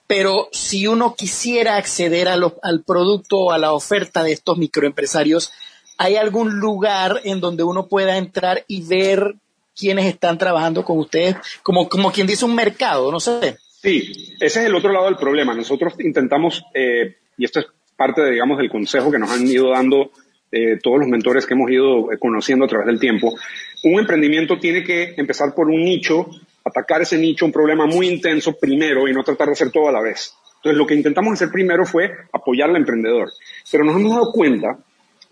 Pero 0.07 0.49
si 0.53 0.87
uno 0.87 1.15
quisiera 1.15 1.77
acceder 1.77 2.29
a 2.29 2.35
al 2.35 2.83
producto 2.85 3.39
o 3.39 3.51
a 3.53 3.59
la 3.59 3.73
oferta 3.73 4.23
de 4.23 4.33
estos 4.33 4.59
microempresarios, 4.59 5.53
¿Hay 5.99 6.17
algún 6.17 6.59
lugar 6.59 7.21
en 7.23 7.41
donde 7.41 7.63
uno 7.63 7.87
pueda 7.87 8.17
entrar 8.17 8.65
y 8.67 8.83
ver 8.83 9.37
quiénes 9.79 10.07
están 10.07 10.37
trabajando 10.37 10.85
con 10.85 10.99
ustedes? 10.99 11.37
Como, 11.63 11.89
como 11.89 12.11
quien 12.11 12.27
dice 12.27 12.45
un 12.45 12.57
mercado, 12.57 13.13
no 13.13 13.21
sé. 13.21 13.57
Sí, 13.81 14.35
ese 14.41 14.61
es 14.63 14.67
el 14.67 14.75
otro 14.75 14.93
lado 14.93 15.05
del 15.07 15.17
problema. 15.17 15.55
Nosotros 15.55 15.95
intentamos, 16.01 16.65
eh, 16.75 17.19
y 17.37 17.45
esto 17.45 17.61
es 17.61 17.67
parte, 17.97 18.21
de, 18.21 18.33
digamos, 18.33 18.59
del 18.59 18.69
consejo 18.69 19.13
que 19.13 19.19
nos 19.21 19.31
han 19.31 19.47
ido 19.47 19.71
dando 19.71 20.11
eh, 20.53 20.79
todos 20.83 21.01
los 21.01 21.09
mentores 21.09 21.47
que 21.47 21.55
hemos 21.55 21.71
ido 21.71 22.13
eh, 22.13 22.19
conociendo 22.19 22.67
a 22.67 22.69
través 22.69 22.87
del 22.87 23.01
tiempo. 23.01 23.35
Un 23.85 23.99
emprendimiento 23.99 24.59
tiene 24.59 24.85
que 24.85 25.15
empezar 25.17 25.55
por 25.55 25.69
un 25.69 25.83
nicho, 25.83 26.29
atacar 26.65 27.03
ese 27.03 27.19
nicho, 27.19 27.47
un 27.47 27.53
problema 27.53 27.87
muy 27.87 28.09
intenso 28.09 28.57
primero 28.59 29.09
y 29.09 29.13
no 29.13 29.25
tratar 29.25 29.49
de 29.49 29.55
hacer 29.55 29.71
todo 29.71 29.89
a 29.89 29.93
la 29.93 30.01
vez. 30.01 30.35
Entonces, 30.57 30.79
lo 30.79 30.87
que 30.87 30.95
intentamos 30.95 31.33
hacer 31.33 31.51
primero 31.51 31.85
fue 31.85 32.13
apoyar 32.33 32.71
al 32.71 32.77
emprendedor. 32.77 33.33
Pero 33.71 33.83
nos 33.83 33.97
hemos 33.97 34.13
dado 34.13 34.31
cuenta 34.31 34.79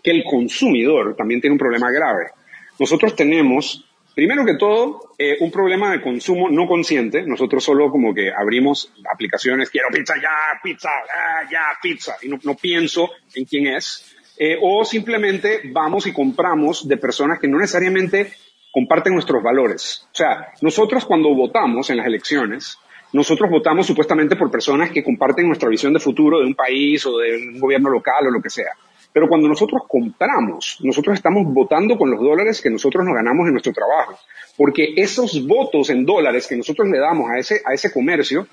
que 0.03 0.11
el 0.11 0.23
consumidor 0.23 1.15
también 1.15 1.39
tiene 1.39 1.53
un 1.53 1.59
problema 1.59 1.89
grave. 1.89 2.31
Nosotros 2.79 3.15
tenemos, 3.15 3.85
primero 4.15 4.43
que 4.43 4.55
todo, 4.57 5.13
eh, 5.17 5.37
un 5.39 5.51
problema 5.51 5.91
de 5.91 6.01
consumo 6.01 6.49
no 6.49 6.67
consciente. 6.67 7.23
Nosotros 7.23 7.63
solo 7.63 7.89
como 7.91 8.13
que 8.13 8.31
abrimos 8.31 8.91
aplicaciones, 9.09 9.69
quiero 9.69 9.87
pizza 9.89 10.15
ya, 10.15 10.59
pizza, 10.61 10.89
ah, 10.89 11.47
ya, 11.49 11.65
pizza, 11.81 12.17
y 12.23 12.27
no, 12.27 12.55
pienso 12.55 13.09
en 13.35 13.45
quién 13.45 13.67
es. 13.67 14.17
Eh, 14.37 14.57
o 14.61 14.83
simplemente 14.85 15.61
vamos 15.71 16.07
y 16.07 16.13
compramos 16.13 16.87
de 16.87 16.97
personas 16.97 17.39
que 17.39 17.47
no 17.47 17.57
necesariamente 17.57 18.33
comparten 18.71 19.13
nuestros 19.13 19.43
valores. 19.43 20.07
O 20.11 20.15
sea, 20.15 20.53
nosotros 20.61 21.05
cuando 21.05 21.33
votamos 21.35 21.89
en 21.89 21.97
las 21.97 22.07
elecciones, 22.07 22.77
nosotros 23.13 23.49
votamos 23.49 23.85
supuestamente 23.85 24.35
por 24.35 24.49
personas 24.49 24.89
que 24.91 25.03
comparten 25.03 25.47
nuestra 25.47 25.69
visión 25.69 25.93
de 25.93 25.99
futuro 25.99 26.39
de 26.39 26.45
un 26.45 26.55
país 26.55 27.05
o 27.05 27.17
de 27.17 27.35
un 27.35 27.59
gobierno 27.59 27.89
local 27.89 28.27
o 28.27 28.31
lo 28.31 28.41
que 28.41 28.49
sea. 28.49 28.71
Pero 29.13 29.27
cuando 29.27 29.49
nosotros 29.49 29.81
compramos, 29.87 30.77
nosotros 30.81 31.15
estamos 31.15 31.43
votando 31.53 31.97
con 31.97 32.09
los 32.09 32.21
dólares 32.21 32.61
que 32.61 32.69
nosotros 32.69 33.03
nos 33.03 33.13
ganamos 33.13 33.45
en 33.45 33.53
nuestro 33.53 33.73
trabajo. 33.73 34.17
Porque 34.55 34.93
esos 34.95 35.45
votos 35.45 35.89
en 35.89 36.05
dólares 36.05 36.47
que 36.47 36.55
nosotros 36.55 36.87
le 36.87 36.99
damos 36.99 37.29
a 37.29 37.37
ese, 37.37 37.61
a 37.65 37.73
ese 37.73 37.91
comercio 37.91 38.47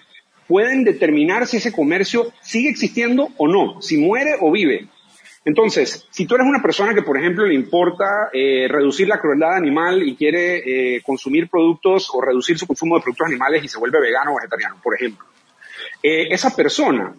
pueden 0.49 0.83
determinar 0.83 1.47
si 1.47 1.59
ese 1.59 1.73
comercio 1.73 2.33
sigue 2.41 2.71
existiendo 2.71 3.29
o 3.37 3.47
no, 3.47 3.81
si 3.81 3.99
muere 3.99 4.33
o 4.41 4.51
vive. 4.51 4.88
Entonces, 5.49 6.07
si 6.11 6.27
tú 6.27 6.35
eres 6.35 6.47
una 6.47 6.61
persona 6.61 6.93
que, 6.93 7.01
por 7.01 7.17
ejemplo, 7.17 7.47
le 7.47 7.55
importa 7.55 8.29
eh, 8.35 8.69
reducir 8.69 9.09
la 9.09 9.19
crueldad 9.19 9.55
animal 9.55 10.03
y 10.03 10.15
quiere 10.15 10.97
eh, 10.97 11.01
consumir 11.01 11.49
productos 11.49 12.11
o 12.13 12.21
reducir 12.21 12.59
su 12.59 12.67
consumo 12.67 12.97
de 12.97 13.03
productos 13.03 13.29
animales 13.29 13.65
y 13.65 13.69
se 13.69 13.79
vuelve 13.79 13.99
vegano 13.99 14.33
o 14.33 14.37
vegetariano, 14.37 14.77
por 14.83 14.95
ejemplo, 14.95 15.25
eh, 16.03 16.27
esa 16.31 16.55
persona 16.55 17.15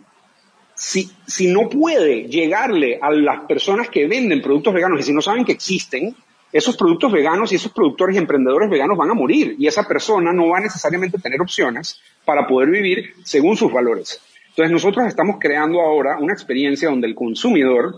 si, 0.75 1.09
si 1.25 1.47
no 1.47 1.69
puede 1.69 2.25
llegarle 2.27 2.99
a 3.01 3.09
las 3.09 3.45
personas 3.47 3.89
que 3.89 4.05
venden 4.05 4.43
productos 4.43 4.75
veganos 4.75 4.99
y 4.99 5.03
si 5.03 5.11
no 5.11 5.23
saben 5.23 5.43
que 5.43 5.53
existen, 5.53 6.15
esos 6.53 6.77
productos 6.77 7.11
veganos 7.11 7.51
y 7.51 7.55
esos 7.55 7.71
productores 7.71 8.15
y 8.15 8.19
emprendedores 8.19 8.69
veganos 8.69 8.95
van 8.95 9.09
a 9.09 9.15
morir 9.15 9.55
y 9.57 9.65
esa 9.65 9.87
persona 9.87 10.31
no 10.31 10.49
va 10.49 10.59
a 10.59 10.61
necesariamente 10.61 11.17
tener 11.17 11.41
opciones 11.41 11.99
para 12.25 12.45
poder 12.45 12.69
vivir 12.69 13.11
según 13.23 13.57
sus 13.57 13.73
valores. 13.73 14.21
Entonces 14.49 14.71
nosotros 14.71 15.07
estamos 15.07 15.37
creando 15.39 15.81
ahora 15.81 16.19
una 16.19 16.33
experiencia 16.33 16.89
donde 16.89 17.07
el 17.07 17.15
consumidor 17.15 17.95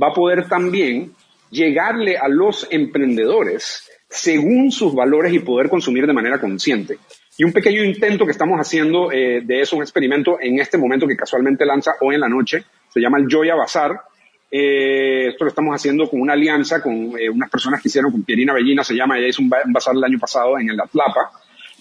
va 0.00 0.08
a 0.08 0.14
poder 0.14 0.48
también 0.48 1.12
llegarle 1.50 2.18
a 2.18 2.28
los 2.28 2.66
emprendedores 2.70 3.88
según 4.08 4.70
sus 4.70 4.94
valores 4.94 5.32
y 5.32 5.40
poder 5.40 5.68
consumir 5.68 6.06
de 6.06 6.12
manera 6.12 6.40
consciente. 6.40 6.98
Y 7.36 7.44
un 7.44 7.52
pequeño 7.52 7.82
intento 7.82 8.24
que 8.24 8.30
estamos 8.30 8.60
haciendo 8.60 9.10
eh, 9.10 9.40
de 9.44 9.60
eso, 9.60 9.76
un 9.76 9.82
experimento 9.82 10.38
en 10.40 10.60
este 10.60 10.78
momento 10.78 11.06
que 11.06 11.16
casualmente 11.16 11.66
lanza 11.66 11.92
hoy 12.00 12.14
en 12.14 12.20
la 12.20 12.28
noche, 12.28 12.64
se 12.92 13.00
llama 13.00 13.18
el 13.18 13.26
Joya 13.28 13.56
Bazar. 13.56 14.02
Eh, 14.50 15.28
esto 15.30 15.44
lo 15.44 15.48
estamos 15.48 15.74
haciendo 15.74 16.08
con 16.08 16.20
una 16.20 16.34
alianza 16.34 16.80
con 16.80 17.18
eh, 17.18 17.28
unas 17.28 17.50
personas 17.50 17.82
que 17.82 17.88
hicieron 17.88 18.12
con 18.12 18.22
Pierina 18.22 18.52
Bellina, 18.52 18.84
se 18.84 18.94
llama, 18.94 19.18
ella 19.18 19.26
hizo 19.26 19.42
un, 19.42 19.48
bazar 19.48 19.96
el 19.96 20.04
año 20.04 20.18
pasado 20.20 20.58
en 20.60 20.76
La 20.76 20.86
Plapa. 20.86 21.32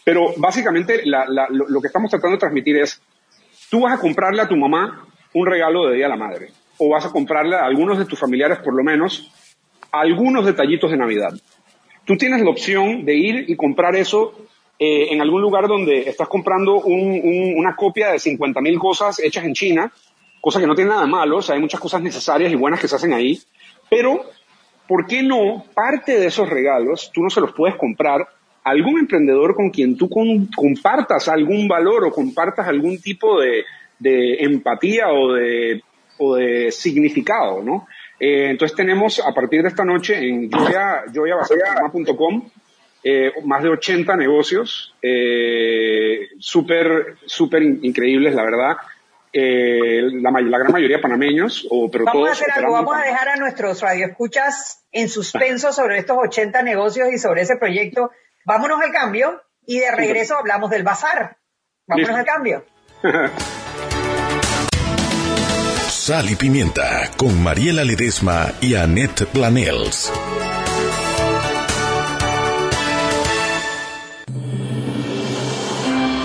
Pero 0.03 0.33
básicamente 0.37 1.03
lo, 1.05 1.23
lo 1.49 1.81
que 1.81 1.87
estamos 1.87 2.09
tratando 2.09 2.35
de 2.35 2.39
transmitir 2.39 2.77
es, 2.77 2.99
tú 3.69 3.81
vas 3.81 3.93
a 3.93 4.01
comprarle 4.01 4.41
a 4.41 4.47
tu 4.47 4.57
mamá 4.57 5.05
un 5.33 5.45
regalo 5.45 5.87
de 5.87 5.97
Día 5.97 6.07
a 6.07 6.09
la 6.09 6.17
Madre. 6.17 6.49
O 6.77 6.89
vas 6.89 7.05
a 7.05 7.11
comprarle 7.11 7.55
a 7.55 7.65
algunos 7.65 7.97
de 7.97 8.05
tus 8.05 8.19
familiares 8.19 8.59
por 8.59 8.73
lo 8.75 8.83
menos 8.83 9.31
algunos 9.91 10.45
detallitos 10.45 10.91
de 10.91 10.97
Navidad. 10.97 11.33
Tú 12.05 12.17
tienes 12.17 12.41
la 12.41 12.49
opción 12.49 13.05
de 13.05 13.15
ir 13.15 13.45
y 13.47 13.55
comprar 13.55 13.95
eso 13.95 14.33
eh, 14.79 15.13
en 15.13 15.21
algún 15.21 15.41
lugar 15.41 15.67
donde 15.67 16.09
estás 16.09 16.27
comprando 16.27 16.77
una 16.77 17.75
copia 17.75 18.11
de 18.11 18.19
50 18.19 18.59
mil 18.59 18.79
cosas 18.79 19.19
hechas 19.19 19.45
en 19.45 19.53
China, 19.53 19.93
cosa 20.41 20.59
que 20.59 20.67
no 20.67 20.75
tiene 20.75 20.89
nada 20.89 21.05
malo, 21.05 21.37
o 21.37 21.41
sea, 21.41 21.55
hay 21.55 21.61
muchas 21.61 21.79
cosas 21.79 22.01
necesarias 22.01 22.51
y 22.51 22.55
buenas 22.55 22.81
que 22.81 22.87
se 22.87 22.95
hacen 22.95 23.13
ahí, 23.13 23.39
pero 23.89 24.25
¿por 24.87 25.05
qué 25.05 25.23
no 25.23 25.63
parte 25.73 26.19
de 26.19 26.27
esos 26.27 26.49
regalos 26.49 27.11
tú 27.13 27.21
no 27.21 27.29
se 27.29 27.39
los 27.39 27.53
puedes 27.53 27.75
comprar. 27.75 28.27
A 28.65 28.69
algún 28.69 28.97
emprendedor 28.97 29.55
con 29.55 29.71
quien 29.71 29.97
tú 29.97 30.09
compartas 30.09 31.27
algún 31.27 31.67
valor 31.67 32.05
o 32.05 32.11
compartas 32.11 32.65
algún 32.65 32.97
tipo 33.01 33.41
de, 33.41 33.65
empatía 34.39 35.11
o 35.11 35.33
de, 35.33 35.83
o 36.17 36.35
de 36.35 36.71
significado, 36.71 37.61
¿no? 37.61 37.87
Eh, 38.19 38.51
entonces 38.51 38.75
tenemos 38.75 39.19
a 39.19 39.33
partir 39.33 39.63
de 39.63 39.69
esta 39.69 39.83
noche 39.83 40.17
en 40.17 40.49
joyabasarpanamá.com 40.49 42.49
eh, 43.05 43.33
más 43.43 43.61
de 43.61 43.67
80 43.67 44.15
negocios, 44.15 44.95
eh, 45.01 46.29
súper, 46.39 47.17
súper 47.25 47.61
increíbles, 47.61 48.33
la 48.33 48.43
verdad. 48.43 48.77
Eh, 49.33 50.03
la, 50.21 50.31
la, 50.31 50.59
gran 50.59 50.71
mayoría 50.71 51.01
panameños, 51.01 51.67
o, 51.69 51.91
pero 51.91 52.05
vamos 52.05 52.21
todos 52.21 52.29
a 52.29 52.43
hacer 52.43 52.51
algo, 52.51 52.71
vamos 52.71 52.95
a 52.95 53.01
dejar 53.01 53.29
a 53.29 53.35
nuestros 53.35 53.81
radioescuchas 53.81 54.85
en 54.91 55.09
suspenso 55.09 55.73
sobre 55.73 55.97
estos 55.97 56.17
80 56.17 56.61
negocios 56.61 57.09
y 57.11 57.17
sobre 57.17 57.41
ese 57.41 57.57
proyecto. 57.57 58.11
Vámonos 58.45 58.79
al 58.79 58.93
cambio 58.93 59.41
y 59.65 59.79
de 59.79 59.91
regreso 59.91 60.37
hablamos 60.37 60.69
del 60.69 60.83
bazar. 60.83 61.37
Vámonos 61.87 62.15
al 62.15 62.25
cambio. 62.25 62.63
Sal 66.05 66.29
y 66.29 66.35
Pimienta 66.35 67.09
con 67.15 67.41
Mariela 67.41 67.85
Ledesma 67.85 68.51
y 68.59 68.73
Annette 68.73 69.25
Planels. 69.25 70.11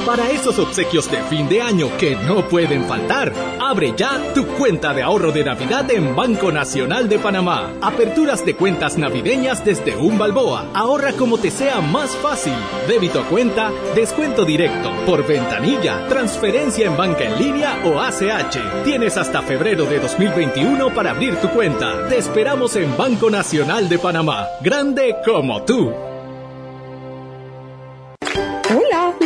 Para 0.09 0.31
esos 0.31 0.59
obsequios 0.59 1.11
de 1.11 1.19
fin 1.25 1.51
de 1.51 1.61
año 1.61 1.91
que 1.99 2.17
no 2.17 2.49
pueden 2.49 2.87
faltar, 2.87 3.31
abre 3.61 3.93
ya 3.95 4.33
tu 4.33 4.47
cuenta 4.47 4.95
de 4.95 5.03
ahorro 5.03 5.33
de 5.33 5.45
Navidad 5.45 5.91
en 5.91 6.17
Banco 6.17 6.51
Nacional 6.51 7.11
de 7.11 7.19
Panamá. 7.19 7.75
Aperturas 7.83 8.43
de 8.43 8.57
cuentas 8.57 8.97
navideñas 8.97 9.63
desde 9.67 9.97
un 9.97 10.17
balboa. 10.17 10.71
Ahorra 10.73 11.13
como 11.13 11.37
te 11.37 11.51
sea 11.51 11.83
más 11.83 12.17
fácil. 12.17 12.55
Débito 12.89 13.21
a 13.21 13.27
cuenta, 13.27 13.71
descuento 13.95 14.47
directo, 14.47 14.91
por 15.05 15.27
ventanilla, 15.27 16.09
transferencia 16.09 16.87
en 16.87 16.97
banca 16.97 17.25
en 17.25 17.39
línea 17.39 17.79
o 17.85 18.01
ACH. 18.01 18.85
Tienes 18.85 19.19
hasta 19.19 19.43
febrero 19.43 19.85
de 19.85 20.01
2021 20.01 20.89
para 20.95 21.11
abrir 21.11 21.37
tu 21.37 21.51
cuenta. 21.51 22.09
Te 22.09 22.17
esperamos 22.17 22.77
en 22.77 22.97
Banco 22.97 23.29
Nacional 23.29 23.91
de 23.91 23.99
Panamá. 23.99 24.47
Grande 24.63 25.17
como 25.23 25.63
tú. 25.65 26.08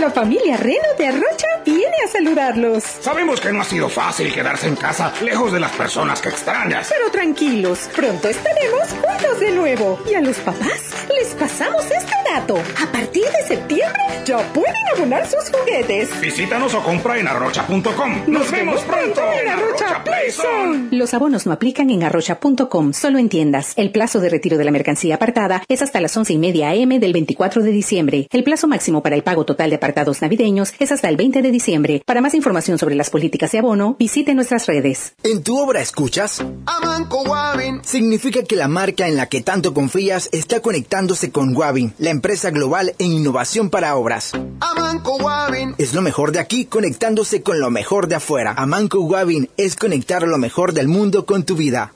La 0.02 0.10
familia 0.10 0.56
Reno 0.56 0.94
de 0.98 1.06
Arrocha 1.06 1.46
viene 1.64 1.81
a 2.04 2.08
saludarlos. 2.08 2.84
Sabemos 3.00 3.40
que 3.40 3.52
no 3.52 3.60
ha 3.60 3.64
sido 3.64 3.88
fácil 3.88 4.32
quedarse 4.32 4.68
en 4.68 4.76
casa 4.76 5.12
lejos 5.22 5.52
de 5.52 5.60
las 5.60 5.72
personas 5.72 6.20
que 6.20 6.28
extrañas. 6.28 6.88
Pero 6.90 7.10
tranquilos, 7.10 7.88
pronto 7.94 8.28
estaremos 8.28 8.88
juntos 8.90 9.40
de 9.40 9.50
nuevo. 9.52 9.98
Y 10.10 10.14
a 10.14 10.20
los 10.20 10.36
papás 10.38 11.06
les 11.14 11.28
pasamos 11.34 11.84
este 11.84 12.14
dato. 12.30 12.56
A 12.56 12.92
partir 12.92 13.24
de 13.24 13.46
septiembre 13.46 14.02
ya 14.24 14.38
pueden 14.52 14.74
abonar 14.94 15.26
sus 15.26 15.50
juguetes. 15.50 16.20
Visítanos 16.20 16.74
o 16.74 16.82
compra 16.82 17.18
en 17.18 17.28
arrocha.com. 17.28 18.22
Nos, 18.26 18.50
vemos 18.50 18.80
pronto 18.82 19.20
en 19.40 19.48
Arrocha 19.48 20.04
Playzone. 20.04 20.88
Los 20.90 21.14
abonos 21.14 21.46
no 21.46 21.52
aplican 21.52 21.90
en 21.90 22.04
arrocha.com, 22.04 22.92
solo 22.92 23.18
en 23.18 23.28
tiendas. 23.28 23.72
El 23.76 23.90
plazo 23.90 24.20
de 24.20 24.28
retiro 24.28 24.58
de 24.58 24.64
la 24.64 24.70
mercancía 24.70 25.16
apartada 25.16 25.62
es 25.68 25.82
hasta 25.82 26.00
las 26.00 26.16
once 26.16 26.32
y 26.32 26.38
media 26.38 26.70
am 26.70 27.00
del 27.00 27.12
24 27.12 27.62
de 27.62 27.70
diciembre. 27.70 28.28
El 28.30 28.44
plazo 28.44 28.68
máximo 28.68 29.02
para 29.02 29.16
el 29.16 29.22
pago 29.22 29.44
total 29.44 29.70
de 29.70 29.76
apartado 29.76 30.12
navideños 30.20 30.74
es 30.78 30.92
hasta 30.92 31.08
el 31.08 31.16
20 31.16 31.42
de 31.42 31.50
diciembre. 31.50 31.91
Para 32.00 32.20
más 32.20 32.34
información 32.34 32.78
sobre 32.78 32.94
las 32.94 33.10
políticas 33.10 33.52
de 33.52 33.58
abono, 33.58 33.96
visite 33.98 34.34
nuestras 34.34 34.66
redes. 34.66 35.14
¿En 35.22 35.42
tu 35.42 35.58
obra 35.58 35.80
escuchas? 35.80 36.42
Amanco 36.66 37.22
Wabin. 37.22 37.80
Significa 37.84 38.42
que 38.42 38.56
la 38.56 38.68
marca 38.68 39.08
en 39.08 39.16
la 39.16 39.28
que 39.28 39.40
tanto 39.40 39.74
confías 39.74 40.28
está 40.32 40.60
conectándose 40.60 41.30
con 41.30 41.56
Wabin, 41.56 41.94
la 41.98 42.10
empresa 42.10 42.50
global 42.50 42.94
en 42.98 43.12
innovación 43.12 43.70
para 43.70 43.96
obras. 43.96 44.32
Amanco 44.60 45.16
Wabin. 45.16 45.74
Es 45.78 45.94
lo 45.94 46.02
mejor 46.02 46.32
de 46.32 46.40
aquí 46.40 46.64
conectándose 46.64 47.42
con 47.42 47.60
lo 47.60 47.70
mejor 47.70 48.08
de 48.08 48.16
afuera. 48.16 48.54
Amanco 48.56 49.00
Wabin 49.00 49.48
es 49.56 49.76
conectar 49.76 50.22
lo 50.22 50.38
mejor 50.38 50.72
del 50.72 50.88
mundo 50.88 51.26
con 51.26 51.44
tu 51.44 51.56
vida. 51.56 51.92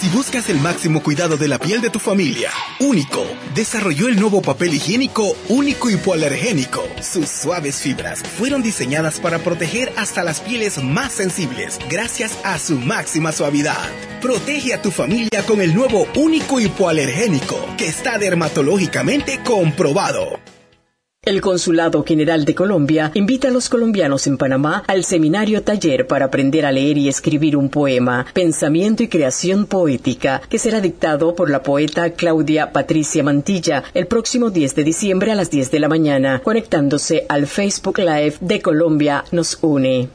Si 0.00 0.08
buscas 0.10 0.48
el 0.48 0.60
máximo 0.60 1.02
cuidado 1.02 1.36
de 1.36 1.48
la 1.48 1.58
piel 1.58 1.80
de 1.80 1.90
tu 1.90 1.98
familia, 1.98 2.50
Único 2.78 3.26
desarrolló 3.52 4.06
el 4.06 4.20
nuevo 4.20 4.40
papel 4.40 4.74
higiénico 4.74 5.36
Único 5.48 5.90
hipoalergénico. 5.90 6.86
Sus 7.02 7.28
suaves 7.28 7.80
fibras 7.80 8.22
fueron 8.22 8.62
diseñadas 8.62 9.18
para 9.18 9.40
proteger 9.40 9.92
hasta 9.96 10.22
las 10.22 10.40
pieles 10.40 10.80
más 10.82 11.12
sensibles 11.12 11.80
gracias 11.90 12.38
a 12.44 12.60
su 12.60 12.76
máxima 12.76 13.32
suavidad. 13.32 13.88
Protege 14.22 14.72
a 14.72 14.82
tu 14.82 14.92
familia 14.92 15.42
con 15.44 15.60
el 15.60 15.74
nuevo 15.74 16.06
Único 16.14 16.60
hipoalergénico 16.60 17.58
que 17.76 17.88
está 17.88 18.18
dermatológicamente 18.18 19.40
comprobado. 19.42 20.38
El 21.24 21.40
Consulado 21.40 22.04
General 22.04 22.44
de 22.44 22.54
Colombia 22.54 23.10
invita 23.12 23.48
a 23.48 23.50
los 23.50 23.68
colombianos 23.68 24.28
en 24.28 24.38
Panamá 24.38 24.84
al 24.86 25.02
seminario 25.04 25.62
taller 25.62 26.06
para 26.06 26.26
aprender 26.26 26.64
a 26.64 26.70
leer 26.70 26.96
y 26.96 27.08
escribir 27.08 27.56
un 27.56 27.70
poema, 27.70 28.24
Pensamiento 28.32 29.02
y 29.02 29.08
Creación 29.08 29.66
Poética, 29.66 30.40
que 30.48 30.60
será 30.60 30.80
dictado 30.80 31.34
por 31.34 31.50
la 31.50 31.62
poeta 31.62 32.10
Claudia 32.12 32.72
Patricia 32.72 33.24
Mantilla 33.24 33.82
el 33.94 34.06
próximo 34.06 34.50
10 34.50 34.76
de 34.76 34.84
diciembre 34.84 35.32
a 35.32 35.34
las 35.34 35.50
10 35.50 35.72
de 35.72 35.80
la 35.80 35.88
mañana, 35.88 36.40
conectándose 36.42 37.26
al 37.28 37.48
Facebook 37.48 37.98
Live 37.98 38.36
de 38.40 38.62
Colombia 38.62 39.24
Nos 39.32 39.58
Une. 39.60 40.08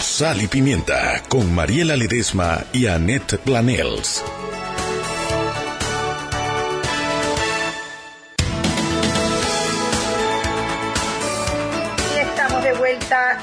Sal 0.00 0.42
y 0.42 0.46
Pimienta 0.46 1.22
con 1.28 1.52
Mariela 1.52 1.96
Ledesma 1.96 2.64
y 2.72 2.86
Annette 2.86 3.38
Planels. 3.38 4.22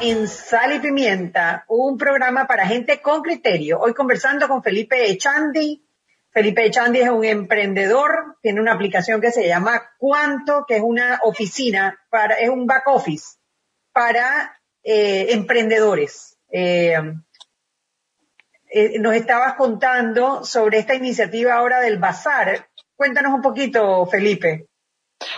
En 0.01 0.27
Sal 0.27 0.75
y 0.75 0.79
Pimienta, 0.79 1.63
un 1.67 1.95
programa 1.95 2.47
para 2.47 2.65
gente 2.65 3.01
con 3.01 3.21
criterio. 3.21 3.79
Hoy 3.79 3.93
conversando 3.93 4.47
con 4.47 4.63
Felipe 4.63 5.11
Echandi. 5.11 5.85
Felipe 6.31 6.65
Echandi 6.65 7.01
es 7.01 7.09
un 7.09 7.23
emprendedor, 7.23 8.37
tiene 8.41 8.61
una 8.61 8.73
aplicación 8.73 9.21
que 9.21 9.31
se 9.31 9.47
llama 9.47 9.91
Cuanto, 9.99 10.65
que 10.67 10.77
es 10.77 10.81
una 10.81 11.19
oficina, 11.23 11.99
para, 12.09 12.35
es 12.35 12.49
un 12.49 12.65
back 12.65 12.87
office 12.87 13.37
para 13.91 14.59
eh, 14.83 15.27
emprendedores. 15.33 16.35
Eh, 16.51 16.95
eh, 18.73 18.99
nos 18.99 19.13
estabas 19.13 19.53
contando 19.53 20.43
sobre 20.43 20.79
esta 20.79 20.95
iniciativa 20.95 21.53
ahora 21.53 21.79
del 21.79 21.99
bazar. 21.99 22.69
Cuéntanos 22.95 23.33
un 23.33 23.41
poquito, 23.43 24.07
Felipe. 24.07 24.70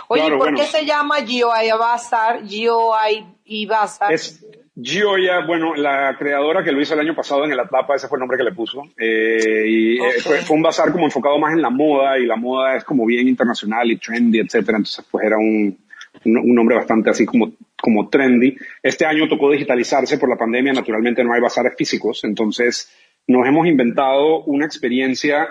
Oye, 0.07 0.29
¿por 0.38 0.53
qué 0.55 0.65
se 0.65 0.86
llama 0.86 1.17
GeoI 1.25 1.69
Bazar, 1.77 2.47
GeoI 2.47 3.25
y 3.45 3.65
Bazar? 3.65 4.13
Es 4.13 4.45
Gioia, 4.75 5.45
bueno, 5.45 5.75
la 5.75 6.15
creadora 6.17 6.63
que 6.63 6.71
lo 6.71 6.81
hizo 6.81 6.95
el 6.95 7.01
año 7.01 7.15
pasado 7.15 7.45
en 7.45 7.51
el 7.51 7.59
Atlapa, 7.59 7.95
ese 7.95 8.07
fue 8.07 8.17
el 8.17 8.21
nombre 8.21 8.39
que 8.39 8.43
le 8.43 8.53
puso. 8.53 8.81
Eh, 8.97 9.65
y 9.67 9.97
eh, 9.99 10.13
fue, 10.19 10.39
un 10.49 10.63
bazar 10.63 10.91
como 10.91 11.05
enfocado 11.05 11.38
más 11.38 11.53
en 11.53 11.61
la 11.61 11.69
moda 11.69 12.17
y 12.17 12.25
la 12.25 12.38
moda 12.38 12.75
es 12.75 12.84
como 12.84 13.05
bien 13.05 13.27
internacional 13.27 13.91
y 13.91 13.97
trendy, 13.97 14.39
etcétera. 14.39 14.77
Entonces, 14.77 15.05
pues 15.11 15.25
era 15.25 15.38
un, 15.38 15.77
un, 16.25 16.55
nombre 16.55 16.75
bastante 16.75 17.11
así 17.11 17.23
como, 17.23 17.51
como 17.79 18.09
trendy. 18.09 18.57
Este 18.81 19.05
año 19.05 19.27
tocó 19.27 19.51
digitalizarse 19.51 20.17
por 20.17 20.29
la 20.29 20.38
pandemia, 20.38 20.73
naturalmente 20.73 21.23
no 21.23 21.34
hay 21.34 21.41
bazares 21.41 21.75
físicos, 21.77 22.23
entonces 22.23 22.91
nos 23.27 23.47
hemos 23.47 23.67
inventado 23.67 24.43
una 24.45 24.65
experiencia 24.65 25.49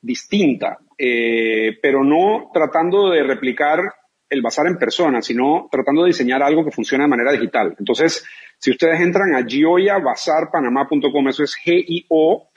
distinta, 0.00 0.78
eh, 0.98 1.78
pero 1.80 2.04
no 2.04 2.50
tratando 2.52 3.10
de 3.10 3.22
replicar 3.22 3.80
el 4.28 4.42
bazar 4.42 4.66
en 4.66 4.78
persona, 4.78 5.20
sino 5.20 5.68
tratando 5.70 6.02
de 6.02 6.08
diseñar 6.08 6.42
algo 6.42 6.64
que 6.64 6.70
funcione 6.70 7.04
de 7.04 7.10
manera 7.10 7.32
digital. 7.32 7.74
Entonces, 7.78 8.24
si 8.58 8.70
ustedes 8.70 9.00
entran 9.00 9.34
a 9.34 9.44
gioyabazarpanamá.com, 9.46 11.28
eso 11.28 11.44
es 11.44 11.54
G-I-O-I-A, 11.64 12.48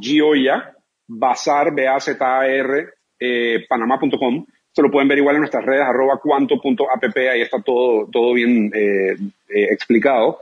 Gioya, 0.00 0.74
bazar, 1.06 1.74
B-A-Z-A-R, 1.74 2.88
eh, 3.18 3.64
panamá.com. 3.68 4.46
Esto 4.66 4.82
lo 4.82 4.90
pueden 4.90 5.08
ver 5.08 5.18
igual 5.18 5.36
en 5.36 5.40
nuestras 5.40 5.64
redes, 5.64 5.86
arroba 5.86 6.20
cuanto.app, 6.22 7.16
ahí 7.16 7.40
está 7.40 7.62
todo, 7.62 8.08
todo 8.12 8.34
bien 8.34 8.70
eh, 8.74 9.16
explicado. 9.48 10.40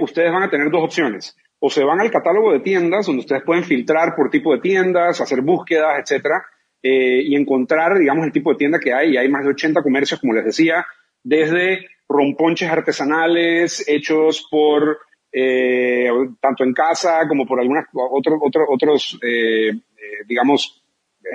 ustedes 0.00 0.32
van 0.32 0.44
a 0.44 0.50
tener 0.50 0.70
dos 0.70 0.84
opciones 0.84 1.36
o 1.66 1.70
se 1.70 1.82
van 1.82 2.00
al 2.00 2.12
catálogo 2.12 2.52
de 2.52 2.60
tiendas 2.60 3.06
donde 3.06 3.20
ustedes 3.20 3.42
pueden 3.42 3.64
filtrar 3.64 4.14
por 4.14 4.30
tipo 4.30 4.54
de 4.54 4.60
tiendas, 4.60 5.20
hacer 5.20 5.42
búsquedas, 5.42 5.98
etcétera, 5.98 6.44
eh, 6.80 7.22
y 7.24 7.34
encontrar, 7.34 7.98
digamos, 7.98 8.24
el 8.24 8.30
tipo 8.30 8.52
de 8.52 8.58
tienda 8.58 8.78
que 8.78 8.92
hay. 8.92 9.14
Y 9.14 9.16
hay 9.16 9.28
más 9.28 9.42
de 9.42 9.50
80 9.50 9.82
comercios, 9.82 10.20
como 10.20 10.34
les 10.34 10.44
decía, 10.44 10.86
desde 11.24 11.88
romponches 12.08 12.70
artesanales 12.70 13.84
hechos 13.88 14.46
por 14.48 14.98
eh, 15.32 16.08
tanto 16.40 16.62
en 16.62 16.72
casa 16.72 17.26
como 17.28 17.44
por 17.44 17.58
algunas 17.60 17.86
otros 17.92 18.38
otros 18.68 19.18
eh, 19.22 19.72
digamos 20.24 20.84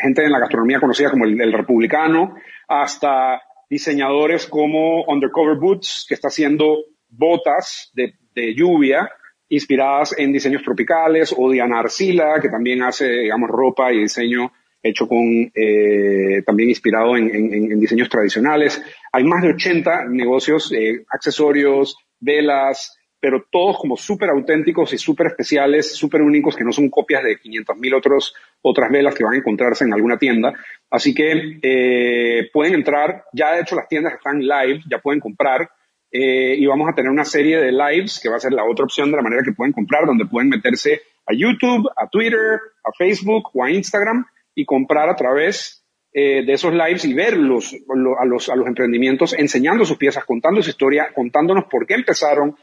gente 0.02 0.24
en 0.24 0.32
la 0.32 0.40
gastronomía 0.40 0.80
conocida 0.80 1.12
como 1.12 1.26
el, 1.26 1.52
republicano 1.52 2.36
hasta 2.70 3.42
diseñadores 3.70 4.48
como 4.48 5.04
Undercover 5.04 5.58
Boots 5.58 6.06
que 6.08 6.14
está 6.14 6.30
haciendo 6.30 6.78
botas 7.10 7.92
de 7.94 8.56
lluvia 8.56 9.10
inspiradas 9.52 10.16
en 10.18 10.34
diseños 10.34 10.64
tropicales 10.64 11.34
o 11.38 11.52
Diana 11.52 11.80
Arcila 11.80 12.40
que 12.42 12.50
también 12.50 12.82
hace 12.84 13.08
digamos 13.08 13.50
ropa 13.50 13.94
y 13.94 14.00
diseño 14.00 14.52
hecho 14.84 15.08
con, 15.08 15.52
eh, 15.54 16.42
también 16.46 16.70
inspirado 16.70 17.16
en, 17.16 17.30
en, 17.36 17.72
en, 17.72 17.80
diseños 17.80 18.10
tradicionales. 18.10 18.82
Hay 19.12 19.24
más 19.24 19.44
de 19.44 19.50
80 19.50 20.06
negocios, 20.10 20.72
eh, 20.72 21.06
accesorios, 21.08 21.98
velas, 22.20 22.98
pero 23.20 23.46
todos 23.52 23.78
como 23.78 23.96
súper 23.96 24.32
auténticos 24.32 24.92
y 24.94 24.98
súper 24.98 25.28
especiales, 25.28 25.96
súper 25.96 26.24
únicos, 26.24 26.56
que 26.56 26.64
no 26.64 26.72
son 26.72 26.90
copias 26.90 27.24
de 27.24 27.38
500 27.38 27.78
mil 27.78 27.94
otros, 27.94 28.34
otras 28.64 28.90
velas 28.90 29.14
que 29.14 29.24
van 29.24 29.36
a 29.36 29.38
encontrarse 29.38 29.86
en 29.86 29.94
alguna 29.94 30.18
tienda. 30.18 30.54
Así 30.90 31.14
que 31.14 31.60
eh, 31.62 32.50
pueden 32.52 32.74
entrar, 32.74 33.26
ya 33.32 33.54
de 33.54 33.62
hecho 33.62 33.76
las 33.76 33.88
tiendas 33.88 34.16
están 34.16 34.40
live, 34.40 34.82
ya 34.90 34.98
pueden 34.98 35.20
comprar, 35.20 35.70
eh, 36.12 36.56
y 36.58 36.66
vamos 36.66 36.90
a 36.90 36.96
tener 36.96 37.10
una 37.10 37.26
serie 37.26 37.58
de 37.58 37.72
lives 37.72 38.20
que 38.22 38.30
va 38.30 38.36
a 38.36 38.40
ser 38.40 38.52
la 38.52 38.66
otra 38.66 38.84
opción 38.86 39.10
de 39.12 39.18
la 39.18 39.24
manera 39.24 39.44
que 39.44 39.54
pueden 39.54 39.74
comprar, 39.74 40.06
donde 40.06 40.26
pueden 40.26 40.50
meterse 40.50 41.02
a 41.26 41.34
YouTube, 41.34 41.90
a 41.96 42.08
Twitter, 42.10 42.60
a 42.84 42.92
Facebook 42.98 43.50
o 43.54 43.64
a 43.64 43.72
Instagram 43.72 44.26
y 44.54 44.66
comprar 44.66 45.10
a 45.10 45.16
través 45.16 45.86
eh, 46.14 46.44
de 46.46 46.54
esos 46.54 46.74
lives 46.74 47.06
y 47.06 47.14
ver 47.14 47.38
los, 47.38 47.74
a, 47.74 48.26
los, 48.26 48.50
a 48.50 48.56
los 48.56 48.68
emprendimientos 48.68 49.34
enseñando 49.38 49.86
sus 49.86 49.98
piezas, 49.98 50.26
contando 50.26 50.62
su 50.62 50.70
historia, 50.70 51.14
contándonos 51.16 51.66
por 51.66 51.88
qué 51.88 51.94
empezaron, 51.94 52.58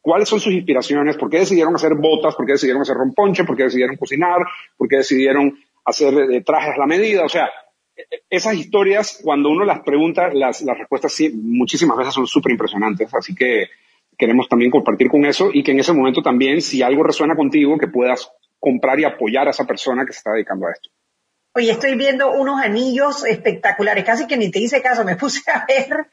cuáles 0.00 0.28
son 0.28 0.40
sus 0.40 0.54
inspiraciones, 0.54 1.18
por 1.18 1.28
qué 1.28 1.40
decidieron 1.40 1.74
hacer 1.74 1.94
botas, 1.94 2.34
por 2.34 2.46
qué 2.46 2.52
decidieron 2.52 2.80
hacer 2.80 2.96
romponche, 2.96 3.44
por 3.44 3.56
qué 3.56 3.64
decidieron 3.64 3.96
cocinar, 3.96 4.38
por 4.78 4.88
qué 4.88 4.96
decidieron 4.98 5.58
hacer 5.84 6.14
eh, 6.30 6.42
trajes 6.42 6.74
a 6.74 6.78
la 6.78 6.86
medida. 6.86 7.24
O 7.24 7.28
sea, 7.28 7.50
esas 8.28 8.54
historias, 8.54 9.20
cuando 9.22 9.50
uno 9.50 9.64
las 9.64 9.80
pregunta, 9.80 10.32
las, 10.32 10.62
las 10.62 10.78
respuestas 10.78 11.12
sí, 11.12 11.30
muchísimas 11.30 11.96
veces 11.96 12.14
son 12.14 12.26
súper 12.26 12.52
impresionantes. 12.52 13.12
Así 13.14 13.34
que 13.34 13.68
queremos 14.16 14.48
también 14.48 14.70
compartir 14.70 15.08
con 15.08 15.24
eso 15.24 15.50
y 15.52 15.62
que 15.62 15.72
en 15.72 15.80
ese 15.80 15.92
momento 15.92 16.22
también, 16.22 16.60
si 16.60 16.82
algo 16.82 17.02
resuena 17.02 17.36
contigo, 17.36 17.78
que 17.78 17.88
puedas 17.88 18.30
comprar 18.58 18.98
y 18.98 19.04
apoyar 19.04 19.46
a 19.46 19.50
esa 19.50 19.64
persona 19.64 20.04
que 20.04 20.12
se 20.12 20.18
está 20.18 20.32
dedicando 20.32 20.66
a 20.66 20.72
esto. 20.72 20.90
Oye, 21.54 21.70
estoy 21.70 21.96
viendo 21.96 22.32
unos 22.32 22.60
anillos 22.60 23.24
espectaculares, 23.24 24.04
casi 24.04 24.26
que 24.26 24.36
ni 24.36 24.50
te 24.50 24.58
hice 24.58 24.82
caso, 24.82 25.04
me 25.04 25.16
puse 25.16 25.48
a 25.50 25.64
ver 25.66 26.08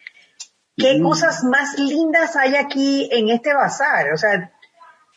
qué 0.77 1.01
cosas 1.01 1.43
más 1.43 1.79
lindas 1.79 2.35
hay 2.35 2.55
aquí 2.55 3.09
en 3.11 3.29
este 3.29 3.53
bazar, 3.53 4.13
o 4.13 4.17
sea, 4.17 4.51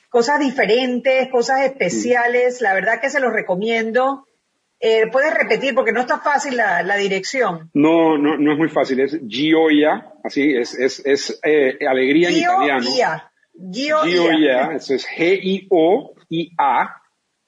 cosas 0.09 0.41
diferentes, 0.41 1.29
cosas 1.31 1.63
especiales, 1.63 2.61
la 2.61 2.73
verdad 2.73 3.01
que 3.01 3.11
se 3.11 3.21
los 3.21 3.33
recomiendo. 3.33 4.27
Eh, 4.81 5.07
¿Puedes 5.11 5.33
repetir? 5.33 5.75
Porque 5.75 5.93
no 5.93 6.01
está 6.01 6.19
fácil 6.19 6.57
la, 6.57 6.97
dirección. 6.97 7.71
No, 7.75 8.19
no, 8.19 8.37
no 8.37 8.53
es 8.53 8.59
muy 8.59 8.69
fácil, 8.69 9.01
es 9.01 9.19
Gioia, 9.27 10.13
así, 10.23 10.55
es, 10.55 10.79
es, 10.79 11.01
es 11.07 11.41
eh, 11.43 11.79
alegría 11.89 12.29
en 12.29 12.37
italiano. 12.37 12.83
Gioia. 12.83 13.31
Gioia, 13.71 14.73
eso 14.75 14.95
es 14.95 15.07
G-I-O-I-A, 15.07 17.03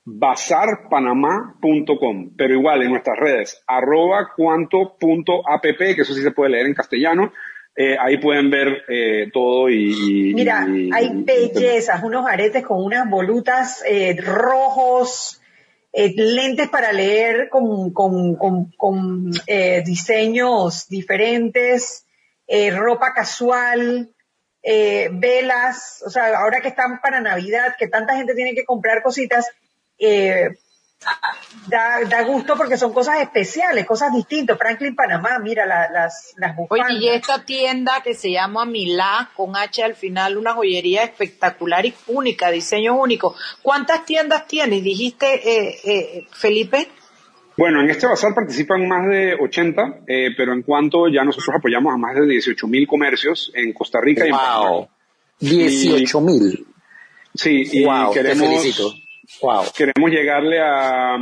bazarpanamá.com, 0.05 2.31
pero 2.37 2.55
igual 2.55 2.83
en 2.83 2.91
nuestras 2.91 3.19
redes, 3.19 3.61
arroba 3.67 4.29
cuanto.app, 4.37 5.63
que 5.63 6.03
eso 6.03 6.15
sí 6.15 6.23
se 6.23 6.31
puede 6.31 6.51
leer 6.51 6.67
en 6.67 6.75
castellano, 6.75 7.33
eh, 7.75 7.97
ahí 8.01 8.19
pueden 8.19 8.49
ver 8.49 8.85
eh, 8.89 9.29
todo 9.33 9.69
y, 9.69 10.33
Mira, 10.35 10.65
hay 10.93 11.11
bellezas, 11.13 12.01
unos 12.03 12.27
aretes 12.27 12.65
con 12.65 12.83
unas 12.83 13.11
volutas 13.11 13.85
eh, 13.87 14.17
rojos, 14.19 15.43
lentes 15.97 16.69
para 16.69 16.93
leer 16.93 17.49
con, 17.49 17.93
con, 17.93 18.37
con, 18.37 18.71
con 18.73 19.31
diseños 19.85 20.89
diferentes, 20.89 22.05
ropa 22.73 23.15
casual, 23.15 24.11
velas, 24.63 26.03
o 26.05 26.11
sea, 26.11 26.37
ahora 26.39 26.61
que 26.61 26.69
están 26.69 27.01
para 27.01 27.21
Navidad, 27.21 27.77
que 27.79 27.89
tanta 27.89 28.17
gente 28.17 28.35
tiene 28.35 28.55
que 28.55 28.65
comprar 28.65 29.03
cositas, 29.03 29.47
eh, 29.99 30.51
da, 31.69 32.01
da, 32.09 32.23
gusto 32.23 32.57
porque 32.57 32.77
son 32.77 32.93
cosas 32.93 33.21
especiales, 33.21 33.87
cosas 33.87 34.13
distintas. 34.13 34.59
Franklin 34.59 34.95
Panamá, 34.95 35.39
mira 35.39 35.67
las, 35.67 36.35
las 36.37 36.57
bufandas. 36.57 36.91
Oye, 36.91 37.05
y 37.05 37.09
esta 37.09 37.45
tienda 37.45 38.03
que 38.03 38.15
se 38.15 38.31
llama 38.31 38.65
Milá, 38.65 39.31
con 39.37 39.57
H 39.57 39.83
al 39.83 39.95
final, 39.95 40.37
una 40.37 40.55
joyería 40.55 41.05
espectacular 41.05 41.85
y 41.87 41.95
única, 42.09 42.51
diseño 42.51 42.95
único. 42.99 43.35
¿Cuántas 43.63 44.05
tiendas 44.05 44.47
tienes? 44.47 44.83
Dijiste, 44.83 45.27
eh, 45.27 45.77
eh, 45.85 46.27
Felipe. 46.33 46.89
Bueno, 47.57 47.81
en 47.81 47.91
este 47.91 48.07
bazar 48.07 48.35
participan 48.35 48.87
más 48.87 49.09
de 49.09 49.35
80, 49.35 50.01
eh, 50.07 50.29
pero 50.37 50.53
en 50.53 50.63
cuanto 50.63 51.09
ya 51.09 51.25
nosotros 51.25 51.57
apoyamos 51.59 51.95
a 51.95 51.97
más 51.97 52.15
de 52.15 52.27
18 52.27 52.67
mil 52.69 52.87
comercios 52.87 53.51
en 53.55 53.73
Costa 53.73 53.99
Rica 54.01 54.27
y 54.27 54.29
en 54.29 54.37
Panamá. 54.37 54.89
18 55.41 56.21
mil. 56.21 56.67
Sí, 57.35 57.63
y 57.71 57.87
queremos, 58.13 58.65
Wow. 59.41 59.65
Queremos 59.77 60.11
llegarle 60.11 60.59
a, 60.61 61.17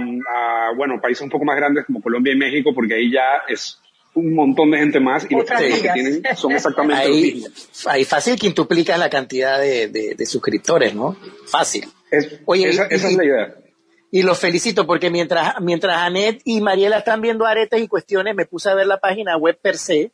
bueno, 0.76 1.00
países 1.00 1.22
un 1.22 1.30
poco 1.30 1.44
más 1.44 1.56
grandes 1.56 1.84
como 1.86 2.00
Colombia 2.00 2.32
y 2.32 2.36
México, 2.36 2.72
porque 2.74 2.94
ahí 2.94 3.10
ya 3.10 3.42
es 3.48 3.80
un 4.14 4.34
montón 4.34 4.70
de 4.70 4.78
gente 4.78 5.00
más 5.00 5.26
y 5.28 5.34
los 5.34 5.44
que 5.44 5.90
tienen 5.92 6.22
son 6.36 6.52
exactamente 6.52 7.02
ahí, 7.02 7.08
los 7.08 7.34
mismos. 7.34 7.86
Ahí 7.86 8.04
fácil 8.04 8.36
quintuplica 8.36 8.96
la 8.96 9.10
cantidad 9.10 9.58
de, 9.58 9.88
de, 9.88 10.26
suscriptores, 10.26 10.94
¿no? 10.94 11.16
Fácil. 11.46 11.88
Oye, 12.44 12.68
esa, 12.68 12.86
es 12.86 13.02
la 13.16 13.24
idea. 13.24 13.54
Y 14.12 14.22
los 14.22 14.38
felicito 14.38 14.86
porque 14.86 15.10
mientras, 15.10 15.60
mientras 15.60 15.96
Anet 15.96 16.40
y 16.44 16.60
Mariela 16.60 16.98
están 16.98 17.20
viendo 17.20 17.44
aretes 17.44 17.82
y 17.82 17.88
cuestiones, 17.88 18.36
me 18.36 18.46
puse 18.46 18.70
a 18.70 18.74
ver 18.74 18.86
la 18.86 19.00
página 19.00 19.36
web 19.36 19.58
per 19.60 19.76
se 19.76 20.12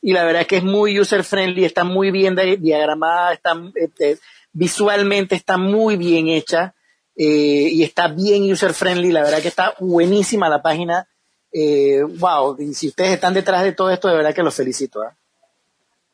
y 0.00 0.12
la 0.12 0.24
verdad 0.24 0.42
es 0.42 0.48
que 0.48 0.58
es 0.58 0.64
muy 0.64 0.98
user 0.98 1.24
friendly, 1.24 1.64
está 1.64 1.82
muy 1.82 2.12
bien 2.12 2.36
diagramada, 2.60 3.32
está, 3.32 3.60
este, 3.74 4.18
visualmente 4.52 5.34
está 5.34 5.58
muy 5.58 5.96
bien 5.96 6.28
hecha 6.28 6.74
eh, 7.16 7.68
y 7.72 7.82
está 7.82 8.08
bien 8.08 8.50
user 8.50 8.72
friendly, 8.72 9.12
la 9.12 9.22
verdad 9.22 9.42
que 9.42 9.48
está 9.48 9.74
buenísima 9.78 10.48
la 10.48 10.62
página. 10.62 11.06
Eh, 11.52 12.02
wow, 12.02 12.56
y 12.58 12.74
si 12.74 12.88
ustedes 12.88 13.12
están 13.12 13.34
detrás 13.34 13.62
de 13.64 13.72
todo 13.72 13.90
esto, 13.90 14.08
de 14.08 14.16
verdad 14.16 14.34
que 14.34 14.42
los 14.42 14.54
felicito. 14.54 15.04
¿eh? 15.04 15.10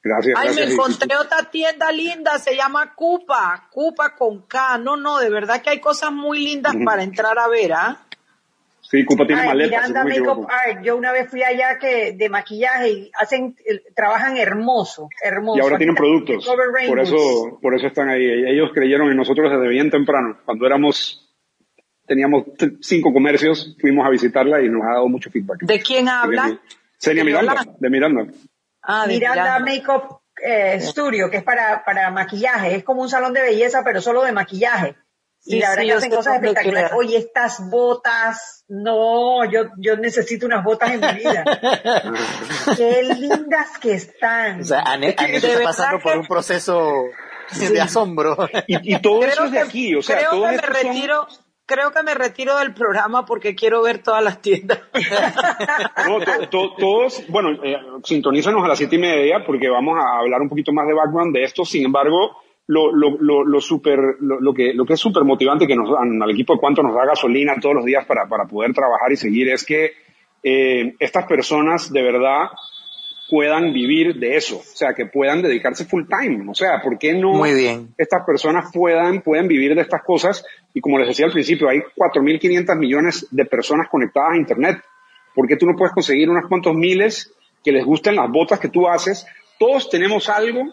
Gracias. 0.03 0.39
Ay, 0.39 0.55
me 0.55 0.73
encontré 0.73 1.17
otra 1.17 1.51
tienda 1.51 1.91
linda, 1.93 2.39
se 2.39 2.57
llama 2.57 2.95
Cupa, 2.95 3.69
Cupa 3.71 4.15
con 4.15 4.43
K. 4.43 4.79
No, 4.79 4.97
no, 4.97 5.19
de 5.19 5.31
verdad 5.31 5.61
que 5.61 5.71
hay 5.71 5.81
cosas 5.81 6.13
muy 6.13 6.39
lindas 6.39 6.75
para 6.85 7.03
entrar 7.03 7.39
a 7.39 7.49
ver, 7.49 7.73
¿ah? 7.73 8.06
Sí, 8.89 9.05
Cupa 9.05 9.27
tiene 9.27 9.43
Ay, 9.43 9.59
Miranda 9.59 10.05
Makeup 10.05 10.47
Art. 10.49 10.83
Yo 10.83 10.97
una 10.97 11.11
vez 11.11 11.29
fui 11.29 11.43
allá 11.43 11.79
que 11.79 12.13
de 12.13 12.29
maquillaje 12.29 12.91
y 12.91 13.11
hacen, 13.19 13.57
trabajan 13.97 14.37
hermoso, 14.37 15.09
hermoso. 15.21 15.59
Y 15.59 15.61
ahora 15.61 15.77
tienen 15.77 15.97
productos. 15.97 16.47
Por 16.87 17.01
eso, 17.01 17.59
por 17.61 17.75
eso 17.75 17.89
están 17.89 18.09
ahí. 18.09 18.25
Ellos 18.25 18.71
creyeron 18.73 19.11
en 19.11 19.17
nosotros 19.17 19.51
desde 19.51 19.69
bien 19.69 19.91
temprano. 19.91 20.39
Cuando 20.45 20.67
éramos, 20.67 21.35
teníamos 22.07 22.45
cinco 22.81 23.13
comercios, 23.13 23.77
fuimos 23.81 24.07
a 24.07 24.11
visitarla 24.11 24.63
y 24.63 24.69
nos 24.69 24.83
ha 24.85 24.95
dado 24.95 25.09
mucho 25.09 25.31
feedback. 25.31 25.63
¿De 25.63 25.81
quién 25.81 26.09
habla? 26.09 26.61
Seria 26.97 27.25
Miranda, 27.25 27.67
de 27.81 27.91
Miranda. 27.91 28.27
Ah, 28.83 29.05
de 29.09 29.15
Miranda, 29.15 29.59
Makeup 29.59 30.21
eh, 30.41 30.79
Studio, 30.81 31.29
que 31.29 31.39
es 31.39 31.43
para, 31.43 31.85
para 31.85 32.13
maquillaje. 32.13 32.77
Es 32.77 32.85
como 32.85 33.03
un 33.03 33.09
salón 33.09 33.33
de 33.33 33.43
belleza, 33.43 33.83
pero 33.85 34.01
solo 34.01 34.23
de 34.23 34.31
maquillaje 34.31 34.95
y 35.47 35.61
la 35.61 35.71
verdad 35.71 35.85
que 35.85 35.93
hacen 35.93 36.11
cosas 36.11 36.35
espectaculares. 36.35 36.93
Oye, 36.95 37.17
estas 37.19 37.71
botas, 37.71 38.65
no, 38.69 39.45
yo, 39.51 39.67
yo 39.79 39.97
necesito 39.97 40.47
unas 40.47 40.65
botas 40.65 40.91
en 40.93 41.01
mi 41.01 41.13
vida. 41.21 41.45
Qué 42.77 43.03
lindas 43.03 43.79
que 43.81 43.95
están. 43.95 44.61
O 44.61 44.65
sea, 44.65 44.81
Anet, 44.81 45.21
está 45.21 45.63
pasando 45.63 46.01
por 46.01 46.19
un 46.19 46.27
proceso 46.27 47.05
de 47.59 47.81
asombro. 47.81 48.37
Y, 48.67 48.99
todo 48.99 49.23
eso 49.25 49.45
es 49.45 49.53
de 49.53 49.61
aquí, 49.61 49.95
o 49.95 50.03
sea, 50.03 50.19
creo 50.19 50.43
que 50.43 50.51
me 50.51 50.57
retiro, 50.59 51.27
creo 51.65 51.93
que 51.93 52.03
me 52.03 52.15
retiro 52.15 52.59
del 52.59 52.75
programa 52.75 53.25
porque 53.25 53.55
quiero 53.55 53.83
ver 53.83 54.03
todas 54.03 54.25
las 54.25 54.41
tiendas. 54.41 54.81
no, 56.09 56.49
todos, 56.49 57.23
bueno, 57.29 57.51
eh, 57.63 57.77
sintonízanos 58.03 58.65
a 58.65 58.69
las 58.69 58.79
siete 58.79 58.97
y 58.97 59.01
media 59.01 59.45
porque 59.47 59.69
vamos 59.69 59.97
a 59.97 60.19
hablar 60.19 60.41
un 60.41 60.49
poquito 60.49 60.73
más 60.73 60.87
de 60.87 60.95
background 60.95 61.35
de 61.35 61.45
esto. 61.45 61.65
Sin 61.65 61.85
embargo, 61.85 62.37
lo, 62.69 62.93
lo, 62.93 63.17
lo, 63.21 63.45
lo 63.45 63.61
super, 63.61 63.99
lo, 64.21 64.41
lo, 64.41 64.53
que, 64.53 64.75
lo 64.75 64.85
que 64.85 64.95
es 64.95 65.01
súper 65.01 65.25
motivante 65.25 65.67
que 65.67 65.77
nos 65.77 65.91
dan 65.91 66.21
al 66.21 66.31
equipo 66.31 66.55
de 66.55 66.61
cuánto 66.61 66.83
nos 66.83 66.95
da 66.95 67.07
gasolina 67.07 67.55
todos 67.61 67.77
los 67.77 67.85
días 67.85 68.05
para, 68.07 68.27
para 68.29 68.47
poder 68.47 68.73
trabajar 68.73 69.13
y 69.13 69.17
seguir 69.17 69.49
es 69.51 69.65
que 69.65 69.93
eh, 70.43 70.95
estas 70.99 71.27
personas 71.27 71.93
de 71.93 72.03
verdad 72.03 72.49
puedan 73.29 73.73
vivir 73.73 74.17
de 74.17 74.37
eso, 74.37 74.59
o 74.59 74.63
sea, 74.63 74.95
que 74.95 75.07
puedan 75.07 75.43
dedicarse 75.43 75.85
full 75.85 76.05
time, 76.09 76.49
o 76.49 76.55
sea, 76.55 76.81
¿por 76.83 76.97
qué 76.99 77.15
no 77.15 77.33
Muy 77.33 77.55
bien. 77.55 77.95
estas 77.99 78.25
personas 78.25 78.71
puedan, 78.73 79.21
pueden 79.23 79.49
vivir 79.49 79.75
de 79.75 79.83
estas 79.83 80.03
cosas? 80.05 80.45
Y 80.75 80.81
como 80.81 80.99
les 80.99 81.09
decía 81.09 81.27
al 81.27 81.33
principio, 81.33 81.69
hay 81.69 81.81
4.500 81.81 82.79
millones 82.79 83.27
de 83.31 83.45
personas 83.45 83.89
conectadas 83.91 84.35
a 84.35 84.37
Internet. 84.37 84.79
¿Por 85.35 85.49
qué 85.49 85.57
tú 85.57 85.67
no 85.67 85.75
puedes 85.77 85.93
conseguir 85.93 86.31
unos 86.31 86.47
cuantos 86.49 86.75
miles 86.75 87.33
que 87.65 87.73
les 87.73 87.85
gusten 87.85 88.15
las 88.15 88.31
botas 88.31 88.61
que 88.61 88.69
tú 88.69 88.87
haces? 88.87 89.27
Todos 89.59 89.91
tenemos 89.91 90.29
algo 90.29 90.73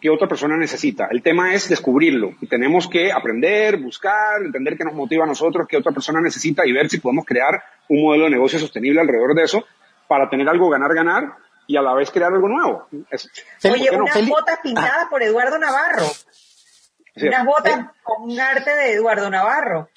que 0.00 0.10
otra 0.10 0.28
persona 0.28 0.56
necesita. 0.56 1.08
El 1.10 1.22
tema 1.22 1.54
es 1.54 1.68
descubrirlo 1.68 2.34
y 2.40 2.46
tenemos 2.46 2.88
que 2.88 3.12
aprender, 3.12 3.78
buscar, 3.78 4.42
entender 4.44 4.76
qué 4.76 4.84
nos 4.84 4.94
motiva 4.94 5.24
a 5.24 5.26
nosotros, 5.26 5.66
qué 5.68 5.76
otra 5.76 5.92
persona 5.92 6.20
necesita 6.20 6.66
y 6.66 6.72
ver 6.72 6.88
si 6.88 6.98
podemos 6.98 7.24
crear 7.24 7.62
un 7.88 8.02
modelo 8.02 8.24
de 8.24 8.30
negocio 8.30 8.58
sostenible 8.58 9.00
alrededor 9.00 9.34
de 9.34 9.44
eso 9.44 9.64
para 10.06 10.28
tener 10.28 10.48
algo 10.48 10.68
ganar-ganar 10.68 11.34
y 11.66 11.76
a 11.76 11.82
la 11.82 11.94
vez 11.94 12.10
crear 12.10 12.32
algo 12.32 12.48
nuevo. 12.48 12.88
Oye, 12.90 13.90
unas 13.90 14.28
botas 14.28 14.58
pintadas 14.62 15.06
por 15.08 15.22
Eduardo 15.22 15.58
Navarro. 15.58 16.06
unas 17.16 17.44
botas 17.44 17.86
con 18.02 18.30
un 18.30 18.38
arte 18.38 18.70
de 18.70 18.92
Eduardo 18.92 19.30
Navarro, 19.30 19.88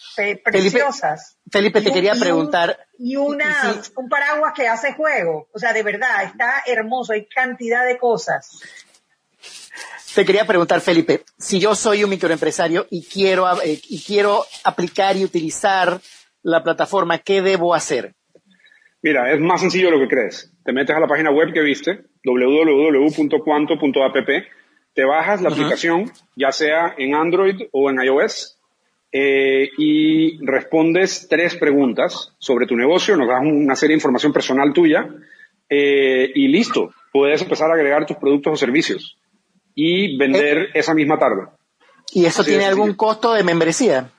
preciosas. 0.44 1.38
Felipe, 1.52 1.82
te 1.82 1.92
quería 1.92 2.14
preguntar. 2.14 2.88
Y 2.98 3.18
una, 3.18 3.82
un 3.96 4.10
paraguas 4.10 4.54
que 4.56 4.68
hace 4.68 4.94
juego. 4.94 5.48
O 5.54 5.60
sea, 5.60 5.74
de 5.74 5.84
verdad, 5.84 6.24
está 6.24 6.64
hermoso, 6.66 7.14
hay 7.14 7.28
cantidad 7.28 7.86
de 7.86 7.98
cosas. 7.98 8.62
Te 10.16 10.26
quería 10.26 10.46
preguntar, 10.46 10.82
Felipe, 10.82 11.22
si 11.38 11.60
yo 11.60 11.76
soy 11.76 12.04
un 12.04 12.10
microempresario 12.10 12.88
y 12.90 13.04
quiero, 13.04 13.46
eh, 13.62 13.80
y 13.90 14.02
quiero 14.02 14.44
aplicar 14.64 15.16
y 15.16 15.24
utilizar 15.24 16.02
la 16.42 16.64
plataforma, 16.64 17.20
¿qué 17.20 17.44
debo 17.44 17.76
hacer? 17.76 18.16
Mira, 19.04 19.32
es 19.32 19.40
más 19.40 19.62
sencillo 19.62 19.92
de 19.92 19.98
lo 19.98 20.00
que 20.00 20.08
crees. 20.08 20.52
Te 20.66 20.74
metes 20.74 20.96
a 20.96 21.00
la 21.00 21.06
página 21.08 21.30
web 21.32 21.54
que 21.54 21.62
viste, 21.62 22.06
www.cuanto.app, 22.26 24.28
te 24.94 25.06
bajas 25.06 25.42
la 25.42 25.50
aplicación, 25.50 26.12
ya 26.36 26.52
sea 26.52 26.96
en 26.98 27.14
Android 27.14 27.68
o 27.72 27.92
en 27.92 28.02
iOS, 28.02 28.58
eh, 29.12 29.70
y 29.78 30.44
respondes 30.46 31.28
tres 31.30 31.56
preguntas 31.56 32.34
sobre 32.40 32.66
tu 32.66 32.76
negocio, 32.76 33.16
nos 33.16 33.28
das 33.28 33.42
una 33.42 33.76
serie 33.76 33.94
de 33.94 34.00
información 34.00 34.34
personal 34.34 34.74
tuya, 34.74 35.08
eh, 35.70 36.32
y 36.34 36.48
listo, 36.48 36.90
puedes 37.14 37.44
empezar 37.44 37.70
a 37.70 37.76
agregar 37.76 38.08
tus 38.08 38.18
productos 38.18 38.54
o 38.54 38.58
servicios 38.58 39.20
y 39.76 40.18
vender 40.18 40.58
eh. 40.58 40.70
esa 40.74 40.94
misma 40.94 41.18
tarde. 41.18 41.48
¿Y 42.12 42.26
eso 42.26 42.44
tiene 42.44 42.66
algún 42.66 42.94
costo 42.94 43.34
de 43.34 43.44
membresía? 43.44 44.10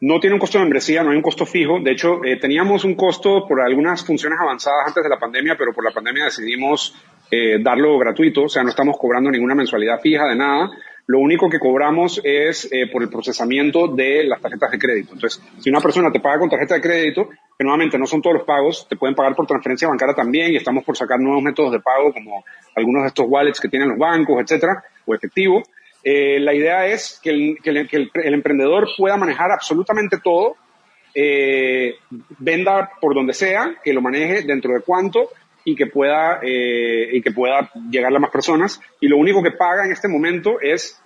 No 0.00 0.20
tiene 0.20 0.34
un 0.34 0.40
costo 0.40 0.58
de 0.58 0.64
membresía, 0.64 1.02
no 1.02 1.10
hay 1.10 1.16
un 1.16 1.22
costo 1.22 1.44
fijo. 1.44 1.80
De 1.80 1.92
hecho, 1.92 2.24
eh, 2.24 2.36
teníamos 2.36 2.84
un 2.84 2.94
costo 2.94 3.46
por 3.48 3.60
algunas 3.60 4.04
funciones 4.04 4.38
avanzadas 4.40 4.88
antes 4.88 5.02
de 5.02 5.08
la 5.08 5.18
pandemia, 5.18 5.56
pero 5.58 5.72
por 5.72 5.84
la 5.84 5.90
pandemia 5.90 6.26
decidimos 6.26 6.94
eh, 7.30 7.58
darlo 7.60 7.98
gratuito. 7.98 8.44
O 8.44 8.48
sea, 8.48 8.62
no 8.62 8.70
estamos 8.70 8.96
cobrando 8.96 9.30
ninguna 9.30 9.54
mensualidad 9.54 10.00
fija 10.00 10.26
de 10.28 10.36
nada. 10.36 10.70
Lo 11.08 11.20
único 11.20 11.48
que 11.48 11.58
cobramos 11.58 12.20
es 12.22 12.68
eh, 12.70 12.86
por 12.92 13.02
el 13.02 13.08
procesamiento 13.08 13.88
de 13.88 14.24
las 14.24 14.42
tarjetas 14.42 14.70
de 14.70 14.78
crédito. 14.78 15.14
Entonces, 15.14 15.42
si 15.58 15.70
una 15.70 15.80
persona 15.80 16.12
te 16.12 16.20
paga 16.20 16.38
con 16.38 16.50
tarjeta 16.50 16.74
de 16.74 16.82
crédito, 16.82 17.30
que 17.30 17.64
nuevamente 17.64 17.98
no 17.98 18.06
son 18.06 18.20
todos 18.20 18.36
los 18.36 18.44
pagos, 18.44 18.86
te 18.86 18.96
pueden 18.96 19.16
pagar 19.16 19.34
por 19.34 19.46
transferencia 19.46 19.88
bancaria 19.88 20.14
también 20.14 20.52
y 20.52 20.56
estamos 20.56 20.84
por 20.84 20.98
sacar 20.98 21.18
nuevos 21.18 21.42
métodos 21.42 21.72
de 21.72 21.80
pago 21.80 22.12
como 22.12 22.44
algunos 22.76 23.04
de 23.04 23.08
estos 23.08 23.24
wallets 23.26 23.58
que 23.58 23.70
tienen 23.70 23.88
los 23.88 23.96
bancos, 23.96 24.38
etcétera, 24.38 24.84
o 25.06 25.14
efectivo. 25.14 25.62
Eh, 26.04 26.40
la 26.40 26.52
idea 26.52 26.86
es 26.86 27.18
que 27.22 27.30
el, 27.30 28.34
emprendedor 28.34 28.86
pueda 28.94 29.16
manejar 29.16 29.50
absolutamente 29.50 30.18
todo, 30.22 30.56
eh, 31.14 31.94
venda 32.38 32.90
por 33.00 33.14
donde 33.14 33.32
sea, 33.32 33.76
que 33.82 33.94
lo 33.94 34.02
maneje 34.02 34.42
dentro 34.42 34.74
de 34.74 34.82
cuánto 34.82 35.30
y 35.64 35.76
que 35.76 35.86
pueda 35.86 36.40
eh, 36.42 37.10
y 37.12 37.22
que 37.22 37.32
pueda 37.32 37.70
llegar 37.90 38.14
a 38.14 38.18
más 38.18 38.30
personas. 38.30 38.80
Y 39.00 39.08
lo 39.08 39.16
único 39.16 39.42
que 39.42 39.52
paga 39.52 39.84
en 39.84 39.92
este 39.92 40.08
momento 40.08 40.60
es 40.60 41.00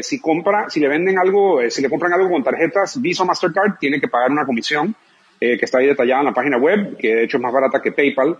si 0.00 0.20
compra, 0.20 0.68
si 0.68 0.80
le 0.80 0.88
venden 0.88 1.16
algo, 1.16 1.60
si 1.70 1.80
le 1.80 1.88
compran 1.88 2.12
algo 2.12 2.30
con 2.30 2.42
tarjetas 2.42 3.00
Visa 3.00 3.22
o 3.22 3.26
Mastercard, 3.26 3.78
tiene 3.78 4.00
que 4.00 4.08
pagar 4.08 4.32
una 4.32 4.44
comisión 4.44 4.96
que 5.38 5.60
está 5.60 5.78
ahí 5.78 5.86
detallada 5.86 6.22
en 6.22 6.26
la 6.26 6.34
página 6.34 6.56
web, 6.56 6.96
que 6.96 7.14
de 7.14 7.24
hecho 7.24 7.36
es 7.36 7.42
más 7.42 7.52
barata 7.52 7.80
que 7.80 7.92
PayPal. 7.92 8.36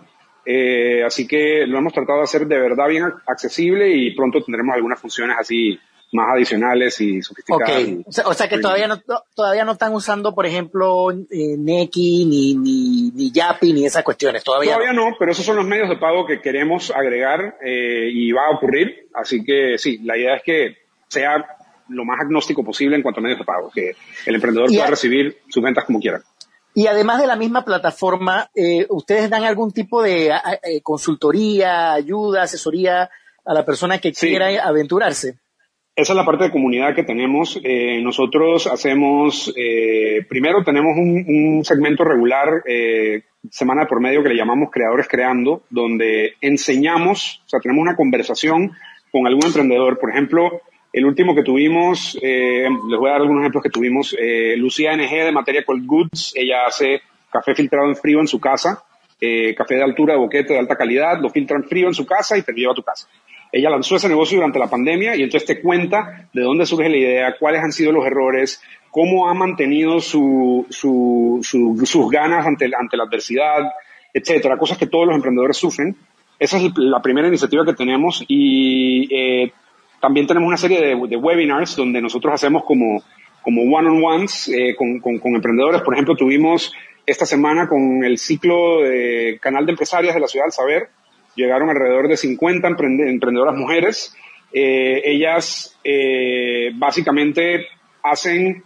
así 1.05 1.25
que 1.25 1.65
lo 1.65 1.77
hemos 1.77 1.93
tratado 1.93 2.17
de 2.17 2.23
hacer 2.25 2.47
de 2.47 2.59
verdad 2.59 2.89
bien 2.89 3.05
accesible 3.27 3.87
y 3.87 4.13
pronto 4.13 4.43
tendremos 4.43 4.75
algunas 4.75 4.99
funciones 4.99 5.37
así 5.39 5.79
más 6.11 6.27
adicionales 6.33 6.99
y 7.01 7.21
sofisticadas. 7.21 7.83
O, 8.25 8.33
sea, 8.33 8.47
que 8.47 8.59
todavía 8.59 8.87
no, 8.87 9.01
todavía 9.35 9.65
no 9.65 9.73
están 9.73 9.93
usando, 9.93 10.33
por 10.33 10.45
ejemplo, 10.45 11.11
eh, 11.11 11.55
Neki, 11.57 12.25
ni, 12.25 12.55
ni, 12.55 13.11
ni 13.11 13.31
Yapi, 13.31 13.73
ni 13.73 13.85
esas 13.85 14.03
cuestiones. 14.03 14.43
Todavía, 14.43 14.73
todavía 14.73 14.93
no. 14.93 15.15
pero 15.19 15.31
esos 15.31 15.45
son 15.45 15.57
los 15.57 15.65
medios 15.65 15.89
de 15.89 15.97
pago 15.97 16.25
que 16.25 16.41
queremos 16.41 16.91
agregar 16.91 17.57
eh, 17.63 18.09
y 18.11 18.31
va 18.31 18.47
a 18.47 18.55
ocurrir. 18.55 19.09
Así 19.13 19.43
que 19.43 19.77
sí, 19.77 19.99
la 20.03 20.17
idea 20.17 20.35
es 20.35 20.43
que 20.43 20.77
sea 21.07 21.45
lo 21.89 22.05
más 22.05 22.19
agnóstico 22.21 22.63
posible 22.63 22.95
en 22.95 23.01
cuanto 23.01 23.19
a 23.19 23.23
medios 23.23 23.39
de 23.39 23.45
pago, 23.45 23.71
que 23.73 23.95
el 24.25 24.35
emprendedor 24.35 24.69
pueda 24.69 24.87
recibir 24.87 25.39
sus 25.49 25.63
ventas 25.63 25.85
como 25.85 25.99
quiera. 25.99 26.21
Y 26.73 26.85
además 26.85 27.19
de 27.19 27.27
la 27.27 27.35
misma 27.35 27.65
plataforma, 27.65 28.51
eh, 28.53 28.85
¿ustedes 28.89 29.29
dan 29.29 29.43
algún 29.45 29.71
tipo 29.71 30.03
de 30.03 30.27
eh, 30.27 30.81
consultoría, 30.83 31.93
ayuda, 31.93 32.43
asesoría 32.43 33.09
a 33.43 33.53
la 33.53 33.65
persona 33.65 33.97
que 33.97 34.13
quiera 34.13 34.63
aventurarse? 34.63 35.39
Esa 35.97 36.13
es 36.13 36.17
la 36.17 36.25
parte 36.25 36.43
de 36.43 36.51
comunidad 36.51 36.93
que 36.93 37.03
tenemos. 37.03 37.59
Eh, 37.63 37.99
nosotros 38.03 38.67
hacemos, 38.67 39.51
eh, 39.57 40.23
primero 40.29 40.63
tenemos 40.63 40.95
un, 40.95 41.65
segmento 41.65 42.03
regular, 42.03 42.61
eh, 42.67 43.23
semana 43.49 43.87
por 43.87 43.99
medio, 43.99 44.21
que 44.21 44.29
le 44.29 44.37
llamamos 44.37 44.69
Creadores 44.71 45.07
Creando, 45.07 45.63
donde 45.71 46.35
enseñamos, 46.39 47.41
o 47.47 47.49
sea, 47.49 47.59
tenemos 47.59 47.81
una 47.81 47.95
conversación 47.95 48.73
con 49.11 49.25
algún 49.25 49.47
emprendedor. 49.47 49.97
Por 49.97 50.11
ejemplo, 50.11 50.61
el 50.93 51.03
último 51.03 51.33
que 51.33 51.41
tuvimos, 51.41 52.15
les 52.21 52.69
voy 52.99 53.09
a 53.09 53.13
dar 53.13 53.21
algunos 53.21 53.41
ejemplos 53.41 53.63
que 53.63 53.71
tuvimos, 53.71 54.15
Lucía 54.57 54.95
NG 54.95 55.25
de 55.25 55.31
Materia 55.31 55.63
Cold 55.65 55.87
Goods, 55.87 56.33
ella 56.35 56.67
hace 56.67 57.01
café 57.31 57.55
filtrado 57.55 57.87
en 57.87 57.95
frío 57.95 58.19
en 58.19 58.27
su 58.27 58.39
casa, 58.39 58.83
café 59.55 59.75
de 59.75 59.83
altura, 59.83 60.13
de 60.13 60.19
boquete 60.19 60.53
de 60.53 60.59
alta 60.59 60.75
calidad, 60.75 61.19
lo 61.19 61.29
filtra 61.29 61.57
en 61.57 61.63
frío 61.63 61.87
en 61.87 61.95
su 61.95 62.05
casa 62.05 62.37
y 62.37 62.43
te 62.43 62.51
lo 62.51 62.57
lleva 62.59 62.71
a 62.73 62.75
tu 62.75 62.83
casa. 62.83 63.07
Ella 63.51 63.69
lanzó 63.69 63.95
ese 63.95 64.09
negocio 64.09 64.37
durante 64.37 64.59
la 64.59 64.69
pandemia 64.69 65.15
y 65.15 65.23
entonces 65.23 65.47
te 65.47 65.61
cuenta 65.61 66.27
de 66.33 66.41
dónde 66.41 66.65
surge 66.65 66.89
la 66.89 66.97
idea, 66.97 67.35
cuáles 67.39 67.63
han 67.63 67.71
sido 67.71 67.91
los 67.91 68.05
errores, 68.05 68.61
cómo 68.91 69.29
ha 69.29 69.33
mantenido 69.33 69.99
su, 69.99 70.65
su, 70.69 71.39
sus 71.41 72.09
ganas 72.09 72.45
ante, 72.45 72.65
ante 72.77 72.97
la 72.97 73.03
adversidad, 73.03 73.71
etcétera, 74.13 74.57
cosas 74.57 74.77
que 74.77 74.87
todos 74.87 75.05
los 75.05 75.15
emprendedores 75.15 75.57
sufren. 75.57 75.95
Esa 76.39 76.57
es 76.57 76.71
la 76.77 77.01
primera 77.01 77.27
iniciativa 77.27 77.65
que 77.65 77.73
tenemos 77.73 78.23
y 78.27 79.07
eh, 79.13 79.51
también 79.99 80.27
tenemos 80.27 80.47
una 80.47 80.57
serie 80.57 80.79
de, 80.81 80.95
webinars 80.95 81.75
donde 81.75 82.01
nosotros 82.01 82.33
hacemos 82.33 82.63
como, 82.63 83.01
como 83.41 83.61
one-on-ones 83.63 84.49
eh, 84.49 84.75
con, 84.75 84.99
con, 84.99 85.17
con, 85.19 85.35
emprendedores. 85.35 85.81
Por 85.81 85.93
ejemplo, 85.93 86.15
tuvimos 86.15 86.73
esta 87.05 87.25
semana 87.25 87.67
con 87.67 88.03
el 88.03 88.17
ciclo 88.17 88.81
de 88.81 89.39
Canal 89.41 89.65
de 89.65 89.71
Empresarias 89.71 90.13
de 90.13 90.21
la 90.21 90.27
Ciudad 90.27 90.45
del 90.45 90.51
Saber, 90.51 90.89
llegaron 91.37 91.69
alrededor 91.69 92.09
de 92.09 92.17
50 92.17 92.67
emprendedoras 92.67 93.55
mujeres. 93.55 94.13
Eh, 94.51 95.01
ellas 95.05 95.77
eh, 95.83 96.71
básicamente 96.75 97.67
hacen 98.03 98.63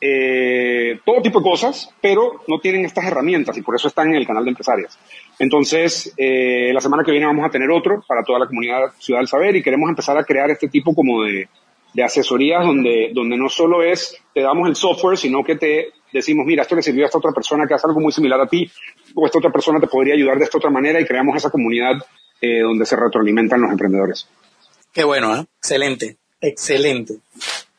eh, 0.00 0.98
todo 1.04 1.22
tipo 1.22 1.40
de 1.40 1.50
cosas, 1.50 1.90
pero 2.00 2.42
no 2.46 2.60
tienen 2.60 2.84
estas 2.84 3.06
herramientas 3.06 3.56
y 3.58 3.62
por 3.62 3.74
eso 3.74 3.88
están 3.88 4.08
en 4.08 4.14
el 4.14 4.26
canal 4.26 4.44
de 4.44 4.50
empresarias. 4.50 4.98
Entonces, 5.38 6.14
la 6.16 6.80
semana 6.80 7.02
que 7.04 7.10
viene 7.10 7.26
vamos 7.26 7.44
a 7.44 7.50
tener 7.50 7.70
otro 7.70 8.04
para 8.06 8.22
toda 8.22 8.38
la 8.38 8.46
comunidad 8.46 8.92
Ciudad 8.98 9.20
del 9.20 9.28
Saber 9.28 9.56
y 9.56 9.62
queremos 9.62 9.88
empezar 9.88 10.16
a 10.16 10.24
crear 10.24 10.50
este 10.50 10.68
tipo 10.68 10.94
como 10.94 11.24
de, 11.24 11.48
de 11.94 12.04
asesorías 12.04 12.64
donde, 12.64 13.10
donde 13.12 13.36
no 13.36 13.48
solo 13.48 13.82
es 13.82 14.16
te 14.32 14.42
damos 14.42 14.68
el 14.68 14.76
software, 14.76 15.16
sino 15.16 15.42
que 15.42 15.56
te 15.56 15.92
decimos, 16.18 16.46
mira, 16.46 16.62
esto 16.62 16.76
le 16.76 16.82
sirvió 16.82 17.04
a 17.04 17.06
esta 17.06 17.18
otra 17.18 17.32
persona 17.32 17.66
que 17.66 17.74
hace 17.74 17.86
algo 17.86 18.00
muy 18.00 18.12
similar 18.12 18.40
a 18.40 18.46
ti, 18.46 18.70
o 19.14 19.26
esta 19.26 19.38
otra 19.38 19.50
persona 19.50 19.80
te 19.80 19.88
podría 19.88 20.14
ayudar 20.14 20.38
de 20.38 20.44
esta 20.44 20.58
otra 20.58 20.70
manera 20.70 21.00
y 21.00 21.04
creamos 21.04 21.36
esa 21.36 21.50
comunidad 21.50 21.94
eh, 22.40 22.60
donde 22.60 22.86
se 22.86 22.96
retroalimentan 22.96 23.60
los 23.60 23.70
emprendedores. 23.70 24.28
Qué 24.92 25.04
bueno, 25.04 25.36
¿eh? 25.36 25.44
excelente, 25.58 26.16
excelente. 26.40 27.14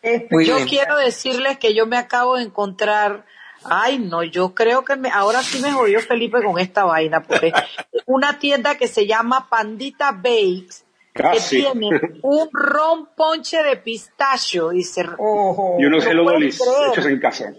Eh, 0.02 0.28
yo 0.46 0.58
quiero 0.68 0.98
decirles 0.98 1.58
que 1.58 1.74
yo 1.74 1.88
me 1.88 1.98
acabo 1.98 2.36
de 2.36 2.44
encontrar, 2.44 3.26
ay 3.64 4.00
no, 4.00 4.22
yo 4.24 4.54
creo 4.54 4.84
que 4.84 4.98
me, 4.98 5.10
ahora 5.10 5.42
sí 5.42 5.62
me 5.62 5.72
jodió 5.72 6.00
Felipe 6.02 6.44
con 6.44 6.60
esta 6.60 6.84
vaina, 6.84 7.24
porque 7.24 7.54
una 8.06 8.38
tienda 8.38 8.76
que 8.76 8.88
se 8.88 9.08
llama 9.08 9.48
Pandita 9.50 10.12
Bakes, 10.12 10.84
que 11.14 11.40
tiene 11.50 11.90
un 12.22 12.50
ron 12.52 13.08
ponche 13.16 13.64
de 13.64 13.78
pistacho 13.78 14.74
y, 14.74 14.84
se, 14.84 15.02
y 15.02 15.86
unos 15.86 16.06
hello 16.06 16.30
hechos 16.38 17.06
en 17.06 17.20
casa 17.20 17.54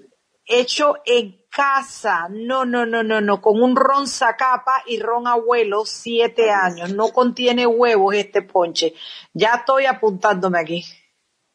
hecho 0.47 0.97
en 1.05 1.37
casa, 1.51 2.29
no, 2.31 2.65
no, 2.65 2.87
no, 2.87 3.03
no, 3.03 3.21
no, 3.21 3.41
con 3.41 3.63
un 3.63 3.77
ron 3.77 4.07
zacapa 4.07 4.83
y 4.87 4.99
ron 4.99 5.27
abuelo, 5.27 5.85
siete 5.87 6.51
años, 6.51 6.95
no 6.95 7.09
contiene 7.09 7.67
huevos 7.67 8.15
este 8.15 8.43
ponche. 8.43 8.95
Ya 9.33 9.55
estoy 9.55 9.87
apuntándome 9.87 10.59
aquí. 10.59 10.85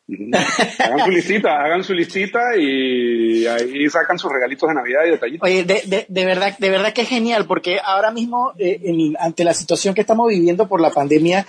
hagan 0.79 1.05
su 1.05 1.11
listita, 1.11 1.63
hagan 1.63 1.83
su 1.83 1.93
listita 1.93 2.39
y 2.57 3.45
ahí 3.45 3.89
sacan 3.89 4.17
sus 4.17 4.31
regalitos 4.31 4.67
de 4.67 4.75
Navidad 4.75 5.05
y 5.05 5.11
detallitos. 5.11 5.47
Oye, 5.47 5.63
de, 5.63 6.05
de, 6.07 6.25
verdad, 6.25 6.57
de 6.57 6.69
verdad 6.69 6.93
que 6.93 7.01
es 7.01 7.09
genial, 7.09 7.45
porque 7.45 7.79
ahora 7.83 8.11
mismo, 8.11 8.53
eh, 8.57 9.13
ante 9.19 9.43
la 9.43 9.53
situación 9.53 9.93
que 9.93 10.01
estamos 10.01 10.27
viviendo 10.27 10.67
por 10.67 10.81
la 10.81 10.89
pandemia, 10.89 11.45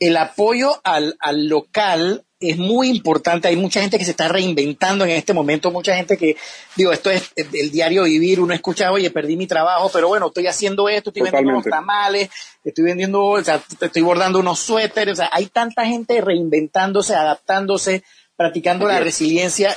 el 0.00 0.16
apoyo 0.16 0.80
al, 0.82 1.16
al 1.20 1.46
local 1.46 2.24
es 2.40 2.56
muy 2.56 2.88
importante. 2.88 3.48
Hay 3.48 3.56
mucha 3.56 3.82
gente 3.82 3.98
que 3.98 4.04
se 4.04 4.12
está 4.12 4.26
reinventando 4.26 5.04
en 5.04 5.10
este 5.10 5.34
momento, 5.34 5.70
mucha 5.70 5.94
gente 5.94 6.16
que, 6.16 6.36
digo, 6.74 6.90
esto 6.90 7.10
es 7.10 7.30
el 7.36 7.70
diario 7.70 8.04
vivir, 8.04 8.40
uno 8.40 8.54
escucha, 8.54 8.90
oye, 8.90 9.10
perdí 9.10 9.36
mi 9.36 9.46
trabajo, 9.46 9.90
pero 9.92 10.08
bueno, 10.08 10.28
estoy 10.28 10.46
haciendo 10.46 10.88
esto, 10.88 11.10
estoy 11.10 11.22
vendiendo 11.22 11.50
unos 11.50 11.64
tamales, 11.64 12.30
estoy 12.64 12.84
vendiendo, 12.84 13.22
o 13.22 13.44
sea, 13.44 13.62
estoy 13.80 14.02
bordando 14.02 14.38
unos 14.40 14.58
suéteres, 14.58 15.12
o 15.12 15.16
sea, 15.16 15.28
hay 15.32 15.46
tanta 15.46 15.84
gente 15.84 16.20
reinventándose, 16.22 17.14
adaptándose, 17.14 18.02
practicando 18.36 18.86
la 18.86 19.00
resiliencia. 19.00 19.76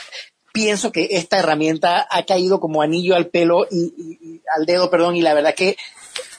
Pienso 0.54 0.92
que 0.92 1.10
esta 1.12 1.40
herramienta 1.40 2.08
ha 2.10 2.24
caído 2.24 2.62
como 2.62 2.82
anillo 2.82 3.16
al 3.16 3.28
pelo 3.28 3.68
y, 3.70 4.42
al 4.56 4.66
dedo, 4.66 4.90
perdón, 4.90 5.18
y 5.18 5.22
la 5.22 5.34
verdad 5.34 5.54
que 5.54 5.76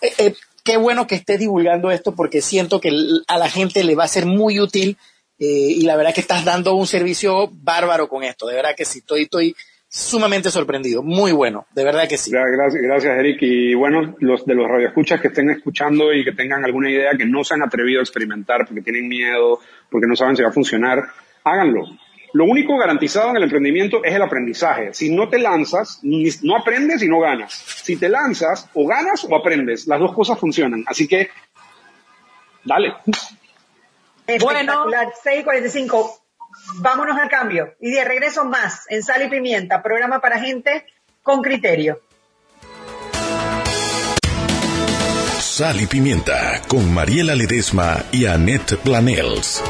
eh, 0.01 0.14
eh, 0.18 0.35
qué 0.64 0.76
bueno 0.78 1.06
que 1.06 1.14
esté 1.14 1.38
divulgando 1.38 1.90
esto 1.90 2.14
porque 2.14 2.40
siento 2.40 2.80
que 2.80 2.90
a 3.28 3.38
la 3.38 3.48
gente 3.48 3.84
le 3.84 3.94
va 3.94 4.04
a 4.04 4.08
ser 4.08 4.26
muy 4.26 4.58
útil 4.58 4.96
eh, 5.38 5.44
y 5.46 5.82
la 5.82 5.96
verdad 5.96 6.14
que 6.14 6.20
estás 6.20 6.44
dando 6.44 6.74
un 6.74 6.86
servicio 6.86 7.50
bárbaro 7.52 8.08
con 8.08 8.24
esto. 8.24 8.46
De 8.46 8.54
verdad 8.54 8.74
que 8.76 8.84
sí, 8.84 9.00
estoy, 9.00 9.22
estoy 9.22 9.54
sumamente 9.88 10.50
sorprendido. 10.50 11.02
Muy 11.02 11.32
bueno, 11.32 11.66
de 11.74 11.84
verdad 11.84 12.08
que 12.08 12.16
sí. 12.16 12.30
Gracias, 12.32 12.82
gracias 12.82 13.18
Eric. 13.18 13.38
Y 13.42 13.74
bueno, 13.74 14.16
los 14.20 14.44
de 14.46 14.54
los 14.54 14.66
radioescuchas 14.66 15.20
que 15.20 15.28
estén 15.28 15.50
escuchando 15.50 16.12
y 16.12 16.24
que 16.24 16.32
tengan 16.32 16.64
alguna 16.64 16.90
idea 16.90 17.12
que 17.16 17.26
no 17.26 17.44
se 17.44 17.54
han 17.54 17.62
atrevido 17.62 18.00
a 18.00 18.02
experimentar 18.02 18.66
porque 18.66 18.82
tienen 18.82 19.06
miedo, 19.06 19.60
porque 19.90 20.06
no 20.06 20.16
saben 20.16 20.36
si 20.36 20.42
va 20.42 20.48
a 20.48 20.52
funcionar, 20.52 21.04
háganlo. 21.44 21.86
Lo 22.35 22.47
único 22.47 22.76
garantizado 22.76 23.30
en 23.30 23.37
el 23.37 23.45
emprendimiento 23.45 24.03
es 24.03 24.12
el 24.12 24.20
aprendizaje. 24.20 24.93
Si 24.93 25.09
no 25.09 25.28
te 25.28 25.39
lanzas, 25.39 26.01
no 26.03 26.57
aprendes 26.57 27.01
y 27.05 27.09
no 27.09 27.20
ganas. 27.20 27.53
Si 27.53 27.95
te 27.97 28.09
lanzas, 28.09 28.68
o 28.74 28.85
ganas 28.89 29.24
o 29.24 29.37
aprendes. 29.37 29.87
Las 29.87 30.01
dos 30.01 30.12
cosas 30.12 30.37
funcionan. 30.37 30.82
Así 30.89 31.07
que, 31.07 31.30
dale. 32.64 32.95
Bueno, 34.41 34.87
6.45. 34.91 36.11
Vámonos 36.80 37.16
al 37.16 37.28
cambio. 37.28 37.74
Y 37.80 37.93
de 37.93 38.05
regreso 38.05 38.45
más 38.45 38.85
en 38.89 39.05
Sal 39.05 39.22
y 39.24 39.28
Pimienta, 39.30 39.80
programa 39.80 40.20
para 40.20 40.41
gente 40.41 40.87
con 41.22 41.41
criterio. 41.41 42.01
Sal 45.39 45.80
y 45.80 45.87
Pimienta 45.87 46.62
con 46.66 46.93
Mariela 46.93 47.37
Ledesma 47.37 48.03
y 48.11 48.26
Annette 48.26 48.76
Planels. 48.78 49.62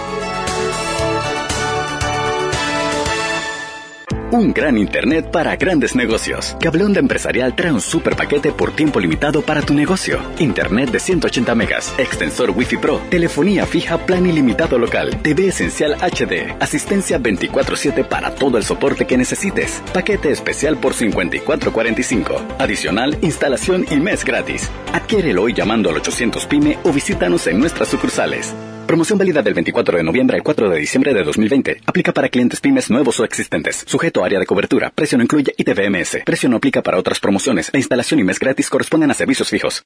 Un 4.35 4.53
gran 4.53 4.77
Internet 4.77 5.31
para 5.31 5.55
grandes 5.55 5.95
negocios. 5.95 6.57
Cablón 6.59 6.97
Empresarial 6.97 7.55
trae 7.55 7.71
un 7.71 7.81
super 7.81 8.17
paquete 8.17 8.51
por 8.51 8.75
tiempo 8.75 8.99
limitado 8.99 9.43
para 9.43 9.63
tu 9.63 9.75
negocio. 9.75 10.19
Internet 10.41 10.91
de 10.91 10.99
180 10.99 11.55
megas, 11.55 11.95
extensor 11.99 12.51
Wi-Fi 12.51 12.79
Pro, 12.79 13.01
telefonía 13.11 13.65
fija, 13.65 13.97
plan 13.97 14.27
ilimitado 14.27 14.77
local, 14.77 15.23
TV 15.23 15.47
esencial 15.47 15.95
HD, 16.01 16.53
asistencia 16.59 17.21
24/7 17.21 18.03
para 18.03 18.35
todo 18.35 18.59
el 18.59 18.65
soporte 18.65 19.07
que 19.07 19.17
necesites. 19.17 19.81
Paquete 19.93 20.33
especial 20.33 20.79
por 20.79 20.95
54.45. 20.95 22.57
Adicional, 22.59 23.17
instalación 23.23 23.87
y 23.89 24.01
mes 24.01 24.25
gratis. 24.25 24.69
Adquiérelo 24.93 25.45
hoy 25.45 25.55
llamando 25.55 25.91
al 25.91 25.99
800 25.99 26.45
PYME 26.47 26.79
o 26.83 26.91
visítanos 26.91 27.47
en 27.47 27.61
nuestras 27.61 27.87
sucursales. 27.87 28.53
Promoción 28.95 29.19
válida 29.19 29.43
del 29.43 29.55
24 29.55 29.99
de 29.99 30.05
noviembre 30.05 30.37
al 30.37 30.45
4 30.45 30.71
de 30.71 30.79
diciembre 30.79 31.13
de 31.13 31.25
2020. 31.25 31.81
Aplica 31.85 32.13
para 32.13 32.29
clientes 32.29 32.61
pymes 32.61 32.91
nuevos 32.91 33.19
o 33.19 33.25
existentes. 33.25 33.83
Sujeto 33.89 34.23
a 34.23 34.27
área 34.27 34.39
de 34.39 34.47
cobertura. 34.47 34.93
Precio 34.95 35.19
no 35.19 35.25
incluye 35.25 35.53
ITVMS. 35.59 36.19
Precio 36.25 36.49
no 36.49 36.59
aplica 36.59 36.81
para 36.81 36.97
otras 36.97 37.19
promociones. 37.19 37.71
La 37.73 37.81
instalación 37.81 38.21
y 38.21 38.23
mes 38.23 38.39
gratis 38.39 38.71
corresponden 38.71 39.11
a 39.11 39.15
servicios 39.15 39.49
fijos. 39.49 39.83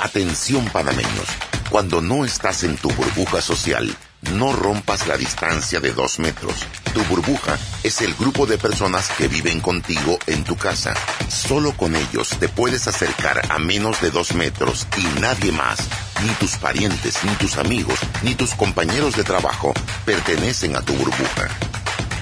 Atención 0.00 0.64
panameños. 0.72 1.28
Cuando 1.70 2.00
no 2.00 2.24
estás 2.24 2.64
en 2.64 2.76
tu 2.76 2.88
burbuja 2.88 3.40
social, 3.40 3.94
no 4.34 4.52
rompas 4.52 5.06
la 5.06 5.16
distancia 5.16 5.80
de 5.80 5.92
dos 5.92 6.18
metros. 6.18 6.54
Tu 6.92 7.02
burbuja 7.04 7.58
es 7.82 8.00
el 8.00 8.14
grupo 8.14 8.46
de 8.46 8.58
personas 8.58 9.08
que 9.10 9.28
viven 9.28 9.60
contigo 9.60 10.18
en 10.26 10.44
tu 10.44 10.56
casa. 10.56 10.94
Solo 11.28 11.72
con 11.72 11.94
ellos 11.94 12.30
te 12.40 12.48
puedes 12.48 12.86
acercar 12.88 13.42
a 13.50 13.58
menos 13.58 14.00
de 14.00 14.10
dos 14.10 14.34
metros 14.34 14.86
y 14.96 15.20
nadie 15.20 15.52
más, 15.52 15.78
ni 16.22 16.30
tus 16.34 16.56
parientes, 16.56 17.22
ni 17.24 17.32
tus 17.34 17.56
amigos, 17.56 17.98
ni 18.22 18.34
tus 18.34 18.54
compañeros 18.54 19.16
de 19.16 19.24
trabajo 19.24 19.72
pertenecen 20.04 20.76
a 20.76 20.82
tu 20.82 20.94
burbuja. 20.94 21.48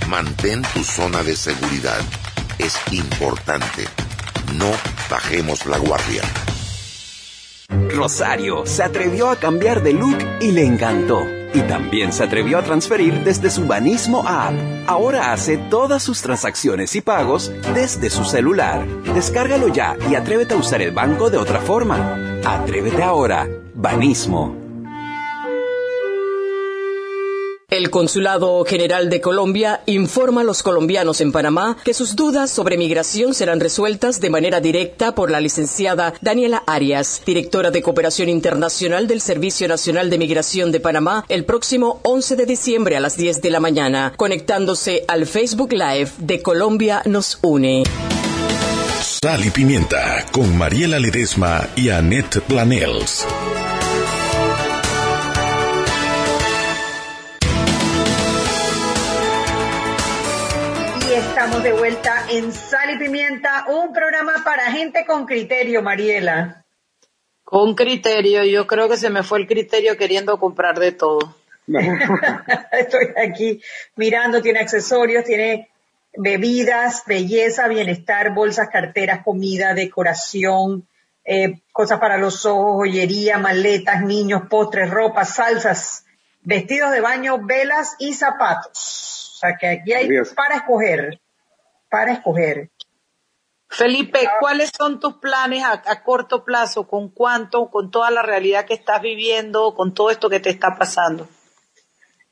Mantén 0.09 0.63
tu 0.75 0.85
zona 0.85 1.23
de 1.23 1.37
seguridad. 1.37 2.01
Es 2.59 2.77
importante. 2.93 3.87
No 4.55 4.71
bajemos 5.11 5.67
la 5.67 5.79
guardia. 5.79 6.23
Rosario 7.91 8.67
se 8.67 8.83
atrevió 8.83 9.31
a 9.31 9.37
cambiar 9.37 9.83
de 9.83 9.93
look 9.95 10.19
y 10.41 10.53
le 10.53 10.65
encantó. 10.65 11.44
Y 11.55 11.61
también 11.63 12.13
se 12.13 12.25
atrevió 12.25 12.59
a 12.59 12.63
transferir 12.63 13.23
desde 13.23 13.49
su 13.49 13.67
Banismo 13.67 14.25
app. 14.27 14.55
Ahora 14.89 15.33
hace 15.33 15.57
todas 15.57 16.03
sus 16.03 16.21
transacciones 16.21 16.97
y 16.97 17.01
pagos 17.01 17.53
desde 17.75 18.11
su 18.11 18.25
celular. 18.25 18.85
Descárgalo 19.15 19.69
ya 19.69 19.97
y 20.11 20.17
atrévete 20.17 20.55
a 20.55 20.59
usar 20.59 20.83
el 20.83 20.91
banco 20.91 21.31
de 21.31 21.39
otra 21.39 21.61
forma. 21.61 22.19
Atrévete 22.45 23.03
ahora. 23.03 23.49
Banismo. 23.75 24.64
El 27.75 27.91
Consulado 27.91 28.65
General 28.65 29.11
de 29.11 29.21
Colombia 29.21 29.83
informa 29.87 30.43
a 30.43 30.45
los 30.45 30.63
colombianos 30.63 31.21
en 31.21 31.33
Panamá 31.33 31.77
que 31.83 31.93
sus 31.93 32.15
dudas 32.15 32.49
sobre 32.49 32.77
migración 32.77 33.35
serán 33.35 33.59
resueltas 33.59 34.21
de 34.21 34.31
manera 34.31 34.61
directa 34.61 35.17
por 35.17 35.29
la 35.29 35.41
licenciada 35.41 36.15
Daniela 36.21 36.63
Arias, 36.69 37.23
directora 37.27 37.73
de 37.73 37.83
Cooperación 37.83 38.29
Internacional 38.29 39.09
del 39.09 39.21
Servicio 39.21 39.67
Nacional 39.67 40.09
de 40.09 40.19
Migración 40.19 40.71
de 40.71 40.79
Panamá, 40.79 41.25
el 41.29 41.45
próximo 41.45 41.99
11 42.05 42.37
de 42.37 42.47
diciembre 42.47 42.97
a 42.97 43.01
las 43.01 43.17
10 43.17 43.43
de 43.43 43.51
la 43.51 43.59
mañana, 43.59 44.13
conectándose 44.17 45.05
al 45.09 45.27
Facebook 45.27 45.73
Live 45.73 46.13
de 46.19 46.43
Colombia 46.43 47.03
nos 47.07 47.41
une. 47.43 47.83
Sal 49.03 49.45
y 49.45 49.51
Pimienta 49.51 50.25
con 50.31 50.57
Mariela 50.57 51.01
Ledesma 51.01 51.69
y 51.75 51.89
Annette 51.89 52.41
Planels. 52.43 53.27
De 61.65 61.73
vuelta 61.73 62.27
en 62.31 62.53
Sal 62.53 62.91
y 62.95 62.99
Pimienta, 62.99 63.65
un 63.69 63.91
programa 63.95 64.35
para 64.45 64.71
gente 64.71 65.07
con 65.07 65.25
criterio, 65.25 65.81
Mariela. 65.81 66.63
Con 67.43 67.75
criterio, 67.75 68.45
yo 68.45 68.67
creo 68.67 68.87
que 68.87 68.99
se 68.99 69.09
me 69.09 69.23
fue 69.23 69.39
el 69.39 69.47
criterio 69.47 69.97
queriendo 69.97 70.39
comprar 70.39 70.79
de 70.79 70.93
todo. 70.93 71.35
Estoy 72.73 73.15
aquí 73.17 73.63
mirando, 73.97 74.43
tiene 74.43 74.61
accesorios, 74.61 75.25
tiene 75.25 75.71
bebidas, 76.15 77.05
belleza, 77.07 77.67
bienestar, 77.67 78.35
bolsas, 78.35 78.69
carteras, 78.71 79.25
comida, 79.25 79.73
decoración, 79.73 80.87
eh, 81.25 81.61
cosas 81.73 81.99
para 81.99 82.19
los 82.19 82.45
ojos, 82.45 82.77
joyería, 82.77 83.39
maletas, 83.39 84.03
niños, 84.03 84.43
postres, 84.51 84.91
ropa, 84.91 85.25
salsas, 85.25 86.05
vestidos 86.43 86.93
de 86.93 87.01
baño, 87.01 87.39
velas 87.43 87.97
y 87.99 88.13
zapatos 88.13 89.15
sea 89.45 89.57
que 89.57 89.67
aquí 89.69 89.93
hay 89.93 90.09
para 90.35 90.57
escoger, 90.57 91.21
para 91.95 92.15
escoger. 92.15 92.71
Felipe, 93.69 94.19
ah. 94.27 94.33
¿cuáles 94.41 94.73
son 94.77 94.99
tus 94.99 95.15
planes 95.19 95.63
a, 95.63 96.03
corto 96.03 96.45
plazo? 96.45 96.89
¿Con 96.89 97.11
cuánto? 97.11 97.71
¿Con 97.71 97.93
toda 97.93 98.11
la 98.11 98.23
realidad 98.23 98.67
que 98.67 98.75
estás 98.75 99.01
viviendo? 99.01 99.77
¿Con 99.77 99.95
todo 99.95 100.11
esto 100.11 100.29
que 100.29 100.41
te 100.41 100.51
está 100.51 100.75
pasando? 100.77 101.29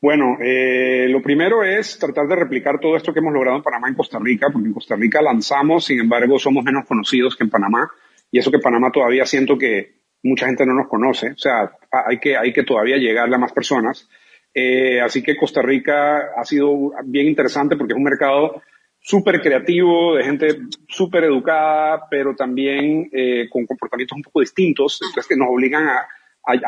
Bueno, 0.01 0.37
eh, 0.43 1.07
lo 1.09 1.23
primero 1.23 1.63
es 1.63 1.97
tratar 1.97 2.27
de 2.27 2.35
replicar 2.35 2.81
todo 2.81 2.97
esto 2.97 3.13
que 3.13 3.21
hemos 3.21 3.33
logrado 3.33 3.59
en 3.59 3.63
Panamá 3.63 3.87
en 3.87 3.95
Costa 3.95 4.19
Rica, 4.21 4.49
porque 4.53 4.67
en 4.67 4.75
Costa 4.75 4.97
Rica 4.97 5.23
lanzamos, 5.23 5.85
sin 5.85 6.01
embargo, 6.01 6.41
somos 6.41 6.65
menos 6.65 6.85
conocidos 6.85 7.37
que 7.37 7.45
en 7.45 7.51
Panamá, 7.51 7.89
y 8.33 8.41
eso 8.41 8.51
que 8.51 8.59
Panamá 8.59 8.91
todavía 8.91 9.25
siento 9.27 9.57
que 9.57 9.95
mucha 10.25 10.47
gente 10.47 10.67
no 10.67 10.75
nos 10.75 10.89
conoce, 10.89 11.31
o 11.31 11.39
sea, 11.39 11.71
hay 12.09 12.19
que, 12.19 12.37
hay 12.37 12.53
que 12.53 12.65
todavía 12.65 12.97
llegarle 12.97 13.37
a 13.37 13.39
más 13.39 13.53
personas. 13.53 14.09
Eh, 14.53 15.01
así 15.01 15.23
que 15.23 15.37
Costa 15.37 15.63
Rica 15.63 16.33
ha 16.37 16.45
sido 16.45 16.93
bien 17.05 17.29
interesante 17.29 17.77
porque 17.77 17.93
es 17.93 17.97
un 17.97 18.03
mercado 18.03 18.61
súper 19.03 19.41
creativo, 19.41 20.15
de 20.15 20.25
gente 20.25 20.47
súper 20.89 21.25
educada, 21.25 22.07
pero 22.11 22.35
también 22.35 23.11
eh, 23.13 23.49
con 23.51 23.67
comportamientos 23.67 24.17
un 24.17 24.23
poco 24.23 24.41
distintos, 24.41 25.01
entonces 25.03 25.29
que 25.29 25.37
nos 25.37 25.49
obligan 25.51 25.89
a, 25.89 26.07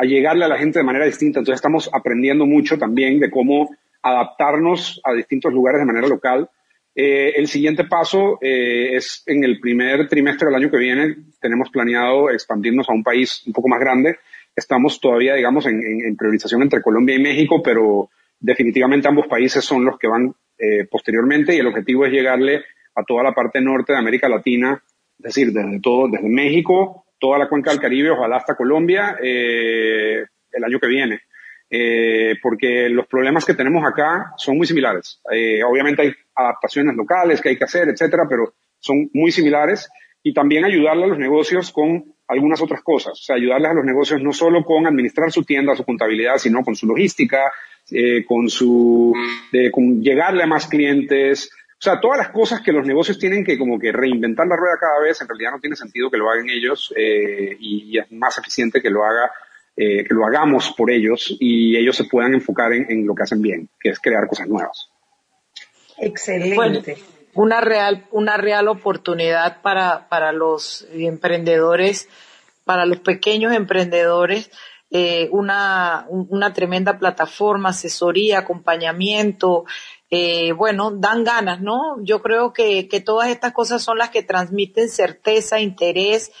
llegarle 0.03 0.45
a 0.45 0.47
la 0.47 0.57
gente 0.57 0.79
de 0.79 0.85
manera 0.85 1.05
distinta. 1.05 1.39
Entonces 1.39 1.57
estamos 1.57 1.89
aprendiendo 1.91 2.45
mucho 2.45 2.77
también 2.77 3.19
de 3.19 3.29
cómo 3.29 3.75
adaptarnos 4.01 5.01
a 5.03 5.13
distintos 5.13 5.51
lugares 5.51 5.81
de 5.81 5.85
manera 5.85 6.07
local. 6.07 6.49
Eh, 6.93 7.33
el 7.35 7.47
siguiente 7.47 7.83
paso 7.83 8.37
es 8.39 9.23
en 9.25 9.43
el 9.43 9.59
primer 9.59 10.07
trimestre 10.07 10.47
del 10.47 10.55
año 10.55 10.71
que 10.71 10.77
viene, 10.77 11.15
tenemos 11.41 11.69
planeado 11.69 12.29
expandirnos 12.29 12.87
a 12.87 12.93
un 12.93 13.03
país 13.03 13.43
un 13.47 13.51
poco 13.51 13.67
más 13.67 13.81
grande 13.81 14.17
Estamos 14.55 15.01
todavía, 15.01 15.35
digamos, 15.35 15.65
en, 15.65 16.15
priorización 16.15 16.61
entre 16.61 16.81
Colombia 16.81 17.15
y 17.15 17.19
México, 17.19 17.61
pero 17.61 18.09
definitivamente 18.39 19.07
ambos 19.07 19.27
países 19.27 19.65
son 19.65 19.83
los 19.83 19.99
que 19.99 20.07
van 20.07 20.33
eh, 20.57 20.85
posteriormente 20.89 21.55
y 21.55 21.59
el 21.59 21.67
objetivo 21.67 22.05
es 22.05 22.11
llegarle 22.11 22.63
a 22.95 23.03
toda 23.03 23.23
la 23.23 23.33
parte 23.33 23.61
norte 23.61 23.93
de 23.93 23.99
América 23.99 24.29
Latina, 24.29 24.81
es 25.17 25.23
decir, 25.23 25.51
desde 25.51 25.79
todo, 25.81 26.07
desde 26.09 26.29
México, 26.29 27.05
toda 27.19 27.37
la 27.37 27.47
cuenca 27.49 27.71
del 27.71 27.79
Caribe, 27.79 28.11
ojalá 28.11 28.37
hasta 28.37 28.55
Colombia, 28.55 29.17
eh, 29.21 30.23
el 30.51 30.63
año 30.63 30.79
que 30.79 30.87
viene. 30.87 31.19
eh, 31.69 32.35
porque 32.41 32.89
los 32.89 33.07
problemas 33.07 33.43
que 33.43 33.53
tenemos 33.55 33.83
acá 33.85 34.33
son 34.37 34.57
muy 34.57 34.67
similares. 34.67 35.19
Eh, 35.31 35.63
obviamente 35.63 36.03
hay 36.03 36.13
adaptaciones 36.35 36.95
locales 36.95 37.41
que 37.41 37.49
hay 37.49 37.57
que 37.57 37.63
hacer, 37.63 37.89
etcétera, 37.89 38.23
pero 38.29 38.53
son 38.79 39.09
muy 39.13 39.31
similares 39.31 39.89
y 40.21 40.33
también 40.33 40.63
ayudarle 40.63 41.05
a 41.05 41.07
los 41.07 41.17
negocios 41.17 41.71
con 41.71 42.13
algunas 42.27 42.61
otras 42.61 42.81
cosas. 42.83 43.13
O 43.13 43.23
sea, 43.23 43.35
ayudarles 43.35 43.71
a 43.71 43.73
los 43.73 43.85
negocios 43.85 44.21
no 44.21 44.31
solo 44.31 44.63
con 44.63 44.85
administrar 44.85 45.31
su 45.31 45.43
tienda, 45.43 45.75
su 45.75 45.83
contabilidad, 45.83 46.37
sino 46.37 46.63
con 46.63 46.75
su 46.75 46.87
logística, 46.87 47.51
eh, 47.91 48.25
con 48.25 48.49
su, 48.49 49.13
de, 49.51 49.71
con 49.71 50.01
llegarle 50.01 50.43
a 50.43 50.47
más 50.47 50.67
clientes. 50.67 51.49
O 51.73 51.81
sea, 51.81 51.99
todas 51.99 52.17
las 52.17 52.29
cosas 52.29 52.61
que 52.61 52.71
los 52.71 52.85
negocios 52.85 53.19
tienen 53.19 53.43
que 53.43 53.57
como 53.57 53.77
que 53.77 53.91
reinventar 53.91 54.47
la 54.47 54.55
rueda 54.55 54.77
cada 54.79 54.99
vez, 55.01 55.21
en 55.21 55.27
realidad 55.27 55.51
no 55.51 55.59
tiene 55.59 55.75
sentido 55.75 56.09
que 56.09 56.17
lo 56.17 56.29
hagan 56.29 56.49
ellos 56.49 56.93
eh, 56.95 57.55
y, 57.59 57.95
y, 57.95 57.99
es 57.99 58.11
más 58.11 58.37
eficiente 58.37 58.81
que 58.81 58.89
lo 58.89 59.03
haga 59.03 59.31
eh, 59.77 60.05
que 60.05 60.13
lo 60.13 60.25
hagamos 60.25 60.71
por 60.71 60.89
ellos 60.89 61.35
y 61.37 61.75
ellos 61.75 61.97
se 61.97 62.05
puedan 62.05 62.33
enfocar 62.33 62.71
en, 62.71 62.89
en, 62.89 63.05
lo 63.05 63.13
que 63.13 63.23
hacen 63.23 63.41
bien, 63.41 63.67
que 63.77 63.89
es 63.89 63.99
crear 63.99 64.25
cosas 64.25 64.47
nuevas. 64.47 64.89
Excelente. 65.97 66.55
Bueno, 66.55 66.81
una 67.33 67.59
real, 67.59 68.05
una 68.11 68.37
real 68.37 68.69
oportunidad 68.69 69.61
para, 69.61 70.07
para 70.07 70.31
los 70.31 70.87
emprendedores, 70.93 72.07
para 72.63 72.85
los 72.85 72.99
pequeños 73.01 73.53
emprendedores, 73.53 74.49
eh, 74.91 75.29
una, 75.31 76.05
una 76.09 76.53
tremenda 76.53 76.99
plataforma, 76.99 77.69
asesoría, 77.69 78.39
acompañamiento, 78.39 79.65
eh, 80.09 80.51
bueno, 80.53 80.91
dan 80.91 81.23
ganas, 81.23 81.61
¿no? 81.61 81.97
Yo 82.03 82.21
creo 82.21 82.53
que, 82.53 82.87
que 82.87 83.01
todas 83.01 83.29
estas 83.29 83.53
cosas 83.53 83.83
son 83.83 83.97
las 83.97 84.11
que 84.11 84.23
transmiten 84.23 84.89
certeza, 84.89 85.59
interés, 85.59 86.31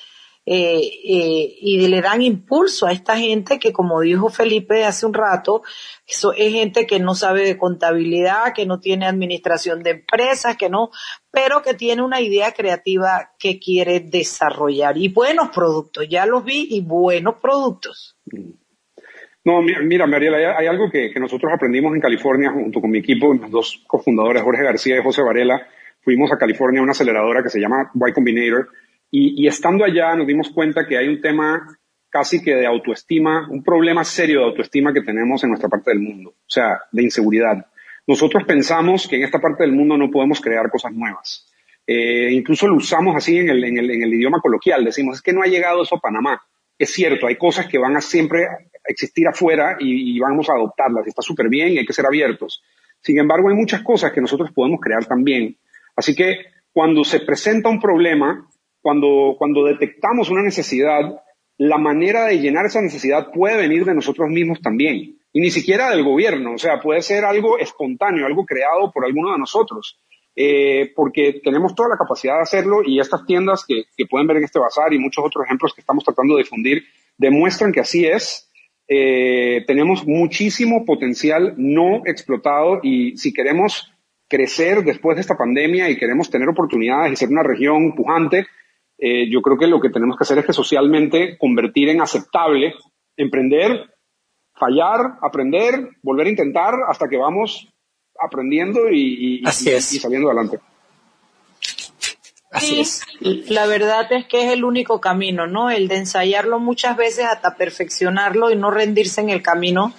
eh, 0.47 0.79
eh, 1.03 1.55
y 1.59 1.87
le 1.87 2.01
dan 2.01 2.21
impulso 2.21 2.85
a 2.85 2.91
esta 2.91 3.17
gente 3.17 3.57
que, 3.57 3.73
como 3.73 4.01
dijo 4.01 4.29
Felipe 4.29 4.85
hace 4.85 5.07
un 5.07 5.13
rato, 5.13 5.63
eso 6.07 6.33
es 6.33 6.53
gente 6.53 6.85
que 6.85 6.99
no 6.99 7.15
sabe 7.15 7.41
de 7.45 7.57
contabilidad, 7.57 8.53
que 8.53 8.67
no 8.67 8.79
tiene 8.79 9.07
administración 9.07 9.81
de 9.81 9.91
empresas, 9.91 10.55
que 10.55 10.69
no, 10.69 10.91
pero 11.31 11.63
que 11.63 11.73
tiene 11.73 12.03
una 12.03 12.21
idea 12.21 12.51
creativa 12.51 13.31
que 13.39 13.59
quiere 13.59 14.01
desarrollar 14.01 14.97
y 14.97 15.09
buenos 15.09 15.49
productos. 15.49 16.07
Ya 16.07 16.27
los 16.27 16.45
vi 16.45 16.67
y 16.69 16.81
buenos 16.81 17.35
productos. 17.41 18.15
No, 19.45 19.61
mira, 19.61 20.07
Mariela, 20.07 20.57
hay, 20.57 20.65
algo 20.65 20.89
que, 20.89 21.11
nosotros 21.19 21.51
aprendimos 21.53 21.93
en 21.93 22.01
California 22.01 22.51
junto 22.51 22.81
con 22.81 22.89
mi 22.89 22.97
equipo, 22.99 23.33
los 23.33 23.51
dos 23.51 23.83
cofundadores, 23.85 24.41
Jorge 24.41 24.63
García 24.63 24.97
y 24.97 25.03
José 25.03 25.21
Varela, 25.21 25.67
fuimos 26.01 26.31
a 26.31 26.37
California 26.37 26.79
a 26.79 26.83
una 26.83 26.93
aceleradora 26.93 27.43
que 27.43 27.49
se 27.49 27.59
llama 27.59 27.91
Y 27.93 28.11
Combinator, 28.11 28.69
y, 29.11 29.47
estando 29.47 29.85
allá 29.85 30.15
nos 30.15 30.27
dimos 30.27 30.49
cuenta 30.49 30.85
que 30.85 30.97
hay 30.97 31.07
un 31.07 31.21
tema 31.21 31.77
casi 32.09 32.41
que 32.41 32.55
de 32.55 32.65
autoestima, 32.65 33.47
un 33.49 33.63
problema 33.63 34.03
serio 34.03 34.39
de 34.39 34.45
autoestima 34.45 34.93
que 34.93 35.01
tenemos 35.01 35.43
en 35.43 35.49
nuestra 35.49 35.69
parte 35.69 35.91
del 35.91 35.99
mundo, 35.99 36.31
o 36.31 36.49
sea, 36.49 36.81
de 36.91 37.03
inseguridad. 37.03 37.65
Nosotros 38.07 38.43
pensamos 38.45 39.07
que 39.07 39.17
en 39.17 39.23
esta 39.23 39.39
parte 39.39 39.63
del 39.63 39.73
mundo 39.73 39.97
no 39.97 40.11
podemos 40.11 40.39
crear 40.39 40.69
cosas 40.69 40.93
nuevas. 40.93 41.51
Eh, 41.87 42.29
incluso 42.31 42.67
lo 42.67 42.75
usamos 42.75 43.15
así 43.15 43.37
en 43.37 43.49
el, 43.49 43.63
en, 43.63 43.77
el, 43.77 43.91
en 43.91 44.03
el 44.03 44.13
idioma 44.13 44.39
coloquial, 44.41 44.83
decimos, 44.83 45.17
es 45.17 45.21
que 45.21 45.33
no 45.33 45.43
ha 45.43 45.47
llegado 45.47 45.83
eso 45.83 45.95
a 45.95 45.99
Panamá. 45.99 46.41
Es 46.77 46.91
cierto, 46.91 47.27
hay 47.27 47.35
cosas 47.37 47.67
que 47.67 47.77
van 47.77 47.95
a 47.95 48.01
siempre 48.01 48.47
existir 48.83 49.27
afuera 49.27 49.77
y, 49.79 50.15
y 50.15 50.19
vamos 50.19 50.49
a 50.49 50.53
adoptarlas, 50.53 51.07
está 51.07 51.21
súper 51.21 51.49
bien 51.49 51.69
y 51.69 51.77
hay 51.79 51.85
que 51.85 51.93
ser 51.93 52.05
abiertos. 52.05 52.63
Sin 53.01 53.19
embargo, 53.19 53.49
hay 53.49 53.55
muchas 53.55 53.81
cosas 53.81 54.11
que 54.11 54.21
nosotros 54.21 54.51
podemos 54.51 54.79
crear 54.81 55.05
también. 55.05 55.57
Así 55.95 56.15
que 56.15 56.37
cuando 56.73 57.03
se 57.03 57.21
presenta 57.21 57.69
un 57.69 57.79
problema, 57.79 58.49
cuando, 58.85 59.33
cuando 59.39 59.65
detectamos 59.65 60.29
una 60.29 60.43
necesidad, 60.43 61.19
la 61.57 61.79
manera 61.79 62.25
de 62.25 62.37
llenar 62.37 62.67
esa 62.67 62.83
necesidad 62.83 63.31
puede 63.33 63.57
venir 63.57 63.83
de 63.83 63.95
nosotros 63.95 64.29
mismos 64.29 64.61
también. 64.61 65.17
Y 65.33 65.41
ni 65.41 65.49
siquiera 65.49 65.89
del 65.89 66.03
gobierno, 66.03 66.53
o 66.53 66.57
sea, 66.59 66.79
puede 66.79 67.01
ser 67.01 67.25
algo 67.25 67.57
espontáneo, 67.57 68.27
algo 68.27 68.45
creado 68.45 68.91
por 68.91 69.03
alguno 69.03 69.31
de 69.31 69.39
nosotros. 69.39 69.99
Eh, 70.35 70.91
porque 70.95 71.41
tenemos 71.43 71.73
toda 71.73 71.89
la 71.89 71.97
capacidad 71.97 72.35
de 72.35 72.43
hacerlo 72.43 72.83
y 72.85 72.99
estas 72.99 73.25
tiendas 73.25 73.65
que, 73.67 73.85
que, 73.97 74.05
pueden 74.05 74.27
ver 74.27 74.37
en 74.37 74.43
este 74.43 74.59
bazar 74.59 74.93
y 74.93 74.99
muchos 74.99 75.25
otros 75.25 75.45
ejemplos 75.45 75.73
que 75.73 75.81
estamos 75.81 76.03
tratando 76.03 76.35
de 76.35 76.43
difundir 76.43 76.83
demuestran 77.17 77.71
que 77.71 77.79
así 77.79 78.05
es. 78.05 78.51
Eh, 78.87 79.63
tenemos 79.65 80.05
muchísimo 80.05 80.85
potencial 80.85 81.55
no 81.57 82.03
explotado 82.05 82.81
y 82.83 83.17
si 83.17 83.33
queremos 83.33 83.91
crecer 84.27 84.83
después 84.83 85.15
de 85.15 85.21
esta 85.21 85.37
pandemia 85.37 85.89
y 85.89 85.97
queremos 85.97 86.29
tener 86.29 86.49
oportunidades 86.49 87.13
y 87.13 87.15
ser 87.15 87.29
una 87.29 87.41
región 87.41 87.95
pujante, 87.95 88.45
eh, 88.97 89.29
yo 89.29 89.41
creo 89.41 89.57
que 89.57 89.67
lo 89.67 89.79
que 89.79 89.89
tenemos 89.89 90.17
que 90.17 90.23
hacer 90.23 90.37
es 90.39 90.45
que 90.45 90.53
socialmente 90.53 91.37
convertir 91.37 91.89
en 91.89 92.01
aceptable, 92.01 92.73
emprender, 93.17 93.93
fallar, 94.53 95.17
aprender, 95.21 95.89
volver 96.01 96.27
a 96.27 96.29
intentar 96.29 96.73
hasta 96.87 97.07
que 97.07 97.17
vamos 97.17 97.67
aprendiendo 98.17 98.89
y, 98.89 99.01
y, 99.01 99.35
y, 99.39 99.47
y 99.47 99.81
saliendo 99.81 100.29
adelante. 100.29 100.59
Así 102.51 102.79
es. 102.79 103.01
La 103.19 103.65
verdad 103.65 104.09
es 104.13 104.27
que 104.27 104.45
es 104.45 104.53
el 104.53 104.63
único 104.63 105.01
camino, 105.01 105.45
¿no? 105.45 105.69
El 105.69 105.89
de 105.89 105.97
ensayarlo 105.97 106.57
muchas 106.59 106.95
veces 106.95 107.25
hasta 107.25 107.55
perfeccionarlo 107.55 108.49
y 108.49 108.55
no 108.55 108.71
rendirse 108.71 109.19
en 109.19 109.29
el 109.29 109.41
camino, 109.41 109.93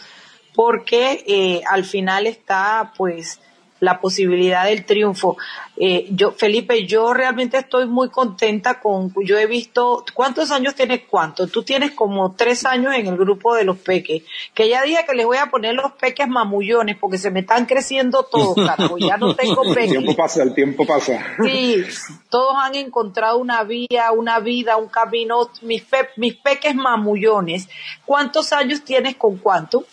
porque 0.54 1.22
eh, 1.26 1.60
al 1.68 1.84
final 1.84 2.26
está, 2.26 2.94
pues, 2.96 3.42
la 3.80 4.00
posibilidad 4.00 4.64
del 4.64 4.84
triunfo. 4.84 5.36
Eh, 5.78 6.06
yo, 6.10 6.32
Felipe, 6.32 6.86
yo 6.86 7.12
realmente 7.12 7.58
estoy 7.58 7.86
muy 7.86 8.08
contenta 8.08 8.80
con, 8.80 9.12
yo 9.24 9.38
he 9.38 9.46
visto, 9.46 10.04
¿cuántos 10.14 10.50
años 10.50 10.74
tienes 10.74 11.02
cuánto? 11.08 11.46
Tú 11.48 11.62
tienes 11.62 11.92
como 11.92 12.32
tres 12.32 12.64
años 12.64 12.94
en 12.94 13.06
el 13.06 13.16
grupo 13.16 13.54
de 13.54 13.64
los 13.64 13.76
peques, 13.76 14.22
que 14.54 14.68
ya 14.70 14.82
dije 14.82 15.04
que 15.06 15.14
les 15.14 15.26
voy 15.26 15.36
a 15.36 15.50
poner 15.50 15.74
los 15.74 15.92
peques 15.92 16.28
mamullones 16.28 16.96
porque 16.96 17.18
se 17.18 17.30
me 17.30 17.40
están 17.40 17.66
creciendo 17.66 18.22
todos, 18.22 18.54
carajo, 18.66 18.96
ya 18.96 19.18
no 19.18 19.34
tengo 19.36 19.62
peques. 19.74 19.92
El 19.92 19.98
tiempo 19.98 20.16
pasa, 20.16 20.42
el 20.42 20.54
tiempo 20.54 20.86
pasa. 20.86 21.22
Sí, 21.44 21.84
todos 22.30 22.54
han 22.56 22.74
encontrado 22.74 23.36
una 23.36 23.62
vía, 23.62 24.12
una 24.12 24.40
vida, 24.40 24.78
un 24.78 24.88
camino, 24.88 25.50
mis, 25.60 25.82
pe 25.82 26.08
mis 26.16 26.34
peques 26.36 26.74
mamullones. 26.74 27.68
¿Cuántos 28.06 28.52
años 28.54 28.82
tienes 28.82 29.16
con 29.16 29.36
cuánto? 29.36 29.84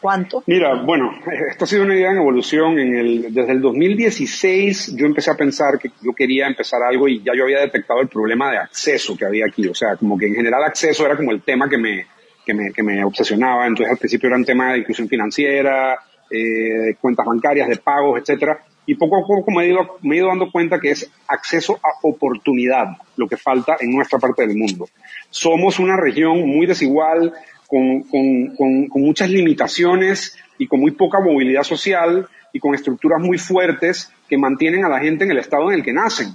¿Cuánto? 0.00 0.44
Mira, 0.46 0.74
bueno, 0.82 1.12
esto 1.50 1.64
ha 1.64 1.68
sido 1.68 1.82
una 1.82 1.96
idea 1.96 2.10
en 2.10 2.18
evolución. 2.18 2.78
En 2.78 2.96
el, 2.96 3.34
desde 3.34 3.52
el 3.52 3.60
2016 3.60 4.96
yo 4.96 5.06
empecé 5.06 5.30
a 5.30 5.36
pensar 5.36 5.78
que 5.78 5.90
yo 6.02 6.12
quería 6.12 6.46
empezar 6.46 6.82
algo 6.82 7.08
y 7.08 7.22
ya 7.22 7.32
yo 7.34 7.44
había 7.44 7.60
detectado 7.60 8.00
el 8.00 8.08
problema 8.08 8.50
de 8.50 8.58
acceso 8.58 9.16
que 9.16 9.24
había 9.24 9.46
aquí. 9.46 9.66
O 9.66 9.74
sea, 9.74 9.96
como 9.96 10.16
que 10.16 10.26
en 10.26 10.34
general 10.34 10.62
acceso 10.64 11.04
era 11.04 11.16
como 11.16 11.32
el 11.32 11.42
tema 11.42 11.68
que 11.68 11.78
me, 11.78 13.04
obsesionaba. 13.04 13.66
Entonces 13.66 13.92
al 13.92 13.98
principio 13.98 14.28
era 14.28 14.36
un 14.36 14.44
tema 14.44 14.72
de 14.72 14.78
inclusión 14.78 15.08
financiera, 15.08 15.98
eh, 16.30 16.94
cuentas 17.00 17.26
bancarias, 17.26 17.68
de 17.68 17.76
pagos, 17.76 18.20
etcétera. 18.20 18.64
Y 18.86 18.94
poco 18.94 19.18
a 19.18 19.26
poco 19.26 19.50
me 19.50 19.64
he, 19.64 19.68
ido, 19.68 19.98
me 20.00 20.14
he 20.14 20.18
ido 20.18 20.28
dando 20.28 20.50
cuenta 20.50 20.80
que 20.80 20.90
es 20.92 21.10
acceso 21.26 21.74
a 21.74 22.06
oportunidad 22.06 22.96
lo 23.16 23.28
que 23.28 23.36
falta 23.36 23.76
en 23.80 23.90
nuestra 23.90 24.18
parte 24.18 24.46
del 24.46 24.56
mundo. 24.56 24.88
Somos 25.28 25.78
una 25.78 25.94
región 25.94 26.48
muy 26.48 26.64
desigual, 26.64 27.34
con, 27.68 28.90
muchas 28.94 29.30
limitaciones 29.30 30.36
y 30.58 30.66
con 30.66 30.80
muy 30.80 30.92
poca 30.92 31.20
movilidad 31.20 31.62
social 31.62 32.26
y 32.52 32.58
con 32.58 32.74
estructuras 32.74 33.20
muy 33.20 33.38
fuertes 33.38 34.10
que 34.28 34.38
mantienen 34.38 34.84
a 34.84 34.88
la 34.88 34.98
gente 34.98 35.24
en 35.24 35.30
el 35.30 35.38
estado 35.38 35.70
en 35.70 35.78
el 35.78 35.84
que 35.84 35.92
nacen. 35.92 36.28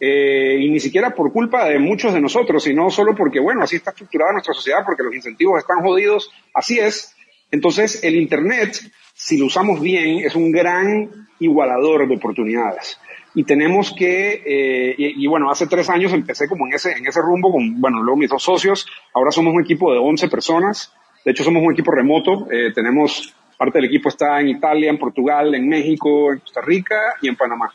Eh, 0.00 0.56
y 0.58 0.70
ni 0.70 0.80
siquiera 0.80 1.14
por 1.14 1.30
culpa 1.30 1.68
de 1.68 1.78
muchos 1.78 2.14
de 2.14 2.20
nosotros, 2.22 2.64
sino 2.64 2.90
solo 2.90 3.14
porque, 3.14 3.38
bueno, 3.38 3.62
así 3.62 3.76
está 3.76 3.90
estructurada 3.90 4.32
nuestra 4.32 4.54
sociedad, 4.54 4.80
porque 4.84 5.02
los 5.02 5.14
incentivos 5.14 5.60
están 5.60 5.82
jodidos, 5.82 6.32
así 6.54 6.78
es. 6.78 7.14
Entonces, 7.50 8.02
el 8.02 8.16
Internet, 8.16 8.80
si 9.12 9.36
lo 9.36 9.46
usamos 9.46 9.82
bien, 9.82 10.24
es 10.24 10.34
un 10.34 10.50
gran 10.50 11.28
igualador 11.38 12.08
de 12.08 12.16
oportunidades 12.16 12.98
y 13.34 13.44
tenemos 13.44 13.92
que, 13.96 14.42
eh, 14.44 14.94
y, 14.98 15.26
bueno, 15.26 15.50
hace 15.50 15.66
tres 15.66 15.88
años 15.88 16.12
empecé 16.12 16.48
como 16.48 16.66
en 16.66 16.74
ese, 16.74 16.92
en 16.92 17.06
ese 17.06 17.20
rumbo 17.20 17.52
con, 17.52 17.80
bueno, 17.80 18.02
luego 18.02 18.16
mis 18.16 18.30
dos 18.30 18.42
socios, 18.42 18.86
ahora 19.14 19.30
somos 19.30 19.54
un 19.54 19.62
equipo 19.62 19.92
de 19.92 19.98
11 19.98 20.28
personas, 20.28 20.92
de 21.24 21.30
hecho 21.30 21.44
somos 21.44 21.62
un 21.62 21.72
equipo 21.72 21.92
remoto, 21.92 22.48
eh, 22.50 22.72
tenemos, 22.74 23.34
parte 23.56 23.78
del 23.78 23.86
equipo 23.86 24.08
está 24.08 24.40
en 24.40 24.48
Italia, 24.48 24.90
en 24.90 24.98
Portugal, 24.98 25.54
en 25.54 25.68
México, 25.68 26.32
en 26.32 26.40
Costa 26.40 26.60
Rica 26.60 26.96
y 27.22 27.28
en 27.28 27.36
Panamá. 27.36 27.70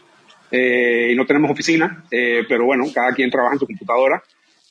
Eh, 0.51 1.09
y 1.11 1.15
no 1.15 1.25
tenemos 1.25 1.51
oficina, 1.51 2.03
pero 2.09 2.65
bueno, 2.65 2.85
cada 2.93 3.13
quien 3.13 3.29
trabaja 3.29 3.53
en 3.53 3.59
su 3.59 3.67
computadora. 3.67 4.23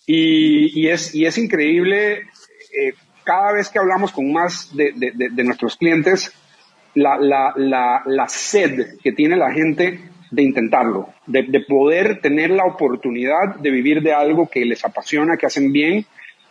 Y, 0.06 0.80
y 0.80 0.88
es, 0.88 1.14
y 1.14 1.24
es 1.24 1.38
increíble, 1.38 2.24
cada 3.24 3.52
vez 3.52 3.70
que 3.70 3.78
hablamos 3.78 4.12
con 4.12 4.32
más 4.32 4.74
de, 4.76 4.92
de, 4.92 5.12
de, 5.12 5.28
de 5.30 5.44
nuestros 5.44 5.76
clientes, 5.76 6.32
la, 6.94 7.16
la, 7.18 7.52
la, 7.56 8.02
la 8.06 8.28
sed 8.28 8.98
que 9.02 9.12
tiene 9.12 9.36
la 9.36 9.52
gente 9.52 10.13
de 10.34 10.42
intentarlo, 10.42 11.08
de, 11.26 11.44
de, 11.44 11.60
poder 11.60 12.20
tener 12.20 12.50
la 12.50 12.64
oportunidad 12.64 13.56
de 13.60 13.70
vivir 13.70 14.02
de 14.02 14.12
algo 14.12 14.48
que 14.48 14.64
les 14.64 14.84
apasiona, 14.84 15.36
que 15.36 15.46
hacen 15.46 15.72
bien, 15.72 16.04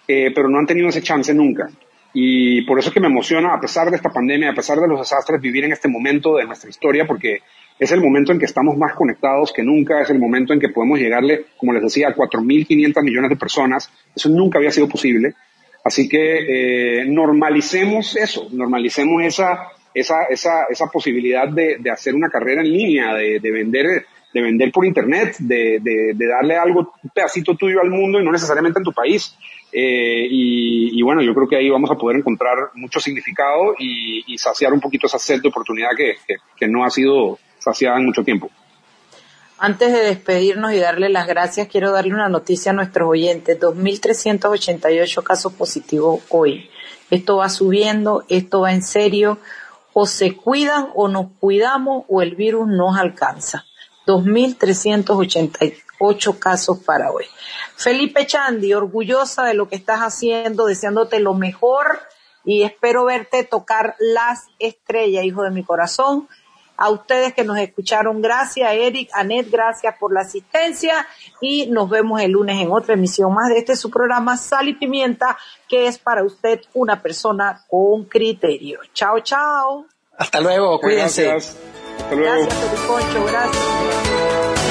eh, 0.07 0.31
pero 0.33 0.49
no 0.49 0.59
han 0.59 0.65
tenido 0.65 0.89
ese 0.89 1.01
chance 1.01 1.33
nunca. 1.33 1.69
Y 2.13 2.61
por 2.63 2.77
eso 2.77 2.89
es 2.89 2.93
que 2.93 2.99
me 2.99 3.07
emociona, 3.07 3.53
a 3.53 3.59
pesar 3.59 3.89
de 3.89 3.95
esta 3.95 4.09
pandemia, 4.09 4.51
a 4.51 4.55
pesar 4.55 4.77
de 4.77 4.87
los 4.87 4.99
desastres, 4.99 5.41
vivir 5.41 5.65
en 5.65 5.71
este 5.71 5.87
momento 5.87 6.35
de 6.35 6.45
nuestra 6.45 6.69
historia, 6.69 7.05
porque 7.05 7.39
es 7.79 7.91
el 7.91 8.01
momento 8.01 8.31
en 8.31 8.39
que 8.39 8.45
estamos 8.45 8.77
más 8.77 8.93
conectados 8.93 9.51
que 9.51 9.63
nunca, 9.63 10.01
es 10.01 10.09
el 10.11 10.19
momento 10.19 10.53
en 10.53 10.59
que 10.59 10.69
podemos 10.69 10.99
llegarle, 10.99 11.45
como 11.57 11.73
les 11.73 11.81
decía, 11.81 12.09
a 12.09 12.15
4.500 12.15 13.03
millones 13.03 13.29
de 13.31 13.35
personas. 13.35 13.89
Eso 14.15 14.29
nunca 14.29 14.59
había 14.59 14.71
sido 14.71 14.87
posible. 14.87 15.33
Así 15.83 16.07
que 16.07 17.01
eh, 17.01 17.05
normalicemos 17.05 18.15
eso, 18.15 18.47
normalicemos 18.51 19.23
esa, 19.23 19.69
esa, 19.93 20.23
esa, 20.29 20.65
esa 20.69 20.87
posibilidad 20.87 21.47
de, 21.47 21.77
de, 21.79 21.91
hacer 21.91 22.15
una 22.15 22.29
carrera 22.29 22.61
en 22.61 22.71
línea, 22.71 23.13
de, 23.13 23.39
de 23.39 23.51
vender 23.51 24.05
de 24.33 24.41
vender 24.41 24.71
por 24.71 24.85
internet, 24.85 25.35
de, 25.37 25.79
de, 25.79 26.27
darle 26.27 26.57
algo, 26.57 26.93
un 27.03 27.09
pedacito 27.11 27.55
tuyo 27.55 27.79
al 27.79 27.91
mundo 27.91 28.19
y 28.19 28.25
no 28.25 28.31
necesariamente 28.31 28.79
en 28.79 28.83
tu 28.83 28.91
país. 28.91 29.35
Eh, 29.71 30.27
y, 30.29 30.99
y, 30.99 31.01
bueno, 31.03 31.21
yo 31.21 31.33
creo 31.35 31.47
que 31.47 31.55
ahí 31.55 31.69
vamos 31.69 31.91
a 31.91 31.95
poder 31.95 32.17
encontrar 32.17 32.57
mucho 32.73 32.99
significado 32.99 33.75
y, 33.77 34.23
y 34.25 34.37
saciar 34.37 34.73
un 34.73 34.79
poquito 34.79 35.05
esa 35.05 35.19
sed 35.19 35.41
de 35.41 35.49
oportunidad 35.49 35.89
que, 35.95 36.15
que, 36.27 36.37
que 36.57 36.67
no 36.67 36.83
ha 36.83 36.89
sido 36.89 37.37
saciada 37.59 37.97
en 37.97 38.05
mucho 38.05 38.23
tiempo. 38.23 38.49
Antes 39.59 39.93
de 39.93 39.99
despedirnos 39.99 40.73
y 40.73 40.79
darle 40.79 41.09
las 41.09 41.27
gracias, 41.27 41.67
quiero 41.67 41.91
darle 41.91 42.13
una 42.13 42.27
noticia 42.27 42.71
a 42.71 42.75
nuestros 42.75 43.07
oyentes. 43.09 43.59
2.388 43.59 45.23
casos 45.23 45.53
positivos 45.53 46.21
hoy. 46.29 46.69
Esto 47.09 47.37
va 47.37 47.49
subiendo, 47.49 48.25
esto 48.29 48.61
va 48.61 48.73
en 48.73 48.81
serio. 48.81 49.37
O 49.93 50.05
se 50.05 50.35
cuidan 50.35 50.89
o 50.95 51.07
nos 51.07 51.27
cuidamos 51.39 52.03
o 52.07 52.21
el 52.21 52.35
virus 52.35 52.67
nos 52.67 52.97
alcanza. 52.97 53.65
2.388 54.05 56.39
casos 56.39 56.79
para 56.79 57.11
hoy. 57.11 57.25
Felipe 57.75 58.27
Chandi, 58.27 58.73
orgullosa 58.73 59.45
de 59.45 59.53
lo 59.53 59.69
que 59.69 59.75
estás 59.75 59.99
haciendo, 59.99 60.65
deseándote 60.65 61.19
lo 61.19 61.33
mejor 61.33 61.99
y 62.45 62.63
espero 62.63 63.05
verte 63.05 63.43
tocar 63.43 63.95
las 63.99 64.47
estrellas, 64.59 65.23
hijo 65.23 65.43
de 65.43 65.51
mi 65.51 65.63
corazón. 65.63 66.27
A 66.75 66.89
ustedes 66.89 67.33
que 67.33 67.43
nos 67.43 67.57
escucharon, 67.57 68.21
gracias 68.21 68.71
Eric, 68.73 69.09
Anet, 69.13 69.49
gracias 69.49 69.95
por 69.99 70.13
la 70.13 70.21
asistencia 70.21 71.07
y 71.39 71.67
nos 71.67 71.89
vemos 71.89 72.21
el 72.21 72.31
lunes 72.31 72.59
en 72.59 72.71
otra 72.71 72.95
emisión 72.95 73.33
más 73.33 73.49
de 73.49 73.59
este 73.59 73.75
su 73.75 73.91
programa 73.91 74.37
Sal 74.37 74.69
y 74.69 74.73
Pimienta, 74.73 75.37
que 75.67 75.87
es 75.87 75.97
para 75.97 76.23
usted 76.23 76.61
una 76.73 77.01
persona 77.01 77.63
con 77.67 78.05
criterio. 78.05 78.79
Chao, 78.93 79.19
chao. 79.19 79.85
Hasta 80.17 80.41
luego, 80.41 80.79
cuídense. 80.79 81.27
Gracias. 81.27 81.57
Hasta 81.99 82.15
luego. 82.15 82.45
Gracias, 82.45 83.31
gracias. 83.31 84.62